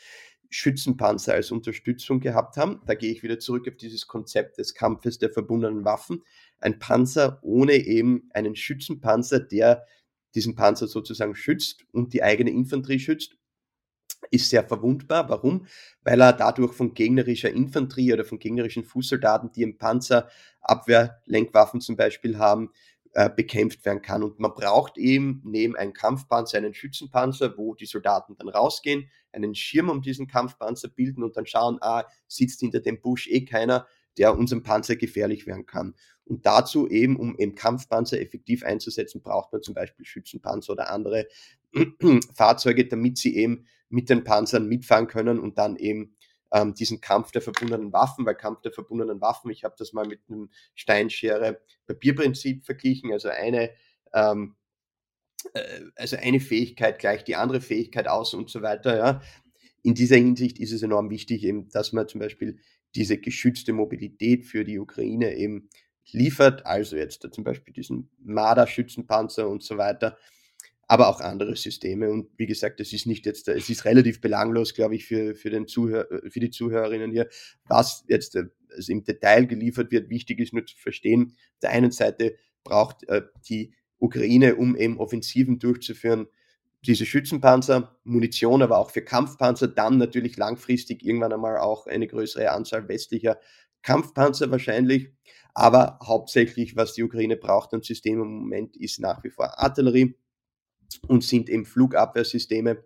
Schützenpanzer 0.50 1.34
als 1.34 1.52
Unterstützung 1.52 2.20
gehabt 2.20 2.58
haben. 2.58 2.82
Da 2.86 2.96
gehe 2.96 3.12
ich 3.12 3.22
wieder 3.22 3.40
zurück 3.40 3.68
auf 3.68 3.76
dieses 3.76 4.08
Konzept 4.08 4.58
des 4.58 4.74
Kampfes 4.74 5.18
der 5.18 5.30
verbundenen 5.30 5.86
Waffen. 5.86 6.24
Ein 6.60 6.80
Panzer 6.80 7.40
ohne 7.42 7.74
eben 7.74 8.30
einen 8.34 8.56
Schützenpanzer, 8.56 9.40
der 9.40 9.86
diesen 10.36 10.56
Panzer 10.56 10.88
sozusagen 10.88 11.36
schützt 11.36 11.86
und 11.92 12.14
die 12.14 12.24
eigene 12.24 12.52
Infanterie 12.52 13.00
schützt, 13.00 13.38
ist 14.32 14.50
sehr 14.50 14.64
verwundbar. 14.64 15.30
Warum? 15.30 15.68
Weil 16.02 16.22
er 16.22 16.34
dadurch 16.34 16.74
von 16.74 16.94
gegnerischer 16.94 17.52
Infanterie 17.52 18.14
oder 18.14 18.26
von 18.26 18.40
gegnerischen 18.40 18.84
Fußsoldaten, 18.84 19.52
die 19.52 19.64
im 19.64 19.78
Panzer 19.78 20.30
Abwehrlenkwaffen 20.62 21.82
zum 21.82 21.96
Beispiel 21.96 22.38
haben, 22.38 22.72
äh, 23.14 23.30
bekämpft 23.30 23.86
werden 23.86 24.02
kann. 24.02 24.24
Und 24.24 24.40
man 24.40 24.54
braucht 24.54 24.98
eben 24.98 25.42
neben 25.46 25.76
einem 25.76 25.94
Kampfpanzer 25.94 26.58
einen 26.58 26.74
Schützenpanzer, 26.74 27.58
wo 27.58 27.74
die 27.74 27.86
Soldaten 27.86 28.36
dann 28.38 28.50
rausgehen, 28.50 29.10
einen 29.32 29.56
Schirm 29.56 29.90
um 29.90 30.02
diesen 30.02 30.28
Kampfpanzer 30.28 30.90
bilden 30.90 31.24
und 31.24 31.38
dann 31.38 31.46
schauen, 31.46 31.78
ah, 31.82 32.04
sitzt 32.28 32.60
hinter 32.60 32.80
dem 32.80 33.02
Busch 33.02 33.28
eh 33.28 33.46
keiner, 33.46 33.88
der 34.18 34.38
unserem 34.38 34.64
Panzer 34.64 34.96
gefährlich 34.96 35.46
werden 35.48 35.66
kann. 35.66 35.96
Und 36.26 36.46
dazu 36.46 36.88
eben, 36.88 37.16
um 37.16 37.38
eben 37.38 37.56
Kampfpanzer 37.56 38.20
effektiv 38.20 38.64
einzusetzen, 38.64 39.22
braucht 39.22 39.54
man 39.54 39.62
zum 39.62 39.74
Beispiel 39.74 40.06
Schützenpanzer 40.06 40.74
oder 40.74 40.90
andere 40.92 41.28
Fahrzeuge, 42.36 42.88
damit 42.88 43.18
sie 43.18 43.36
eben 43.36 43.66
mit 43.90 44.10
den 44.10 44.24
Panzern 44.24 44.68
mitfahren 44.68 45.08
können 45.08 45.40
und 45.40 45.58
dann 45.58 45.78
eben 45.78 46.18
ähm, 46.52 46.74
diesen 46.74 47.02
Kampf 47.02 47.32
der 47.32 47.42
verbundenen 47.42 47.94
Waffen, 47.94 48.26
weil 48.26 48.36
Kampf 48.36 48.62
der 48.62 48.72
verbundenen 48.72 49.22
Waffen, 49.22 49.52
ich 49.52 49.64
habe 49.64 49.76
das 49.78 49.94
mal 49.94 50.06
mit 50.06 50.22
einem 50.30 50.50
Steinschere-Papierprinzip 50.76 52.66
verglichen, 52.66 53.12
also 53.12 53.30
eine 53.30 53.72
ähm, 54.14 54.56
äh, 55.54 55.82
also 55.96 56.18
eine 56.18 56.40
Fähigkeit 56.40 57.00
gleicht 57.00 57.28
die 57.28 57.36
andere 57.36 57.62
Fähigkeit 57.62 58.08
aus 58.08 58.34
und 58.34 58.50
so 58.50 58.62
weiter. 58.62 58.98
Ja. 58.98 59.22
In 59.84 59.94
dieser 59.94 60.18
Hinsicht 60.18 60.60
ist 60.60 60.72
es 60.72 60.84
enorm 60.84 61.10
wichtig, 61.10 61.44
eben, 61.44 61.70
dass 61.70 61.94
man 61.94 62.08
zum 62.08 62.20
Beispiel 62.20 62.60
diese 62.96 63.18
geschützte 63.18 63.74
Mobilität 63.74 64.46
für 64.46 64.64
die 64.64 64.80
Ukraine 64.80 65.36
eben 65.36 65.70
liefert, 66.12 66.66
also 66.66 66.96
jetzt 66.96 67.28
zum 67.32 67.44
Beispiel 67.44 67.74
diesen 67.74 68.10
Marder-Schützenpanzer 68.24 69.48
und 69.48 69.64
so 69.64 69.78
weiter, 69.78 70.18
aber 70.88 71.10
auch 71.10 71.20
andere 71.20 71.56
Systeme. 71.56 72.10
Und 72.10 72.30
wie 72.38 72.46
gesagt, 72.46 72.80
es 72.80 72.94
ist 72.94 73.06
nicht 73.06 73.26
jetzt, 73.26 73.48
es 73.50 73.70
ist 73.70 73.86
relativ 73.86 74.22
belanglos, 74.22 74.74
glaube 74.74 74.96
ich, 74.96 75.06
für, 75.06 75.36
für, 75.36 75.50
den 75.50 75.68
Zuhör, 75.68 76.08
für 76.30 76.40
die 76.40 76.50
Zuhörerinnen 76.50 77.12
hier, 77.12 77.28
was 77.66 78.06
jetzt 78.08 78.38
also 78.38 78.92
im 78.92 79.04
Detail 79.04 79.46
geliefert 79.48 79.92
wird. 79.92 80.10
Wichtig 80.10 80.40
ist 80.40 80.54
nur 80.54 80.66
zu 80.66 80.78
verstehen, 80.78 81.34
auf 81.54 81.60
der 81.62 81.72
einen 81.72 81.92
Seite 81.92 82.36
braucht 82.64 83.08
äh, 83.10 83.24
die 83.50 83.74
Ukraine, 84.00 84.56
um 84.56 84.76
eben 84.76 84.98
Offensiven 84.98 85.60
durchzuführen, 85.60 86.28
diese 86.88 87.06
Schützenpanzer, 87.06 88.00
Munition, 88.06 88.62
aber 88.62 88.78
auch 88.78 88.92
für 88.92 89.02
Kampfpanzer, 89.02 89.68
dann 89.68 89.98
natürlich 89.98 90.38
langfristig 90.38 91.04
irgendwann 91.04 91.34
einmal 91.34 91.58
auch 91.58 91.86
eine 91.86 92.08
größere 92.08 92.52
Anzahl 92.52 92.88
westlicher 92.88 93.40
Kampfpanzer 93.82 94.50
wahrscheinlich. 94.50 95.10
Aber 95.54 96.00
hauptsächlich, 96.04 96.76
was 96.76 96.94
die 96.94 97.04
Ukraine 97.04 97.36
braucht 97.36 97.74
an 97.74 97.82
Systemen 97.82 98.24
im 98.24 98.34
Moment, 98.40 98.78
ist 98.78 99.00
nach 99.00 99.24
wie 99.24 99.30
vor 99.30 99.60
Artillerie 99.60 100.16
und 101.08 101.24
sind 101.24 101.50
eben 101.50 101.66
Flugabwehrsysteme, 101.66 102.84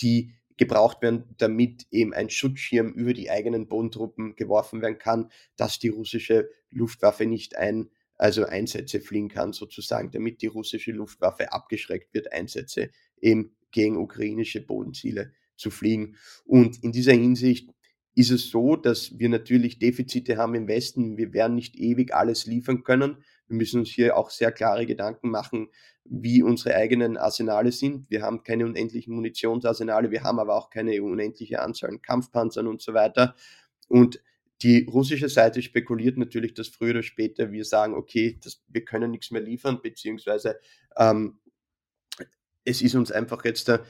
die 0.00 0.34
gebraucht 0.56 1.00
werden, 1.00 1.24
damit 1.38 1.86
eben 1.90 2.12
ein 2.12 2.28
Schutzschirm 2.28 2.92
über 2.92 3.14
die 3.14 3.30
eigenen 3.30 3.66
Bodentruppen 3.68 4.36
geworfen 4.36 4.82
werden 4.82 4.98
kann, 4.98 5.30
dass 5.56 5.78
die 5.78 5.88
russische 5.88 6.50
Luftwaffe 6.70 7.24
nicht 7.24 7.56
ein, 7.56 7.88
also 8.16 8.44
Einsätze 8.44 9.00
fliegen 9.00 9.28
kann, 9.28 9.54
sozusagen, 9.54 10.10
damit 10.10 10.42
die 10.42 10.48
russische 10.48 10.92
Luftwaffe 10.92 11.52
abgeschreckt 11.52 12.12
wird, 12.12 12.32
Einsätze 12.32 12.90
eben 13.20 13.56
gegen 13.70 13.96
ukrainische 13.96 14.60
Bodenziele 14.60 15.32
zu 15.56 15.70
fliegen. 15.70 16.16
Und 16.44 16.82
in 16.82 16.92
dieser 16.92 17.12
Hinsicht 17.12 17.70
ist 18.14 18.30
es 18.30 18.50
so, 18.50 18.76
dass 18.76 19.18
wir 19.18 19.28
natürlich 19.28 19.78
Defizite 19.78 20.36
haben 20.36 20.54
im 20.54 20.68
Westen. 20.68 21.16
Wir 21.16 21.32
werden 21.32 21.54
nicht 21.54 21.76
ewig 21.76 22.14
alles 22.14 22.46
liefern 22.46 22.82
können. 22.82 23.18
Wir 23.46 23.56
müssen 23.56 23.80
uns 23.80 23.90
hier 23.90 24.16
auch 24.16 24.30
sehr 24.30 24.52
klare 24.52 24.86
Gedanken 24.86 25.30
machen, 25.30 25.68
wie 26.04 26.42
unsere 26.42 26.74
eigenen 26.74 27.16
Arsenale 27.16 27.72
sind. 27.72 28.10
Wir 28.10 28.22
haben 28.22 28.42
keine 28.42 28.64
unendlichen 28.66 29.14
Munitionsarsenale, 29.14 30.10
wir 30.10 30.22
haben 30.22 30.38
aber 30.38 30.56
auch 30.56 30.70
keine 30.70 31.02
unendliche 31.02 31.60
Anzahl 31.60 31.90
an 31.90 32.02
Kampfpanzern 32.02 32.66
und 32.66 32.82
so 32.82 32.94
weiter. 32.94 33.34
Und 33.88 34.22
die 34.62 34.86
russische 34.90 35.28
Seite 35.28 35.62
spekuliert 35.62 36.18
natürlich, 36.18 36.52
dass 36.54 36.68
früher 36.68 36.90
oder 36.90 37.02
später 37.02 37.50
wir 37.50 37.64
sagen, 37.64 37.94
okay, 37.94 38.38
das, 38.42 38.62
wir 38.68 38.84
können 38.84 39.10
nichts 39.10 39.30
mehr 39.30 39.40
liefern, 39.40 39.80
beziehungsweise 39.82 40.58
ähm, 40.96 41.38
es 42.64 42.82
ist 42.82 42.94
uns 42.94 43.12
einfach 43.12 43.44
jetzt 43.44 43.68
da 43.68 43.80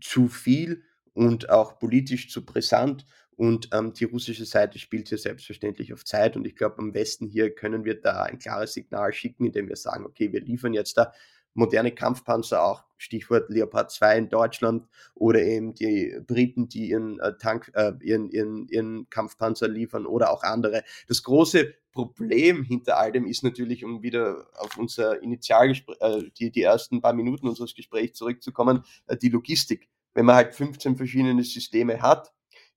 zu 0.00 0.28
viel 0.28 0.82
und 1.12 1.50
auch 1.50 1.78
politisch 1.78 2.30
zu 2.30 2.44
brisant. 2.44 3.06
Und 3.36 3.70
ähm, 3.72 3.92
die 3.92 4.04
russische 4.04 4.44
Seite 4.44 4.78
spielt 4.78 5.08
hier 5.08 5.18
selbstverständlich 5.18 5.92
auf 5.92 6.04
Zeit. 6.04 6.36
Und 6.36 6.46
ich 6.46 6.54
glaube, 6.54 6.78
am 6.78 6.94
Westen 6.94 7.26
hier 7.26 7.52
können 7.52 7.84
wir 7.84 8.00
da 8.00 8.22
ein 8.22 8.38
klares 8.38 8.74
Signal 8.74 9.12
schicken, 9.12 9.46
indem 9.46 9.68
wir 9.68 9.76
sagen, 9.76 10.04
okay, 10.04 10.32
wir 10.32 10.40
liefern 10.40 10.72
jetzt 10.72 10.96
da 10.96 11.12
moderne 11.54 11.92
Kampfpanzer, 11.92 12.62
auch 12.62 12.84
Stichwort 13.04 13.50
Leopard 13.50 13.90
2 13.90 14.18
in 14.18 14.28
Deutschland 14.28 14.86
oder 15.14 15.42
eben 15.42 15.74
die 15.74 16.18
Briten, 16.26 16.68
die 16.68 16.88
ihren 16.88 17.20
äh, 17.20 17.36
Tank, 17.38 17.70
äh, 17.74 17.92
ihren, 18.02 18.30
ihren, 18.30 18.66
ihren 18.68 19.08
Kampfpanzer 19.10 19.68
liefern 19.68 20.06
oder 20.06 20.32
auch 20.32 20.42
andere. 20.42 20.82
Das 21.06 21.22
große 21.22 21.74
Problem 21.92 22.64
hinter 22.64 22.98
all 22.98 23.12
dem 23.12 23.26
ist 23.26 23.44
natürlich, 23.44 23.84
um 23.84 24.02
wieder 24.02 24.46
auf 24.54 24.76
unser 24.78 25.22
Initialgespräch, 25.22 25.96
äh, 26.00 26.22
die, 26.38 26.50
die 26.50 26.62
ersten 26.62 27.00
paar 27.00 27.12
Minuten 27.12 27.46
unseres 27.46 27.74
Gesprächs 27.74 28.18
zurückzukommen, 28.18 28.84
äh, 29.06 29.16
die 29.16 29.28
Logistik. 29.28 29.88
Wenn 30.14 30.26
man 30.26 30.36
halt 30.36 30.54
15 30.54 30.96
verschiedene 30.96 31.42
Systeme 31.44 32.00
hat, 32.00 32.32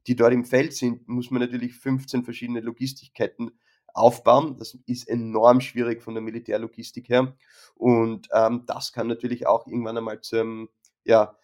die 0.08 0.16
dort 0.16 0.34
im 0.34 0.46
Feld 0.46 0.74
sind, 0.74 1.08
muss 1.08 1.32
man 1.32 1.42
natürlich 1.42 1.74
15 1.74 2.24
verschiedene 2.24 2.62
Logistikketten 2.62 3.52
aufbauen. 3.98 4.58
Das 4.58 4.78
ist 4.86 5.08
enorm 5.08 5.62
schwierig 5.62 6.02
von 6.02 6.14
der 6.14 6.24
Militärlogistik 6.24 7.10
her. 7.10 7.36
Und 7.76 8.28
ähm, 8.34 8.64
das 8.66 8.94
kann 8.94 9.08
natürlich 9.08 9.48
auch 9.48 9.68
irgendwann 9.68 9.98
einmal 9.98 10.22
zum 10.22 10.70
ja, 11.04 11.36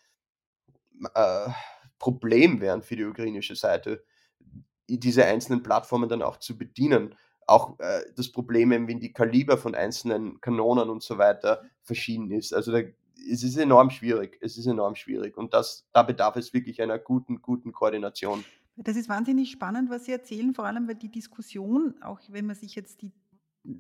äh, 1.16 1.50
Problem 2.00 2.62
werden 2.62 2.84
für 2.84 2.96
die 2.96 3.06
ukrainische 3.06 3.56
Seite, 3.56 4.04
diese 4.88 5.26
einzelnen 5.26 5.64
Plattformen 5.64 6.10
dann 6.10 6.22
auch 6.22 6.38
zu 6.38 6.58
bedienen. 6.58 7.16
Auch 7.48 7.80
äh, 7.80 8.02
das 8.16 8.32
Problem, 8.32 8.72
wenn 8.72 9.00
die 9.00 9.14
Kaliber 9.14 9.58
von 9.58 9.76
einzelnen 9.76 10.40
Kanonen 10.42 10.90
und 10.90 11.04
so 11.04 11.18
weiter 11.18 11.62
verschieden 11.82 12.32
ist. 12.32 12.54
Also 12.54 12.72
da, 12.72 12.80
es 13.32 13.44
ist 13.44 13.58
enorm 13.58 13.90
schwierig. 13.90 14.38
Es 14.42 14.58
ist 14.58 14.66
enorm 14.66 14.96
schwierig. 14.96 15.38
Und 15.38 15.54
das, 15.54 15.88
da 15.94 16.04
bedarf 16.04 16.36
es 16.36 16.54
wirklich 16.54 16.82
einer 16.82 17.00
guten, 17.00 17.42
guten 17.42 17.72
Koordination. 17.72 18.44
Das 18.76 18.96
ist 18.96 19.10
wahnsinnig 19.10 19.52
spannend, 19.52 19.90
was 19.90 20.06
Sie 20.06 20.12
erzählen, 20.12 20.54
vor 20.54 20.66
allem 20.66 20.88
weil 20.88 20.96
die 20.96 21.12
Diskussion, 21.12 21.96
auch 22.02 22.20
wenn 22.30 22.48
man 22.48 22.56
sich 22.56 22.76
jetzt 22.76 23.02
die, 23.02 23.12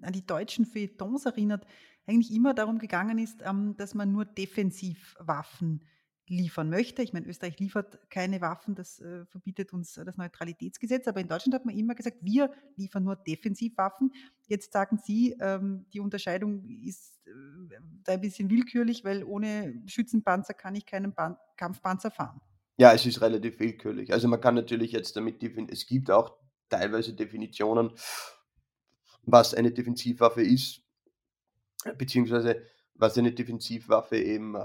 an 0.01 0.13
die 0.13 0.25
deutschen 0.25 0.65
Feuilletons 0.65 1.25
erinnert, 1.25 1.65
eigentlich 2.05 2.31
immer 2.31 2.53
darum 2.53 2.77
gegangen 2.77 3.17
ist, 3.17 3.41
ähm, 3.43 3.75
dass 3.77 3.95
man 3.95 4.11
nur 4.11 4.25
Defensivwaffen 4.25 5.83
liefern 6.27 6.69
möchte. 6.69 7.01
Ich 7.01 7.11
meine, 7.11 7.27
Österreich 7.27 7.59
liefert 7.59 8.09
keine 8.09 8.39
Waffen, 8.39 8.75
das 8.75 8.99
äh, 8.99 9.25
verbietet 9.25 9.73
uns 9.73 9.93
das 9.93 10.17
Neutralitätsgesetz, 10.17 11.07
aber 11.07 11.19
in 11.19 11.27
Deutschland 11.27 11.55
hat 11.55 11.65
man 11.65 11.77
immer 11.77 11.95
gesagt, 11.95 12.17
wir 12.21 12.51
liefern 12.75 13.03
nur 13.03 13.15
Defensivwaffen. 13.15 14.11
Jetzt 14.47 14.71
sagen 14.73 14.99
Sie, 15.03 15.35
ähm, 15.39 15.85
die 15.91 15.99
Unterscheidung 15.99 16.65
ist 16.65 17.19
äh, 17.27 17.31
da 18.03 18.13
ein 18.13 18.21
bisschen 18.21 18.49
willkürlich, 18.49 19.03
weil 19.03 19.23
ohne 19.23 19.81
Schützenpanzer 19.85 20.53
kann 20.53 20.75
ich 20.75 20.85
keinen 20.85 21.13
Pan 21.13 21.35
Kampfpanzer 21.57 22.11
fahren. 22.11 22.41
Ja, 22.83 22.91
es 22.91 23.05
ist 23.05 23.21
relativ 23.21 23.61
willkürlich. 23.61 24.11
Also 24.11 24.27
man 24.27 24.41
kann 24.41 24.55
natürlich 24.55 24.91
jetzt 24.91 25.15
damit 25.15 25.41
definieren, 25.41 25.71
es 25.71 25.87
gibt 25.87 26.11
auch 26.11 26.35
teilweise 26.67 27.13
Definitionen, 27.13 27.91
was 29.21 29.53
eine 29.53 29.71
Defensivwaffe 29.71 30.41
ist, 30.41 30.81
beziehungsweise 31.97 32.61
was 32.95 33.17
eine 33.17 33.31
Defensivwaffe 33.31 34.17
eben 34.17 34.57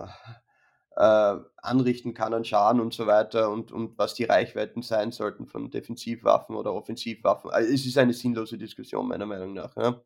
äh, 0.97 1.37
anrichten 1.59 2.13
kann 2.13 2.35
an 2.35 2.45
Schaden 2.45 2.81
und 2.81 2.93
so 2.93 3.07
weiter 3.07 3.51
und, 3.51 3.71
und 3.71 3.97
was 3.99 4.15
die 4.15 4.25
Reichweiten 4.25 4.83
sein 4.83 5.13
sollten 5.13 5.47
von 5.47 5.71
Defensivwaffen 5.71 6.57
oder 6.57 6.75
Offensivwaffen. 6.75 7.53
Also 7.53 7.73
es 7.73 7.87
ist 7.87 7.99
eine 7.99 8.15
sinnlose 8.15 8.59
Diskussion 8.59 9.07
meiner 9.07 9.27
Meinung 9.27 9.53
nach. 9.53 9.77
Ja. 9.77 10.03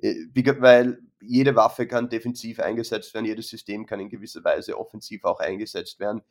Äh, 0.00 0.14
weil 0.60 0.98
jede 1.20 1.54
Waffe 1.54 1.86
kann 1.86 2.08
defensiv 2.08 2.60
eingesetzt 2.60 3.14
werden, 3.14 3.26
jedes 3.26 3.48
System 3.48 3.86
kann 3.86 4.00
in 4.00 4.08
gewisser 4.08 4.42
Weise 4.44 4.78
offensiv 4.78 5.24
auch 5.24 5.40
eingesetzt 5.40 6.00
werden. 6.00 6.22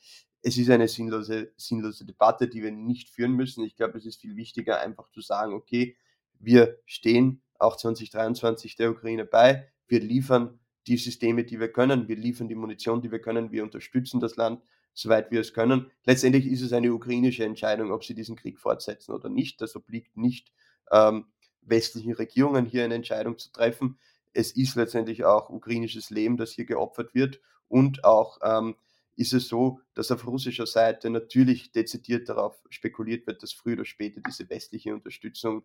Es 0.41 0.57
ist 0.57 0.69
eine 0.69 0.87
sinnlose, 0.87 1.53
sinnlose 1.55 2.05
Debatte, 2.05 2.47
die 2.47 2.63
wir 2.63 2.71
nicht 2.71 3.09
führen 3.09 3.33
müssen. 3.33 3.63
Ich 3.63 3.75
glaube, 3.75 3.97
es 3.97 4.05
ist 4.05 4.21
viel 4.21 4.35
wichtiger, 4.35 4.81
einfach 4.81 5.09
zu 5.11 5.21
sagen, 5.21 5.53
okay, 5.53 5.95
wir 6.39 6.79
stehen 6.85 7.41
auch 7.59 7.77
2023 7.77 8.75
der 8.75 8.91
Ukraine 8.91 9.25
bei, 9.25 9.67
wir 9.87 9.99
liefern 9.99 10.59
die 10.87 10.97
Systeme, 10.97 11.43
die 11.43 11.59
wir 11.59 11.71
können, 11.71 12.07
wir 12.07 12.15
liefern 12.15 12.47
die 12.47 12.55
Munition, 12.55 13.01
die 13.01 13.11
wir 13.11 13.19
können, 13.19 13.51
wir 13.51 13.63
unterstützen 13.63 14.19
das 14.19 14.35
Land, 14.35 14.63
soweit 14.93 15.29
wir 15.31 15.41
es 15.41 15.53
können. 15.53 15.91
Letztendlich 16.05 16.47
ist 16.47 16.61
es 16.61 16.73
eine 16.73 16.91
ukrainische 16.91 17.45
Entscheidung, 17.45 17.91
ob 17.91 18.03
sie 18.03 18.15
diesen 18.15 18.35
Krieg 18.35 18.59
fortsetzen 18.59 19.13
oder 19.13 19.29
nicht. 19.29 19.61
Das 19.61 19.75
obliegt 19.75 20.17
nicht 20.17 20.51
ähm, 20.91 21.25
westlichen 21.61 22.13
Regierungen 22.13 22.65
hier 22.65 22.83
eine 22.83 22.95
Entscheidung 22.95 23.37
zu 23.37 23.51
treffen. 23.51 23.99
Es 24.33 24.51
ist 24.51 24.75
letztendlich 24.75 25.25
auch 25.25 25.49
ukrainisches 25.49 26.09
Leben, 26.09 26.37
das 26.37 26.51
hier 26.51 26.65
geopfert 26.65 27.13
wird. 27.13 27.41
Und 27.67 28.03
auch 28.03 28.39
ähm, 28.43 28.75
ist 29.15 29.33
es 29.33 29.47
so, 29.47 29.79
dass 29.93 30.11
auf 30.11 30.25
russischer 30.25 30.65
Seite 30.65 31.09
natürlich 31.09 31.71
dezidiert 31.71 32.29
darauf 32.29 32.63
spekuliert 32.69 33.27
wird, 33.27 33.43
dass 33.43 33.53
früher 33.53 33.73
oder 33.75 33.85
später 33.85 34.21
diese 34.25 34.49
westliche 34.49 34.93
Unterstützung 34.93 35.63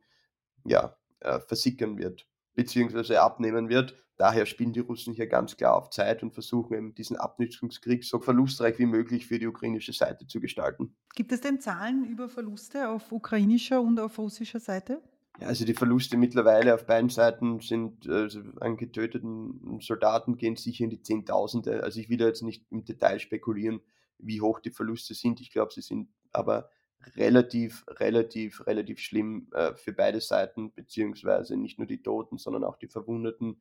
ja, 0.65 0.97
äh, 1.21 1.41
versickern 1.41 1.99
wird, 1.99 2.27
beziehungsweise 2.55 3.21
abnehmen 3.21 3.69
wird. 3.69 3.97
Daher 4.19 4.47
spielen 4.47 4.73
die 4.73 4.81
Russen 4.81 5.13
hier 5.13 5.27
ganz 5.27 5.57
klar 5.57 5.77
auf 5.77 5.91
Zeit 5.91 6.23
und 6.23 6.33
versuchen 6.33 6.75
eben 6.75 6.95
diesen 6.95 7.17
Abnutzungskrieg 7.17 8.03
so 8.03 8.19
verlustreich 8.19 8.79
wie 8.79 8.87
möglich 8.87 9.27
für 9.27 9.39
die 9.39 9.47
ukrainische 9.47 9.93
Seite 9.93 10.27
zu 10.27 10.41
gestalten. 10.41 10.97
Gibt 11.15 11.33
es 11.33 11.43
denn 11.43 11.61
Zahlen 11.61 12.05
über 12.05 12.29
Verluste 12.29 12.89
auf 12.89 13.13
ukrainischer 13.13 13.83
und 13.83 14.01
auf 14.01 14.19
russischer 14.19 14.61
Seite? 14.61 15.03
Ja, 15.39 15.49
also 15.49 15.65
die 15.65 15.75
Verluste 15.75 16.17
mittlerweile 16.17 16.75
auf 16.75 16.87
beiden 16.87 17.11
Seiten 17.11 17.61
sind, 17.61 18.09
also 18.09 18.41
an 18.61 18.77
getöteten 18.77 19.81
Soldaten 19.81 20.37
gehen 20.37 20.57
sicher 20.57 20.85
in 20.85 20.91
die 20.91 21.03
Zehntausende. 21.03 21.83
Also 21.83 22.01
ich 22.01 22.09
will 22.09 22.21
jetzt 22.21 22.43
nicht 22.43 22.65
im 22.71 22.85
Detail 22.85 23.19
spekulieren, 23.19 23.81
wie 24.19 24.41
hoch 24.41 24.61
die 24.61 24.71
Verluste 24.71 25.15
sind. 25.15 25.41
Ich 25.41 25.51
glaube, 25.51 25.73
sie 25.73 25.83
sind 25.83 26.09
aber 26.33 26.71
relativ, 27.17 27.85
relativ, 27.89 28.67
relativ 28.67 28.99
schlimm 28.99 29.49
äh, 29.53 29.75
für 29.75 29.93
beide 29.93 30.21
Seiten, 30.21 30.73
beziehungsweise 30.73 31.57
nicht 31.57 31.79
nur 31.79 31.87
die 31.87 32.03
Toten, 32.03 32.39
sondern 32.39 32.65
auch 32.65 32.77
die 32.77 32.89
Verwundeten. 32.89 33.61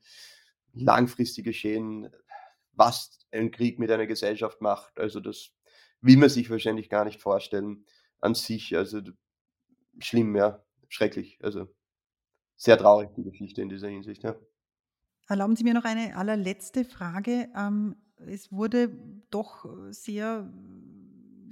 Langfristige 0.74 1.54
Schäden, 1.54 2.10
was 2.72 3.20
ein 3.32 3.52
Krieg 3.52 3.80
mit 3.80 3.92
einer 3.92 4.08
Gesellschaft 4.08 4.62
macht, 4.62 4.98
also 4.98 5.20
das 5.20 5.52
will 6.02 6.18
man 6.18 6.30
sich 6.30 6.50
wahrscheinlich 6.50 6.90
gar 6.90 7.06
nicht 7.06 7.22
vorstellen 7.22 7.86
an 8.20 8.34
sich. 8.34 8.76
Also 8.76 9.02
schlimm, 10.00 10.36
ja 10.36 10.65
schrecklich. 10.90 11.38
Also 11.42 11.68
sehr 12.56 12.78
traurig, 12.78 13.10
die 13.16 13.24
Geschichte 13.24 13.62
in 13.62 13.70
dieser 13.70 13.90
Hinsicht. 13.90 14.24
Ja. 14.24 14.36
Erlauben 15.28 15.56
Sie 15.56 15.64
mir 15.64 15.74
noch 15.74 15.86
eine 15.86 16.16
allerletzte 16.16 16.86
Frage. 16.86 17.50
Ähm, 17.56 17.96
es 18.28 18.52
wurde 18.52 18.90
doch 19.30 19.66
sehr, 19.90 20.52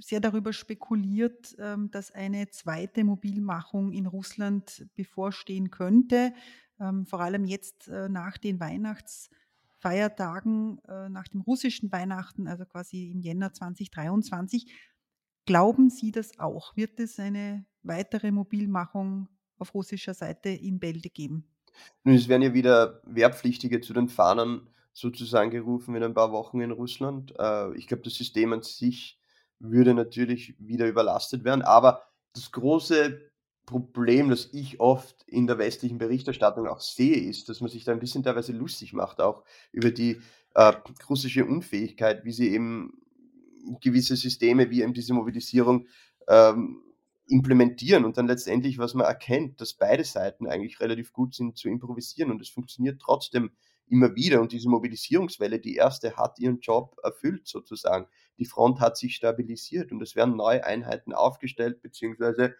sehr 0.00 0.20
darüber 0.20 0.52
spekuliert, 0.52 1.56
ähm, 1.58 1.90
dass 1.90 2.12
eine 2.12 2.50
zweite 2.50 3.04
Mobilmachung 3.04 3.92
in 3.92 4.06
Russland 4.06 4.86
bevorstehen 4.94 5.70
könnte, 5.70 6.32
ähm, 6.80 7.06
vor 7.06 7.20
allem 7.20 7.44
jetzt 7.44 7.86
äh, 7.88 8.08
nach 8.08 8.38
den 8.38 8.58
Weihnachtsfeiertagen, 8.60 10.80
äh, 10.88 11.08
nach 11.08 11.28
dem 11.28 11.42
russischen 11.42 11.92
Weihnachten, 11.92 12.48
also 12.48 12.64
quasi 12.64 13.10
im 13.10 13.20
Jänner 13.20 13.52
2023. 13.52 14.72
Glauben 15.46 15.90
Sie 15.90 16.10
das 16.10 16.38
auch? 16.38 16.74
Wird 16.76 16.98
es 17.00 17.18
eine 17.18 17.66
weitere 17.84 18.30
Mobilmachung 18.30 19.28
auf 19.58 19.74
russischer 19.74 20.14
Seite 20.14 20.48
in 20.48 20.78
Bälde 20.78 21.10
geben? 21.10 21.46
Nun, 22.02 22.14
es 22.14 22.28
werden 22.28 22.42
ja 22.42 22.54
wieder 22.54 23.00
Wehrpflichtige 23.04 23.80
zu 23.80 23.92
den 23.92 24.08
Fahnen 24.08 24.68
sozusagen 24.92 25.50
gerufen 25.50 25.94
in 25.96 26.02
ein 26.02 26.14
paar 26.14 26.32
Wochen 26.32 26.60
in 26.60 26.70
Russland. 26.70 27.34
Äh, 27.38 27.76
ich 27.76 27.86
glaube, 27.86 28.04
das 28.04 28.14
System 28.14 28.52
an 28.52 28.62
sich 28.62 29.18
würde 29.58 29.94
natürlich 29.94 30.54
wieder 30.58 30.86
überlastet 30.86 31.44
werden, 31.44 31.62
aber 31.62 32.02
das 32.34 32.52
große 32.52 33.20
Problem, 33.66 34.28
das 34.28 34.50
ich 34.52 34.78
oft 34.78 35.22
in 35.26 35.46
der 35.46 35.58
westlichen 35.58 35.98
Berichterstattung 35.98 36.68
auch 36.68 36.80
sehe, 36.80 37.16
ist, 37.16 37.48
dass 37.48 37.60
man 37.60 37.70
sich 37.70 37.84
da 37.84 37.92
ein 37.92 38.00
bisschen 38.00 38.22
teilweise 38.22 38.52
lustig 38.52 38.92
macht, 38.92 39.20
auch 39.20 39.42
über 39.72 39.90
die 39.90 40.20
äh, 40.54 40.72
russische 41.08 41.46
Unfähigkeit, 41.46 42.24
wie 42.24 42.32
sie 42.32 42.50
eben 42.50 42.92
gewisse 43.80 44.16
Systeme 44.16 44.70
wie 44.70 44.82
eben 44.82 44.92
diese 44.92 45.14
Mobilisierung 45.14 45.86
ähm, 46.28 46.82
implementieren 47.26 48.04
und 48.04 48.18
dann 48.18 48.26
letztendlich, 48.26 48.78
was 48.78 48.94
man 48.94 49.06
erkennt, 49.06 49.60
dass 49.60 49.74
beide 49.74 50.04
Seiten 50.04 50.46
eigentlich 50.46 50.80
relativ 50.80 51.12
gut 51.12 51.34
sind 51.34 51.56
zu 51.56 51.68
improvisieren 51.68 52.30
und 52.30 52.40
es 52.42 52.50
funktioniert 52.50 53.00
trotzdem 53.00 53.50
immer 53.86 54.14
wieder 54.14 54.40
und 54.40 54.52
diese 54.52 54.68
Mobilisierungswelle, 54.68 55.60
die 55.60 55.76
erste 55.76 56.16
hat 56.16 56.38
ihren 56.38 56.60
Job 56.60 56.96
erfüllt 57.02 57.46
sozusagen. 57.46 58.06
Die 58.38 58.46
Front 58.46 58.80
hat 58.80 58.96
sich 58.96 59.14
stabilisiert 59.14 59.92
und 59.92 60.02
es 60.02 60.16
werden 60.16 60.36
neue 60.36 60.64
Einheiten 60.64 61.12
aufgestellt, 61.12 61.82
beziehungsweise 61.82 62.54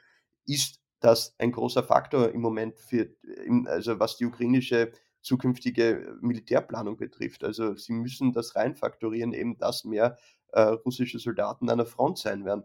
ist 0.47 0.81
das 1.01 1.35
ein 1.39 1.53
großer 1.53 1.83
Faktor 1.83 2.31
im 2.31 2.41
Moment 2.41 2.79
für, 2.79 3.15
also 3.67 3.99
was 4.01 4.17
die 4.17 4.27
ukrainische 4.27 4.93
zukünftige 5.21 6.17
Militärplanung 6.21 6.97
betrifft. 6.97 7.45
Also 7.45 7.75
sie 7.77 7.93
müssen 7.93 8.33
das 8.33 8.55
reinfaktorieren, 8.57 9.33
eben 9.33 9.57
dass 9.59 9.85
mehr 9.85 10.19
äh, 10.53 10.61
russische 10.61 11.19
Soldaten 11.19 11.71
an 11.71 11.79
der 11.79 11.87
Front 11.87 12.19
sein 12.19 12.45
werden. 12.45 12.65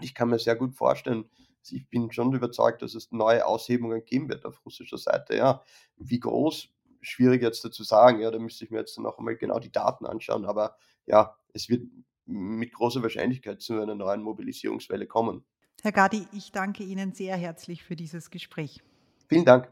Ich 0.00 0.14
kann 0.14 0.28
mir 0.28 0.38
sehr 0.38 0.56
gut 0.56 0.74
vorstellen, 0.74 1.28
ich 1.68 1.88
bin 1.88 2.12
schon 2.12 2.32
überzeugt, 2.32 2.82
dass 2.82 2.94
es 2.94 3.10
neue 3.10 3.44
Aushebungen 3.44 4.04
geben 4.04 4.28
wird 4.28 4.44
auf 4.44 4.64
russischer 4.64 4.98
Seite. 4.98 5.36
Ja, 5.36 5.62
wie 5.96 6.20
groß, 6.20 6.68
schwierig 7.00 7.42
jetzt 7.42 7.64
dazu 7.64 7.82
sagen. 7.82 8.20
Ja, 8.20 8.30
da 8.30 8.38
müsste 8.38 8.64
ich 8.64 8.70
mir 8.70 8.78
jetzt 8.78 8.98
noch 8.98 9.18
einmal 9.18 9.36
genau 9.36 9.58
die 9.58 9.72
Daten 9.72 10.06
anschauen. 10.06 10.44
Aber 10.44 10.76
ja, 11.06 11.36
es 11.52 11.68
wird 11.68 11.88
mit 12.26 12.72
großer 12.72 13.02
Wahrscheinlichkeit 13.02 13.62
zu 13.62 13.80
einer 13.80 13.94
neuen 13.94 14.22
Mobilisierungswelle 14.22 15.06
kommen. 15.06 15.44
Herr 15.82 15.92
Gadi, 15.92 16.26
ich 16.32 16.52
danke 16.52 16.82
Ihnen 16.82 17.12
sehr 17.12 17.36
herzlich 17.36 17.84
für 17.84 17.96
dieses 17.96 18.30
Gespräch. 18.30 18.82
Vielen 19.28 19.44
Dank. 19.44 19.70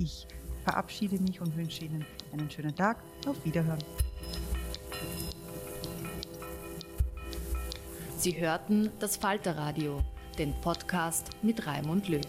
Ich 0.00 0.26
verabschiede 0.64 1.20
mich 1.20 1.40
und 1.40 1.56
wünsche 1.56 1.84
Ihnen 1.84 2.04
einen 2.32 2.50
schönen 2.50 2.74
Tag. 2.74 3.04
Auf 3.24 3.44
Wiederhören. 3.44 3.78
Sie 8.16 8.36
hörten 8.36 8.90
das 8.98 9.16
Falterradio, 9.16 10.02
den 10.38 10.54
Podcast 10.62 11.30
mit 11.42 11.66
Raimund 11.66 12.08
Löw. 12.08 12.20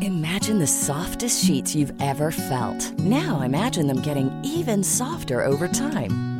Imagine 0.00 0.58
the 0.58 0.66
softest 0.66 1.44
sheets 1.44 1.74
you've 1.74 1.92
ever 2.00 2.30
felt. 2.30 2.98
Now 2.98 3.40
imagine 3.42 3.86
them 3.86 4.02
getting 4.02 4.30
even 4.44 4.82
softer 4.82 5.44
over 5.44 5.68
time. 5.68 6.31